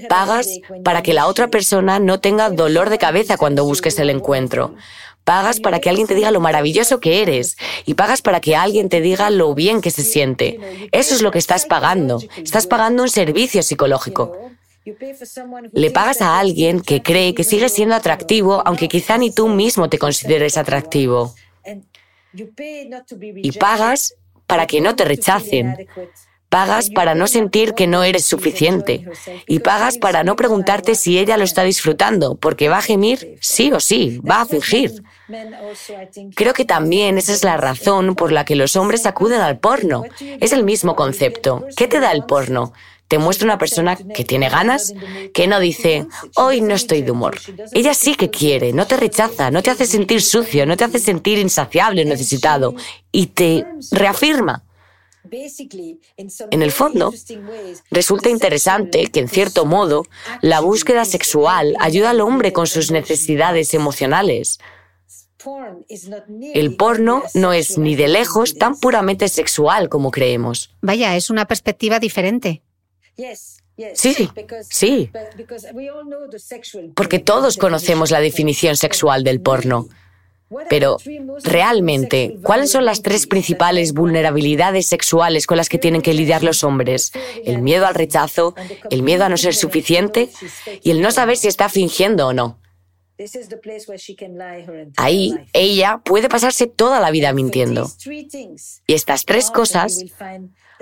Pagas 0.07 0.47
para 0.83 1.01
que 1.01 1.13
la 1.13 1.27
otra 1.27 1.49
persona 1.49 1.99
no 1.99 2.19
tenga 2.19 2.49
dolor 2.51 2.89
de 2.89 2.99
cabeza 2.99 3.37
cuando 3.37 3.65
busques 3.65 3.97
el 3.99 4.11
encuentro. 4.11 4.75
Pagas 5.23 5.59
para 5.59 5.79
que 5.79 5.89
alguien 5.89 6.07
te 6.07 6.15
diga 6.15 6.31
lo 6.31 6.39
maravilloso 6.39 6.99
que 6.99 7.21
eres 7.21 7.57
y 7.85 7.93
pagas 7.93 8.21
para 8.21 8.41
que 8.41 8.55
alguien 8.55 8.89
te 8.89 9.01
diga 9.01 9.29
lo 9.29 9.53
bien 9.53 9.81
que 9.81 9.91
se 9.91 10.03
siente. 10.03 10.89
Eso 10.91 11.13
es 11.15 11.21
lo 11.21 11.31
que 11.31 11.39
estás 11.39 11.65
pagando. 11.65 12.19
Estás 12.37 12.67
pagando 12.67 13.03
un 13.03 13.09
servicio 13.09 13.61
psicológico. 13.61 14.35
Le 15.73 15.91
pagas 15.91 16.21
a 16.21 16.39
alguien 16.39 16.81
que 16.81 17.03
cree 17.03 17.35
que 17.35 17.43
sigue 17.43 17.69
siendo 17.69 17.93
atractivo, 17.93 18.63
aunque 18.65 18.87
quizá 18.87 19.17
ni 19.17 19.31
tú 19.31 19.47
mismo 19.47 19.89
te 19.89 19.99
consideres 19.99 20.57
atractivo. 20.57 21.35
Y 22.33 23.51
pagas 23.53 24.15
para 24.51 24.67
que 24.67 24.81
no 24.81 24.97
te 24.97 25.05
rechacen. 25.05 25.87
Pagas 26.49 26.89
para 26.89 27.15
no 27.15 27.27
sentir 27.27 27.73
que 27.73 27.87
no 27.87 28.03
eres 28.03 28.25
suficiente. 28.25 29.05
Y 29.47 29.59
pagas 29.59 29.97
para 29.97 30.25
no 30.25 30.35
preguntarte 30.35 30.95
si 30.95 31.17
ella 31.17 31.37
lo 31.37 31.45
está 31.45 31.63
disfrutando, 31.63 32.35
porque 32.35 32.67
va 32.67 32.79
a 32.79 32.81
gemir 32.81 33.37
sí 33.39 33.71
o 33.71 33.79
sí, 33.79 34.19
va 34.29 34.41
a 34.41 34.45
fingir. 34.45 35.03
Creo 36.35 36.53
que 36.53 36.65
también 36.65 37.17
esa 37.17 37.31
es 37.31 37.45
la 37.45 37.55
razón 37.55 38.15
por 38.15 38.33
la 38.33 38.43
que 38.43 38.57
los 38.57 38.75
hombres 38.75 39.05
acuden 39.05 39.39
al 39.39 39.57
porno. 39.59 40.03
Es 40.41 40.51
el 40.51 40.65
mismo 40.65 40.97
concepto. 40.97 41.65
¿Qué 41.77 41.87
te 41.87 42.01
da 42.01 42.11
el 42.11 42.25
porno? 42.25 42.73
Te 43.11 43.17
muestra 43.17 43.43
una 43.43 43.57
persona 43.57 43.97
que 43.97 44.23
tiene 44.23 44.47
ganas, 44.47 44.93
que 45.33 45.45
no 45.45 45.59
dice, 45.59 46.07
hoy 46.35 46.61
no 46.61 46.73
estoy 46.73 47.01
de 47.01 47.11
humor. 47.11 47.39
Ella 47.73 47.93
sí 47.93 48.15
que 48.15 48.29
quiere, 48.29 48.71
no 48.71 48.87
te 48.87 48.95
rechaza, 48.95 49.51
no 49.51 49.61
te 49.61 49.69
hace 49.69 49.85
sentir 49.85 50.21
sucio, 50.21 50.65
no 50.65 50.77
te 50.77 50.85
hace 50.85 50.97
sentir 50.97 51.37
insaciable 51.37 52.05
necesitado, 52.05 52.73
y 53.11 53.27
te 53.27 53.65
reafirma. 53.91 54.63
En 56.51 56.61
el 56.61 56.71
fondo, 56.71 57.13
resulta 57.89 58.29
interesante 58.29 59.07
que, 59.07 59.19
en 59.19 59.27
cierto 59.27 59.65
modo, 59.65 60.05
la 60.41 60.61
búsqueda 60.61 61.03
sexual 61.03 61.75
ayuda 61.81 62.11
al 62.11 62.21
hombre 62.21 62.53
con 62.53 62.65
sus 62.65 62.91
necesidades 62.91 63.73
emocionales. 63.73 64.57
El 66.53 66.77
porno 66.77 67.23
no 67.33 67.51
es 67.51 67.77
ni 67.77 67.97
de 67.97 68.07
lejos 68.07 68.57
tan 68.57 68.79
puramente 68.79 69.27
sexual 69.27 69.89
como 69.89 70.11
creemos. 70.11 70.73
Vaya, 70.81 71.17
es 71.17 71.29
una 71.29 71.45
perspectiva 71.45 71.99
diferente. 71.99 72.61
Sí, 73.93 74.29
sí. 74.69 75.11
Porque 76.95 77.19
todos 77.19 77.57
conocemos 77.57 78.11
la 78.11 78.19
definición 78.19 78.75
sexual 78.75 79.23
del 79.23 79.41
porno. 79.41 79.87
Pero, 80.69 80.97
realmente, 81.43 82.37
¿cuáles 82.43 82.71
son 82.71 82.83
las 82.83 83.01
tres 83.01 83.25
principales 83.25 83.93
vulnerabilidades 83.93 84.85
sexuales 84.85 85.47
con 85.47 85.55
las 85.55 85.69
que 85.69 85.77
tienen 85.77 86.01
que 86.01 86.13
lidiar 86.13 86.43
los 86.43 86.65
hombres? 86.65 87.13
El 87.45 87.61
miedo 87.61 87.87
al 87.87 87.95
rechazo, 87.95 88.53
el 88.89 89.01
miedo 89.01 89.23
a 89.23 89.29
no 89.29 89.37
ser 89.37 89.55
suficiente 89.55 90.29
y 90.83 90.91
el 90.91 91.01
no 91.01 91.11
saber 91.11 91.37
si 91.37 91.47
está 91.47 91.69
fingiendo 91.69 92.27
o 92.27 92.33
no. 92.33 92.59
Ahí 94.97 95.35
ella 95.53 96.01
puede 96.03 96.27
pasarse 96.27 96.67
toda 96.67 96.99
la 96.99 97.11
vida 97.11 97.31
mintiendo. 97.33 97.89
Y 98.87 98.93
estas 98.93 99.25
tres 99.25 99.51
cosas 99.51 100.03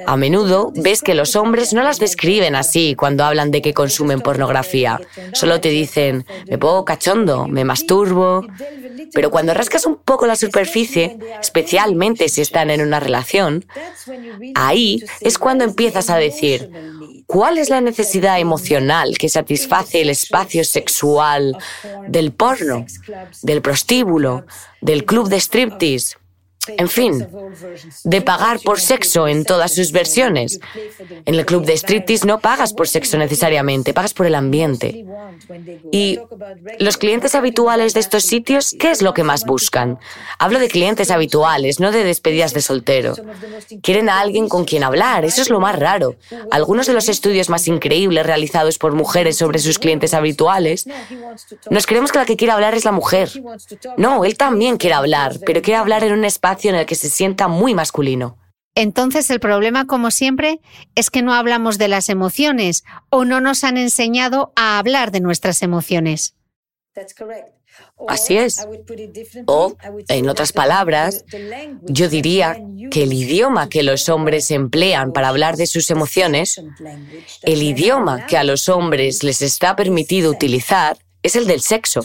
a 0.05 0.17
menudo 0.17 0.71
ves 0.75 1.01
que 1.01 1.15
los 1.15 1.35
hombres 1.35 1.73
no 1.73 1.83
las 1.83 1.99
describen 1.99 2.55
así 2.55 2.95
cuando 2.95 3.23
hablan 3.23 3.51
de 3.51 3.61
que 3.61 3.73
consumen 3.73 4.21
pornografía. 4.21 4.99
Solo 5.33 5.59
te 5.61 5.69
dicen, 5.69 6.25
me 6.47 6.57
pongo 6.57 6.85
cachondo, 6.85 7.47
me 7.47 7.63
masturbo. 7.63 8.45
Pero 9.13 9.31
cuando 9.31 9.53
rascas 9.53 9.85
un 9.85 9.95
poco 9.97 10.27
la 10.27 10.35
superficie, 10.35 11.17
especialmente 11.41 12.29
si 12.29 12.41
están 12.41 12.69
en 12.69 12.81
una 12.81 12.99
relación, 12.99 13.65
ahí 14.55 15.03
es 15.21 15.37
cuando 15.37 15.63
empiezas 15.63 16.09
a 16.09 16.17
decir, 16.17 16.69
¿cuál 17.25 17.57
es 17.57 17.69
la 17.69 17.81
necesidad 17.81 18.39
emocional 18.39 19.17
que 19.17 19.29
satisface 19.29 20.01
el 20.01 20.09
espacio 20.09 20.63
sexual 20.63 21.57
del 22.07 22.31
porno, 22.31 22.85
del 23.41 23.61
prostíbulo, 23.61 24.45
del 24.81 25.05
club 25.05 25.29
de 25.29 25.37
striptease? 25.37 26.17
En 26.67 26.89
fin, 26.89 27.25
de 28.03 28.21
pagar 28.21 28.59
por 28.59 28.81
sexo 28.81 29.27
en 29.27 29.45
todas 29.45 29.73
sus 29.73 29.91
versiones. 29.93 30.59
En 31.25 31.35
el 31.35 31.45
club 31.45 31.65
de 31.65 31.77
striptease 31.77 32.27
no 32.27 32.39
pagas 32.39 32.73
por 32.73 32.87
sexo 32.87 33.17
necesariamente, 33.17 33.93
pagas 33.93 34.13
por 34.13 34.25
el 34.25 34.35
ambiente. 34.35 35.05
Y 35.91 36.19
los 36.79 36.97
clientes 36.97 37.33
habituales 37.33 37.93
de 37.93 38.01
estos 38.01 38.23
sitios, 38.23 38.75
¿qué 38.77 38.91
es 38.91 39.01
lo 39.01 39.13
que 39.13 39.23
más 39.23 39.45
buscan? 39.45 39.99
Hablo 40.37 40.59
de 40.59 40.67
clientes 40.67 41.11
habituales, 41.11 41.79
no 41.79 41.91
de 41.91 42.03
despedidas 42.03 42.53
de 42.53 42.61
soltero. 42.61 43.15
Quieren 43.81 44.09
a 44.09 44.19
alguien 44.19 44.49
con 44.49 44.65
quien 44.65 44.83
hablar, 44.83 45.23
eso 45.23 45.41
es 45.41 45.49
lo 45.49 45.61
más 45.61 45.79
raro. 45.79 46.17
Algunos 46.51 46.87
de 46.87 46.93
los 46.93 47.07
estudios 47.07 47.49
más 47.49 47.67
increíbles 47.69 48.25
realizados 48.25 48.77
por 48.77 48.93
mujeres 48.93 49.37
sobre 49.37 49.59
sus 49.59 49.79
clientes 49.79 50.13
habituales, 50.13 50.85
nos 51.69 51.87
creemos 51.87 52.11
que 52.11 52.19
la 52.19 52.25
que 52.25 52.35
quiere 52.35 52.51
hablar 52.51 52.75
es 52.75 52.83
la 52.83 52.91
mujer. 52.91 53.29
No, 53.97 54.25
él 54.25 54.35
también 54.35 54.77
quiere 54.77 54.95
hablar, 54.95 55.37
pero 55.45 55.61
quiere 55.61 55.77
hablar 55.77 56.03
en 56.03 56.13
un 56.13 56.25
espacio 56.25 56.58
en 56.67 56.75
el 56.75 56.85
que 56.85 56.95
se 56.95 57.09
sienta 57.09 57.47
muy 57.47 57.73
masculino. 57.73 58.37
Entonces 58.75 59.29
el 59.29 59.39
problema, 59.39 59.87
como 59.87 60.11
siempre, 60.11 60.61
es 60.95 61.09
que 61.09 61.21
no 61.21 61.33
hablamos 61.33 61.77
de 61.77 61.87
las 61.87 62.09
emociones 62.09 62.83
o 63.09 63.25
no 63.25 63.41
nos 63.41 63.63
han 63.63 63.77
enseñado 63.77 64.53
a 64.55 64.77
hablar 64.77 65.11
de 65.11 65.21
nuestras 65.21 65.63
emociones. 65.63 66.35
Así 68.07 68.37
es. 68.37 68.65
O, 69.45 69.75
en 70.07 70.29
otras 70.29 70.53
palabras, 70.53 71.25
yo 71.83 72.09
diría 72.09 72.57
que 72.91 73.03
el 73.03 73.13
idioma 73.13 73.69
que 73.69 73.83
los 73.83 74.09
hombres 74.09 74.51
emplean 74.51 75.11
para 75.11 75.29
hablar 75.29 75.57
de 75.57 75.67
sus 75.67 75.89
emociones, 75.91 76.61
el 77.43 77.61
idioma 77.61 78.25
que 78.25 78.37
a 78.37 78.43
los 78.43 78.69
hombres 78.69 79.23
les 79.23 79.41
está 79.41 79.75
permitido 79.75 80.31
utilizar, 80.31 80.97
es 81.21 81.35
el 81.35 81.47
del 81.47 81.61
sexo. 81.61 82.01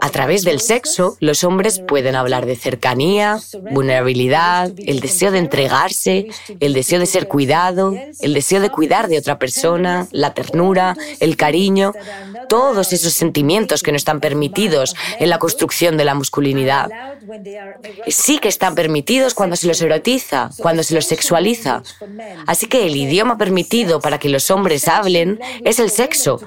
A 0.00 0.10
través 0.10 0.44
del 0.44 0.60
sexo, 0.60 1.16
los 1.20 1.44
hombres 1.44 1.78
pueden 1.80 2.16
hablar 2.16 2.46
de 2.46 2.56
cercanía, 2.56 3.38
vulnerabilidad, 3.70 4.72
el 4.78 5.00
deseo 5.00 5.30
de 5.30 5.38
entregarse, 5.38 6.28
el 6.60 6.72
deseo 6.72 6.98
de 6.98 7.06
ser 7.06 7.28
cuidado, 7.28 7.94
el 8.20 8.32
deseo 8.32 8.60
de 8.60 8.70
cuidar 8.70 9.08
de 9.08 9.18
otra 9.18 9.38
persona, 9.38 10.08
la 10.10 10.32
ternura, 10.32 10.96
el 11.20 11.36
cariño, 11.36 11.92
todos 12.48 12.94
esos 12.94 13.12
sentimientos 13.12 13.82
que 13.82 13.92
no 13.92 13.98
están 13.98 14.20
permitidos 14.20 14.96
en 15.18 15.28
la 15.28 15.38
construcción 15.38 15.98
de 15.98 16.06
la 16.06 16.14
masculinidad. 16.14 16.90
Sí 18.08 18.38
que 18.38 18.48
están 18.48 18.74
permitidos 18.74 19.34
cuando 19.34 19.56
se 19.56 19.66
los 19.66 19.82
erotiza, 19.82 20.48
cuando 20.58 20.82
se 20.82 20.94
los 20.94 21.04
sexualiza. 21.04 21.82
Así 22.46 22.66
que 22.66 22.86
el 22.86 22.96
idioma 22.96 23.36
permitido 23.36 24.00
para 24.00 24.18
que 24.18 24.30
los 24.30 24.50
hombres 24.50 24.88
hablen 24.88 25.38
es 25.64 25.78
el 25.78 25.90
sexo, 25.90 26.40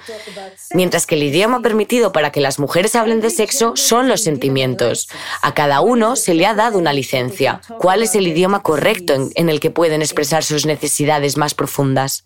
mientras 0.73 1.05
que 1.05 1.13
el 1.13 1.23
idioma 1.23 1.34
permitido 1.61 2.11
para 2.11 2.31
que 2.31 2.41
las 2.41 2.59
mujeres 2.59 2.95
hablen 2.95 3.21
de 3.21 3.29
sexo 3.29 3.73
son 3.75 4.07
los 4.07 4.21
sentimientos. 4.21 5.09
A 5.41 5.53
cada 5.53 5.81
uno 5.81 6.15
se 6.15 6.33
le 6.33 6.45
ha 6.45 6.53
dado 6.53 6.77
una 6.77 6.93
licencia. 6.93 7.61
¿Cuál 7.79 8.03
es 8.03 8.15
el 8.15 8.27
idioma 8.27 8.63
correcto 8.63 9.13
en, 9.35 9.49
el 9.49 9.59
que 9.59 9.71
pueden 9.71 10.01
expresar 10.01 10.43
sus 10.43 10.65
necesidades 10.65 11.37
más 11.37 11.53
profundas? 11.53 12.25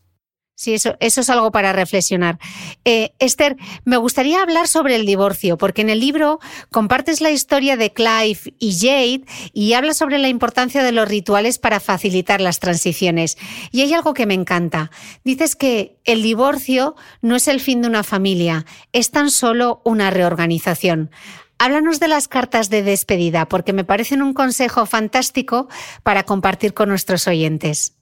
Sí, 0.59 0.73
eso, 0.73 0.97
eso 0.99 1.21
es 1.21 1.29
algo 1.29 1.53
para 1.53 1.71
reflexionar. 1.71 2.37
Eh, 2.83 3.13
Esther, 3.19 3.55
me 3.85 3.95
gustaría 3.95 4.41
hablar 4.41 4.67
sobre 4.67 4.97
el 4.97 5.05
divorcio, 5.05 5.57
porque 5.57 5.83
en 5.83 5.89
el 5.89 6.01
libro 6.01 6.41
compartes 6.69 7.21
la 7.21 7.31
historia 7.31 7.77
de 7.77 7.93
Clive 7.93 8.39
y 8.59 8.77
Jade 8.77 9.21
y 9.53 9.71
hablas 9.71 9.95
sobre 9.95 10.17
la 10.17 10.27
importancia 10.27 10.83
de 10.83 10.91
los 10.91 11.07
rituales 11.07 11.59
para 11.59 11.79
facilitar 11.79 12.41
las 12.41 12.59
transiciones. 12.59 13.37
Y 13.71 13.83
hay 13.83 13.93
algo 13.93 14.13
que 14.13 14.25
me 14.25 14.33
encanta. 14.33 14.91
Dices 15.23 15.55
que 15.55 15.97
el 16.03 16.23
divorcio 16.23 16.97
no 17.21 17.37
es 17.37 17.47
el 17.47 17.61
fin 17.61 17.81
de 17.81 17.87
una 17.87 18.03
familia, 18.03 18.65
es 18.91 19.11
tan 19.11 19.31
solo 19.31 19.81
una 19.85 20.09
reorganización. 20.09 21.09
Háblanos 21.57 22.01
de 22.01 22.09
las 22.09 22.27
cartas 22.27 22.69
de 22.69 22.83
despedida, 22.83 23.47
porque 23.47 23.71
me 23.71 23.85
parecen 23.85 24.21
un 24.21 24.33
consejo 24.33 24.85
fantástico 24.85 25.69
para 26.03 26.23
compartir 26.23 26.73
con 26.73 26.89
nuestros 26.89 27.29
oyentes. 27.29 27.93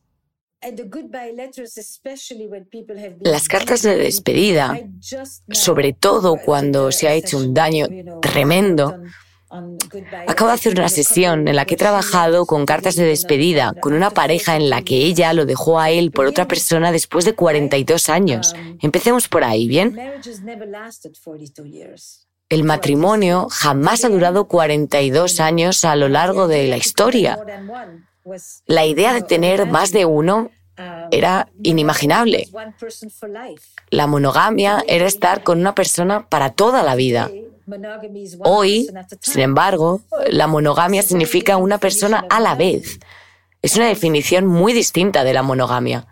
Las 3.21 3.47
cartas 3.47 3.81
de 3.83 3.95
despedida, 3.95 4.79
sobre 5.51 5.93
todo 5.93 6.37
cuando 6.43 6.91
se 6.91 7.07
ha 7.07 7.13
hecho 7.13 7.37
un 7.37 7.53
daño 7.53 7.87
tremendo, 8.21 8.99
Acabo 10.27 10.49
de 10.49 10.55
hacer 10.55 10.73
una 10.73 10.89
sesión 10.89 11.47
en 11.47 11.55
la 11.55 11.63
que 11.65 11.75
he 11.75 11.77
trabajado 11.77 12.45
con 12.45 12.65
cartas 12.65 12.95
de 12.95 13.05
despedida 13.05 13.73
con 13.79 13.93
una 13.93 14.09
pareja 14.09 14.57
en 14.57 14.69
la 14.69 14.81
que 14.81 14.95
ella 14.97 15.31
lo 15.31 15.45
dejó 15.45 15.79
a 15.79 15.89
él 15.89 16.11
por 16.11 16.25
otra 16.25 16.47
persona 16.47 16.91
después 16.91 17.23
de 17.23 17.33
42 17.33 18.09
años. 18.09 18.53
Um, 18.53 18.77
Empecemos 18.81 19.29
por 19.29 19.45
ahí, 19.45 19.67
¿bien? 19.67 19.97
El 22.49 22.63
matrimonio 22.63 23.47
jamás 23.49 24.03
ha 24.03 24.09
durado 24.09 24.47
42 24.47 25.39
años 25.39 25.85
a 25.85 25.95
lo 25.95 26.09
largo 26.09 26.47
de 26.49 26.67
la 26.67 26.77
historia. 26.77 27.39
La 28.65 28.85
idea 28.85 29.13
de 29.13 29.21
tener 29.21 29.65
más 29.65 29.91
de 29.91 30.05
uno 30.05 30.51
era 31.11 31.49
inimaginable. 31.63 32.49
La 33.89 34.07
monogamia 34.07 34.83
era 34.87 35.05
estar 35.05 35.43
con 35.43 35.59
una 35.59 35.73
persona 35.73 36.27
para 36.27 36.51
toda 36.51 36.83
la 36.83 36.95
vida. 36.95 37.29
Hoy, 38.43 38.89
sin 39.21 39.41
embargo, 39.41 40.01
la 40.29 40.47
monogamia 40.47 41.01
significa 41.03 41.57
una 41.57 41.79
persona 41.79 42.25
a 42.29 42.39
la 42.39 42.55
vez. 42.55 42.99
Es 43.61 43.75
una 43.75 43.87
definición 43.87 44.45
muy 44.45 44.73
distinta 44.73 45.23
de 45.23 45.33
la 45.33 45.43
monogamia. 45.43 46.07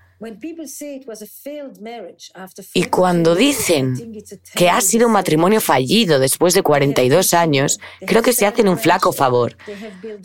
Y 2.73 2.85
cuando 2.85 3.35
dicen 3.35 4.23
que 4.55 4.69
ha 4.69 4.79
sido 4.79 5.07
un 5.07 5.13
matrimonio 5.13 5.59
fallido 5.59 6.19
después 6.19 6.53
de 6.53 6.63
42 6.63 7.33
años, 7.33 7.79
creo 8.05 8.21
que 8.21 8.31
se 8.31 8.45
hacen 8.45 8.69
un 8.69 8.77
flaco 8.77 9.11
favor. 9.11 9.57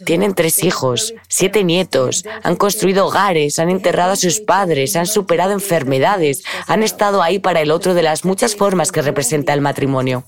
Tienen 0.05 0.35
tres 0.35 0.63
hijos, 0.63 1.15
siete 1.29 1.65
nietos, 1.65 2.25
han 2.43 2.57
construido 2.57 3.07
hogares, 3.07 3.59
han 3.59 3.69
enterrado 3.69 4.13
a 4.13 4.17
sus 4.17 4.41
padres, 4.41 4.95
han 4.95 5.07
superado 5.07 5.53
enfermedades, 5.53 6.45
han 6.67 6.83
estado 6.83 7.23
ahí 7.23 7.41
para 7.41 7.61
el 7.61 7.71
otro 7.71 7.95
de 7.95 8.03
las 8.03 8.25
muchas 8.25 8.55
formas 8.55 8.93
que 8.93 9.03
representa 9.03 9.55
el 9.55 9.61
matrimonio. 9.61 10.25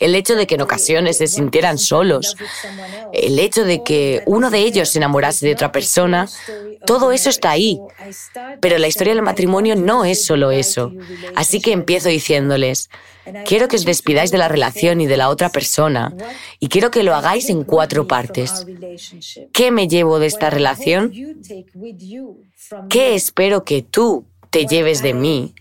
El 0.00 0.14
hecho 0.14 0.34
de 0.34 0.46
que 0.46 0.56
en 0.56 0.62
ocasiones 0.62 1.18
se 1.18 1.28
sintieran 1.28 1.78
solos, 1.78 2.36
el 3.12 3.38
hecho 3.38 3.64
de 3.64 3.84
que 3.84 4.22
uno 4.26 4.50
de 4.50 4.58
ellos 4.58 4.88
se 4.88 4.98
enamorase 4.98 5.46
de 5.46 5.52
otra 5.52 5.70
persona, 5.70 6.28
todo 6.84 7.12
eso 7.12 7.30
está 7.30 7.50
ahí. 7.50 7.80
Pero 8.60 8.78
la 8.78 8.88
historia 8.88 9.14
del 9.14 9.22
matrimonio 9.22 9.76
no 9.76 10.04
es 10.04 10.24
solo 10.24 10.50
eso. 10.50 10.92
Así 11.34 11.60
que 11.60 11.72
empiezo 11.72 12.08
diciéndoles, 12.08 12.90
quiero 13.44 13.68
que 13.68 13.76
os 13.76 13.84
despidáis 13.84 14.30
de 14.30 14.38
la 14.38 14.48
relación 14.48 15.00
y 15.00 15.06
de 15.06 15.16
la 15.16 15.28
otra 15.28 15.50
persona, 15.50 16.14
y 16.58 16.68
quiero 16.68 16.90
que 16.90 17.02
lo 17.02 17.14
hagáis 17.14 17.48
en 17.50 17.64
cuatro 17.64 18.06
partes. 18.06 18.66
¿Qué 19.52 19.70
me 19.70 19.88
llevo 19.88 20.18
de 20.18 20.26
esta 20.26 20.50
relación? 20.50 21.12
¿Qué 22.88 23.14
espero 23.14 23.64
que 23.64 23.82
tú 23.82 24.26
te 24.50 24.66
lleves 24.66 25.02
de 25.02 25.14
mí? 25.14 25.54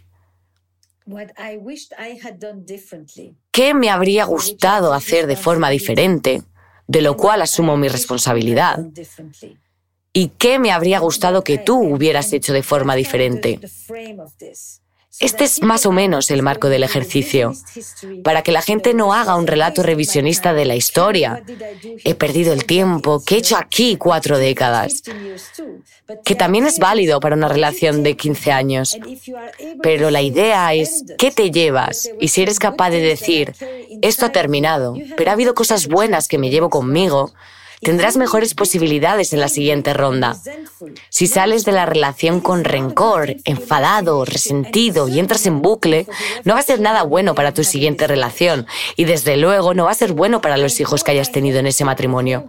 ¿Qué 3.52 3.74
me 3.74 3.90
habría 3.90 4.26
gustado 4.26 4.94
hacer 4.94 5.28
de 5.28 5.36
forma 5.36 5.70
diferente, 5.70 6.42
de 6.88 7.02
lo 7.02 7.16
cual 7.16 7.42
asumo 7.42 7.78
mi 7.78 7.88
responsabilidad? 7.88 8.80
¿Y 10.18 10.30
qué 10.38 10.60
me 10.60 10.72
habría 10.72 11.00
gustado 11.00 11.44
que 11.44 11.58
tú 11.58 11.78
hubieras 11.78 12.32
hecho 12.32 12.54
de 12.54 12.64
forma 12.64 12.96
diferente? 12.96 13.60
Este 15.20 15.44
es 15.44 15.62
más 15.62 15.86
o 15.86 15.92
menos 15.92 16.32
el 16.32 16.42
marco 16.42 16.70
del 16.70 16.84
ejercicio, 16.84 17.54
para 18.24 18.42
que 18.42 18.54
la 18.54 18.62
gente 18.62 18.94
no 18.94 19.14
haga 19.14 19.36
un 19.36 19.46
relato 19.46 19.84
revisionista 19.84 20.54
de 20.54 20.64
la 20.64 20.78
historia. 20.78 21.44
He 22.06 22.16
perdido 22.16 22.54
el 22.54 22.66
tiempo, 22.66 23.22
¿qué 23.26 23.36
he 23.36 23.38
hecho 23.40 23.58
aquí 23.58 23.98
cuatro 23.98 24.38
décadas? 24.38 25.04
Que 26.24 26.36
también 26.36 26.66
es 26.66 26.80
válido 26.80 27.20
para 27.20 27.36
una 27.36 27.50
relación 27.50 28.02
de 28.02 28.16
15 28.16 28.52
años. 28.54 28.98
Pero 29.84 30.12
la 30.12 30.22
idea 30.22 30.74
es, 30.74 31.04
¿qué 31.18 31.32
te 31.32 31.52
llevas? 31.52 32.10
Y 32.22 32.30
si 32.30 32.42
eres 32.42 32.60
capaz 32.60 32.92
de 32.92 33.02
decir, 33.02 33.54
esto 34.02 34.26
ha 34.26 34.32
terminado, 34.32 34.96
pero 35.18 35.30
ha 35.30 35.34
habido 35.34 35.56
cosas 35.56 35.88
buenas 35.88 36.30
que 36.30 36.38
me 36.38 36.50
llevo 36.50 36.70
conmigo, 36.70 37.34
tendrás 37.86 38.18
mejores 38.18 38.56
posibilidades 38.56 39.32
en 39.32 39.40
la 39.40 39.48
siguiente 39.48 39.94
ronda. 39.94 40.36
Si 41.10 41.28
sales 41.28 41.66
de 41.66 41.72
la 41.72 41.86
relación 41.86 42.42
con 42.42 42.64
rencor, 42.64 43.36
enfadado, 43.46 44.26
resentido 44.26 45.08
y 45.08 45.20
entras 45.20 45.46
en 45.46 45.62
bucle, 45.62 46.08
no 46.44 46.56
va 46.56 46.62
a 46.62 46.64
ser 46.64 46.82
nada 46.82 47.04
bueno 47.04 47.36
para 47.36 47.54
tu 47.54 47.64
siguiente 47.64 48.08
relación 48.08 48.66
y 48.96 49.06
desde 49.06 49.38
luego 49.38 49.76
no 49.76 49.86
va 49.86 49.92
a 49.92 49.96
ser 49.96 50.14
bueno 50.14 50.42
para 50.42 50.58
los 50.58 50.80
hijos 50.80 51.04
que 51.04 51.12
hayas 51.12 51.32
tenido 51.32 51.60
en 51.60 51.68
ese 51.68 51.86
matrimonio. 51.86 52.48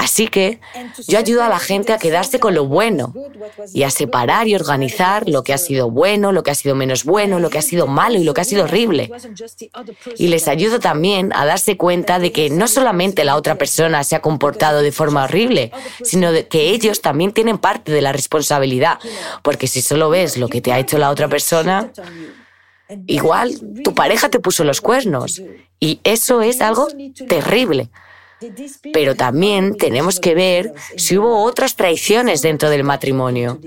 Así 0.00 0.28
que 0.28 0.60
yo 1.06 1.18
ayudo 1.18 1.42
a 1.42 1.50
la 1.50 1.58
gente 1.58 1.92
a 1.92 1.98
quedarse 1.98 2.40
con 2.40 2.54
lo 2.54 2.64
bueno 2.64 3.12
y 3.74 3.82
a 3.82 3.90
separar 3.90 4.48
y 4.48 4.54
organizar 4.54 5.28
lo 5.28 5.44
que 5.44 5.52
ha 5.52 5.58
sido 5.58 5.90
bueno, 5.90 6.32
lo 6.32 6.42
que 6.42 6.50
ha 6.50 6.54
sido 6.54 6.74
menos 6.74 7.04
bueno, 7.04 7.38
lo 7.38 7.50
que 7.50 7.58
ha 7.58 7.62
sido 7.62 7.86
malo 7.86 8.16
y 8.16 8.24
lo 8.24 8.32
que 8.32 8.40
ha 8.40 8.44
sido 8.44 8.64
horrible. 8.64 9.10
Y 10.16 10.28
les 10.28 10.48
ayudo 10.48 10.80
también 10.80 11.34
a 11.34 11.44
darse 11.44 11.76
cuenta 11.76 12.18
de 12.18 12.32
que 12.32 12.48
no 12.48 12.66
solamente 12.66 13.24
la 13.24 13.36
otra 13.36 13.56
persona 13.56 14.02
se 14.02 14.16
ha 14.16 14.22
comportado 14.22 14.80
de 14.80 14.90
forma 14.90 15.24
horrible, 15.24 15.70
sino 16.02 16.32
de 16.32 16.48
que 16.48 16.70
ellos 16.70 17.02
también 17.02 17.32
tienen 17.32 17.58
parte 17.58 17.92
de 17.92 18.00
la 18.00 18.12
responsabilidad. 18.12 18.98
Porque 19.42 19.66
si 19.66 19.82
solo 19.82 20.08
ves 20.08 20.38
lo 20.38 20.48
que 20.48 20.62
te 20.62 20.72
ha 20.72 20.78
hecho 20.78 20.96
la 20.96 21.10
otra 21.10 21.28
persona, 21.28 21.92
igual 23.06 23.54
tu 23.84 23.94
pareja 23.94 24.30
te 24.30 24.40
puso 24.40 24.64
los 24.64 24.80
cuernos. 24.80 25.42
Y 25.78 26.00
eso 26.04 26.40
es 26.40 26.62
algo 26.62 26.88
terrible. 27.28 27.90
Pero 28.92 29.14
también 29.14 29.76
tenemos 29.76 30.18
que 30.18 30.34
ver 30.34 30.72
si 30.96 31.18
hubo 31.18 31.42
otras 31.44 31.76
traiciones 31.76 32.42
dentro 32.42 32.70
del 32.70 32.84
matrimonio. 32.84 33.60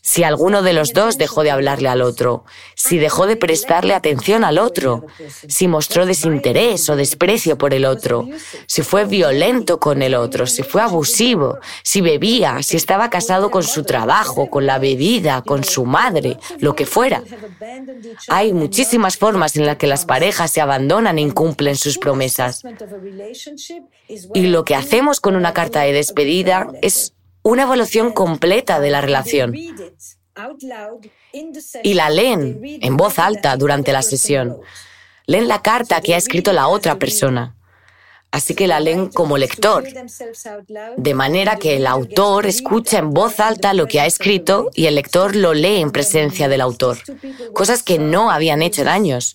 Si 0.00 0.24
alguno 0.24 0.62
de 0.62 0.72
los 0.72 0.92
dos 0.92 1.18
dejó 1.18 1.42
de 1.42 1.50
hablarle 1.50 1.88
al 1.88 2.02
otro, 2.02 2.44
si 2.74 2.98
dejó 2.98 3.26
de 3.26 3.36
prestarle 3.36 3.94
atención 3.94 4.44
al 4.44 4.58
otro, 4.58 5.06
si 5.48 5.68
mostró 5.68 6.06
desinterés 6.06 6.88
o 6.88 6.96
desprecio 6.96 7.56
por 7.56 7.74
el 7.74 7.84
otro, 7.84 8.28
si 8.66 8.82
fue 8.82 9.04
violento 9.04 9.78
con 9.78 10.02
el 10.02 10.14
otro, 10.14 10.46
si 10.46 10.62
fue 10.62 10.82
abusivo, 10.82 11.58
si 11.82 12.00
bebía, 12.00 12.62
si 12.62 12.76
estaba 12.76 13.10
casado 13.10 13.50
con 13.50 13.62
su 13.62 13.84
trabajo, 13.84 14.50
con 14.50 14.66
la 14.66 14.78
bebida, 14.78 15.42
con 15.42 15.64
su 15.64 15.84
madre, 15.84 16.36
lo 16.58 16.74
que 16.74 16.86
fuera. 16.86 17.22
Hay 18.28 18.52
muchísimas 18.52 19.16
formas 19.16 19.56
en 19.56 19.66
las 19.66 19.76
que 19.76 19.86
las 19.86 20.04
parejas 20.04 20.50
se 20.50 20.60
abandonan 20.60 21.18
e 21.18 21.22
incumplen 21.22 21.76
sus 21.76 21.98
promesas. 21.98 22.62
Y 24.34 24.46
lo 24.46 24.64
que 24.64 24.74
hacemos 24.74 25.20
con 25.20 25.36
una 25.36 25.52
carta 25.52 25.80
de 25.80 25.92
despedida 25.92 26.68
es 26.82 27.14
una 27.42 27.62
evaluación 27.62 28.12
completa 28.12 28.80
de 28.80 28.90
la 28.90 29.00
relación. 29.00 29.54
Y 31.82 31.94
la 31.94 32.10
leen 32.10 32.60
en 32.62 32.96
voz 32.96 33.18
alta 33.18 33.56
durante 33.56 33.92
la 33.92 34.02
sesión. 34.02 34.58
Leen 35.26 35.48
la 35.48 35.62
carta 35.62 36.00
que 36.00 36.14
ha 36.14 36.18
escrito 36.18 36.52
la 36.52 36.68
otra 36.68 36.98
persona 36.98 37.56
así 38.30 38.54
que 38.54 38.66
la 38.66 38.80
leen 38.80 39.08
como 39.08 39.38
lector, 39.38 39.84
de 40.96 41.14
manera 41.14 41.56
que 41.56 41.76
el 41.76 41.86
autor 41.86 42.46
escucha 42.46 42.98
en 42.98 43.10
voz 43.10 43.40
alta 43.40 43.74
lo 43.74 43.86
que 43.86 44.00
ha 44.00 44.06
escrito 44.06 44.70
y 44.74 44.86
el 44.86 44.94
lector 44.94 45.34
lo 45.34 45.54
lee 45.54 45.80
en 45.80 45.90
presencia 45.90 46.48
del 46.48 46.60
autor, 46.60 46.98
cosas 47.52 47.82
que 47.82 47.98
no 47.98 48.30
habían 48.30 48.62
hecho 48.62 48.82
en 48.82 48.88
años. 48.88 49.32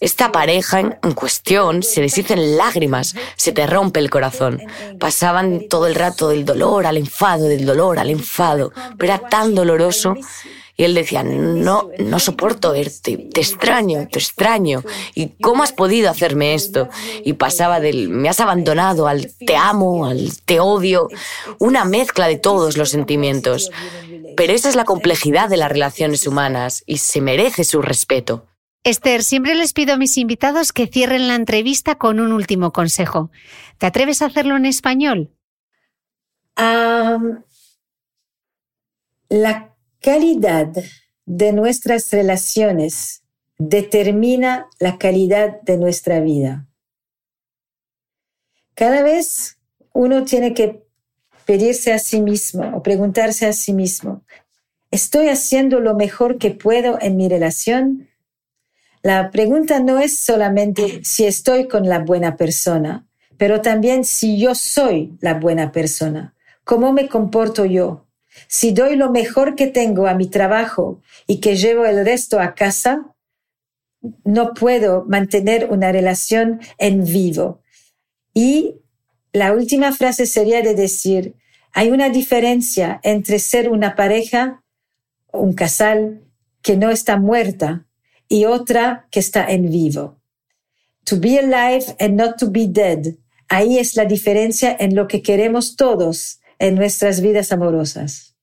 Esta 0.00 0.32
pareja 0.32 0.80
en 0.80 1.12
cuestión 1.14 1.82
se 1.82 2.00
deshizo 2.02 2.34
en 2.34 2.56
lágrimas, 2.56 3.14
se 3.36 3.52
te 3.52 3.66
rompe 3.66 4.00
el 4.00 4.10
corazón. 4.10 4.60
Pasaban 4.98 5.68
todo 5.68 5.86
el 5.86 5.94
rato 5.94 6.28
del 6.28 6.44
dolor 6.44 6.86
al 6.86 6.96
enfado, 6.96 7.46
del 7.46 7.64
dolor 7.66 7.98
al 7.98 8.10
enfado, 8.10 8.72
pero 8.98 9.14
era 9.14 9.28
tan 9.28 9.54
doloroso 9.54 10.14
y 10.76 10.84
él 10.84 10.94
decía, 10.94 11.22
no, 11.22 11.90
no 11.98 12.18
soporto 12.18 12.72
verte, 12.72 13.16
te 13.32 13.40
extraño, 13.40 14.08
te 14.08 14.18
extraño. 14.18 14.82
¿Y 15.14 15.28
cómo 15.40 15.62
has 15.62 15.72
podido 15.72 16.10
hacerme 16.10 16.54
esto? 16.54 16.88
Y 17.24 17.34
pasaba 17.34 17.78
del, 17.78 18.08
me 18.08 18.28
has 18.28 18.40
abandonado 18.40 19.06
al 19.06 19.32
te 19.34 19.56
amo, 19.56 20.06
al 20.06 20.36
te 20.44 20.58
odio, 20.58 21.08
una 21.60 21.84
mezcla 21.84 22.26
de 22.26 22.38
todos 22.38 22.76
los 22.76 22.90
sentimientos. 22.90 23.70
Pero 24.36 24.52
esa 24.52 24.68
es 24.68 24.74
la 24.74 24.84
complejidad 24.84 25.48
de 25.48 25.58
las 25.58 25.70
relaciones 25.70 26.26
humanas 26.26 26.82
y 26.86 26.98
se 26.98 27.20
merece 27.20 27.62
su 27.62 27.80
respeto. 27.80 28.46
Esther, 28.82 29.22
siempre 29.22 29.54
les 29.54 29.72
pido 29.72 29.94
a 29.94 29.96
mis 29.96 30.18
invitados 30.18 30.72
que 30.72 30.88
cierren 30.88 31.28
la 31.28 31.36
entrevista 31.36 31.94
con 31.94 32.20
un 32.20 32.32
último 32.32 32.72
consejo. 32.72 33.30
¿Te 33.78 33.86
atreves 33.86 34.22
a 34.22 34.26
hacerlo 34.26 34.56
en 34.56 34.66
español? 34.66 35.30
la 39.28 39.73
calidad 40.04 40.68
de 41.24 41.52
nuestras 41.54 42.10
relaciones 42.10 43.22
determina 43.56 44.66
la 44.78 44.98
calidad 44.98 45.62
de 45.62 45.78
nuestra 45.78 46.20
vida. 46.20 46.68
Cada 48.74 49.02
vez 49.02 49.56
uno 49.94 50.24
tiene 50.24 50.52
que 50.52 50.84
pedirse 51.46 51.94
a 51.94 51.98
sí 51.98 52.20
mismo 52.20 52.76
o 52.76 52.82
preguntarse 52.82 53.46
a 53.46 53.54
sí 53.54 53.72
mismo, 53.72 54.24
¿estoy 54.90 55.28
haciendo 55.28 55.80
lo 55.80 55.94
mejor 55.94 56.36
que 56.36 56.50
puedo 56.50 56.98
en 57.00 57.16
mi 57.16 57.30
relación? 57.30 58.10
La 59.02 59.30
pregunta 59.30 59.80
no 59.80 60.00
es 60.00 60.18
solamente 60.18 61.02
si 61.02 61.24
estoy 61.24 61.66
con 61.66 61.88
la 61.88 62.00
buena 62.00 62.36
persona, 62.36 63.06
pero 63.38 63.62
también 63.62 64.04
si 64.04 64.38
yo 64.38 64.54
soy 64.54 65.16
la 65.20 65.32
buena 65.32 65.72
persona. 65.72 66.34
¿Cómo 66.62 66.92
me 66.92 67.08
comporto 67.08 67.64
yo? 67.64 68.03
Si 68.48 68.72
doy 68.72 68.96
lo 68.96 69.10
mejor 69.10 69.54
que 69.54 69.66
tengo 69.66 70.06
a 70.06 70.14
mi 70.14 70.28
trabajo 70.28 71.00
y 71.26 71.40
que 71.40 71.56
llevo 71.56 71.84
el 71.84 72.04
resto 72.04 72.40
a 72.40 72.54
casa, 72.54 73.14
no 74.24 74.54
puedo 74.54 75.04
mantener 75.06 75.68
una 75.70 75.92
relación 75.92 76.60
en 76.78 77.04
vivo. 77.04 77.62
Y 78.34 78.76
la 79.32 79.52
última 79.52 79.92
frase 79.92 80.26
sería 80.26 80.62
de 80.62 80.74
decir, 80.74 81.34
hay 81.72 81.90
una 81.90 82.08
diferencia 82.08 83.00
entre 83.02 83.38
ser 83.38 83.68
una 83.68 83.96
pareja, 83.96 84.62
un 85.32 85.54
casal 85.54 86.22
que 86.62 86.76
no 86.76 86.90
está 86.90 87.16
muerta 87.16 87.86
y 88.28 88.44
otra 88.44 89.06
que 89.10 89.20
está 89.20 89.50
en 89.50 89.70
vivo. 89.70 90.20
To 91.04 91.18
be 91.18 91.38
alive 91.38 91.96
and 91.98 92.14
not 92.14 92.38
to 92.38 92.50
be 92.50 92.66
dead. 92.66 93.14
Ahí 93.48 93.78
es 93.78 93.96
la 93.96 94.04
diferencia 94.04 94.74
en 94.78 94.94
lo 94.94 95.06
que 95.06 95.20
queremos 95.20 95.76
todos 95.76 96.40
en 96.58 96.74
nuestras 96.74 97.20
vidas 97.20 97.52
amorosas. 97.52 98.34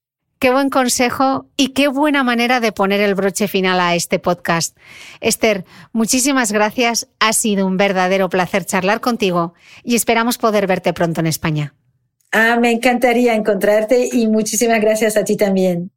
Qué 0.42 0.52
buen 0.52 0.72
consejo 0.72 1.46
y 1.56 1.68
qué 1.70 1.88
buena 1.88 2.24
manera 2.24 2.60
de 2.60 2.72
poner 2.72 3.00
el 3.00 3.14
broche 3.14 3.48
final 3.48 3.80
a 3.80 3.94
este 3.94 4.18
podcast. 4.18 4.76
Esther, 5.20 5.66
muchísimas 5.94 6.52
gracias. 6.52 7.08
Ha 7.20 7.34
sido 7.34 7.68
un 7.68 7.78
verdadero 7.78 8.28
placer 8.28 8.66
charlar 8.66 9.02
contigo 9.02 9.54
y 9.84 9.96
esperamos 9.96 10.40
poder 10.40 10.66
verte 10.66 10.94
pronto 10.94 11.20
en 11.22 11.28
España. 11.28 11.76
Ah, 12.32 12.58
me 12.60 12.72
encantaría 12.72 13.36
encontrarte 13.36 14.10
y 14.12 14.28
muchísimas 14.28 14.82
gracias 14.82 15.16
a 15.16 15.24
ti 15.24 15.38
también. 15.38 15.92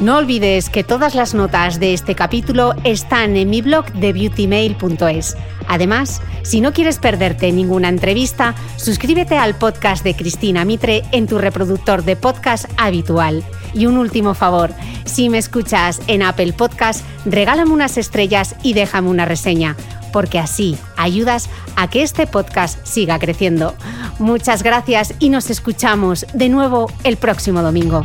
No 0.00 0.16
olvides 0.16 0.70
que 0.70 0.82
todas 0.82 1.14
las 1.14 1.34
notas 1.34 1.78
de 1.78 1.92
este 1.92 2.14
capítulo 2.14 2.72
están 2.84 3.36
en 3.36 3.50
mi 3.50 3.60
blog 3.60 3.92
de 3.92 4.14
beautymail.es. 4.14 5.36
Además, 5.70 6.20
si 6.42 6.60
no 6.60 6.72
quieres 6.72 6.98
perderte 6.98 7.52
ninguna 7.52 7.88
entrevista, 7.88 8.56
suscríbete 8.74 9.38
al 9.38 9.54
podcast 9.54 10.02
de 10.02 10.16
Cristina 10.16 10.64
Mitre 10.64 11.04
en 11.12 11.28
tu 11.28 11.38
reproductor 11.38 12.02
de 12.02 12.16
podcast 12.16 12.64
habitual. 12.76 13.44
Y 13.72 13.86
un 13.86 13.96
último 13.96 14.34
favor, 14.34 14.72
si 15.04 15.28
me 15.28 15.38
escuchas 15.38 16.02
en 16.08 16.24
Apple 16.24 16.54
Podcast, 16.54 17.04
regálame 17.24 17.70
unas 17.70 17.98
estrellas 17.98 18.56
y 18.64 18.72
déjame 18.72 19.10
una 19.10 19.26
reseña 19.26 19.76
porque 20.12 20.40
así 20.40 20.76
ayudas 20.96 21.48
a 21.76 21.88
que 21.88 22.02
este 22.02 22.26
podcast 22.26 22.84
siga 22.84 23.20
creciendo. 23.20 23.76
Muchas 24.18 24.64
gracias 24.64 25.14
y 25.20 25.28
nos 25.28 25.50
escuchamos 25.50 26.26
de 26.34 26.48
nuevo 26.48 26.90
el 27.04 27.16
próximo 27.16 27.62
domingo. 27.62 28.04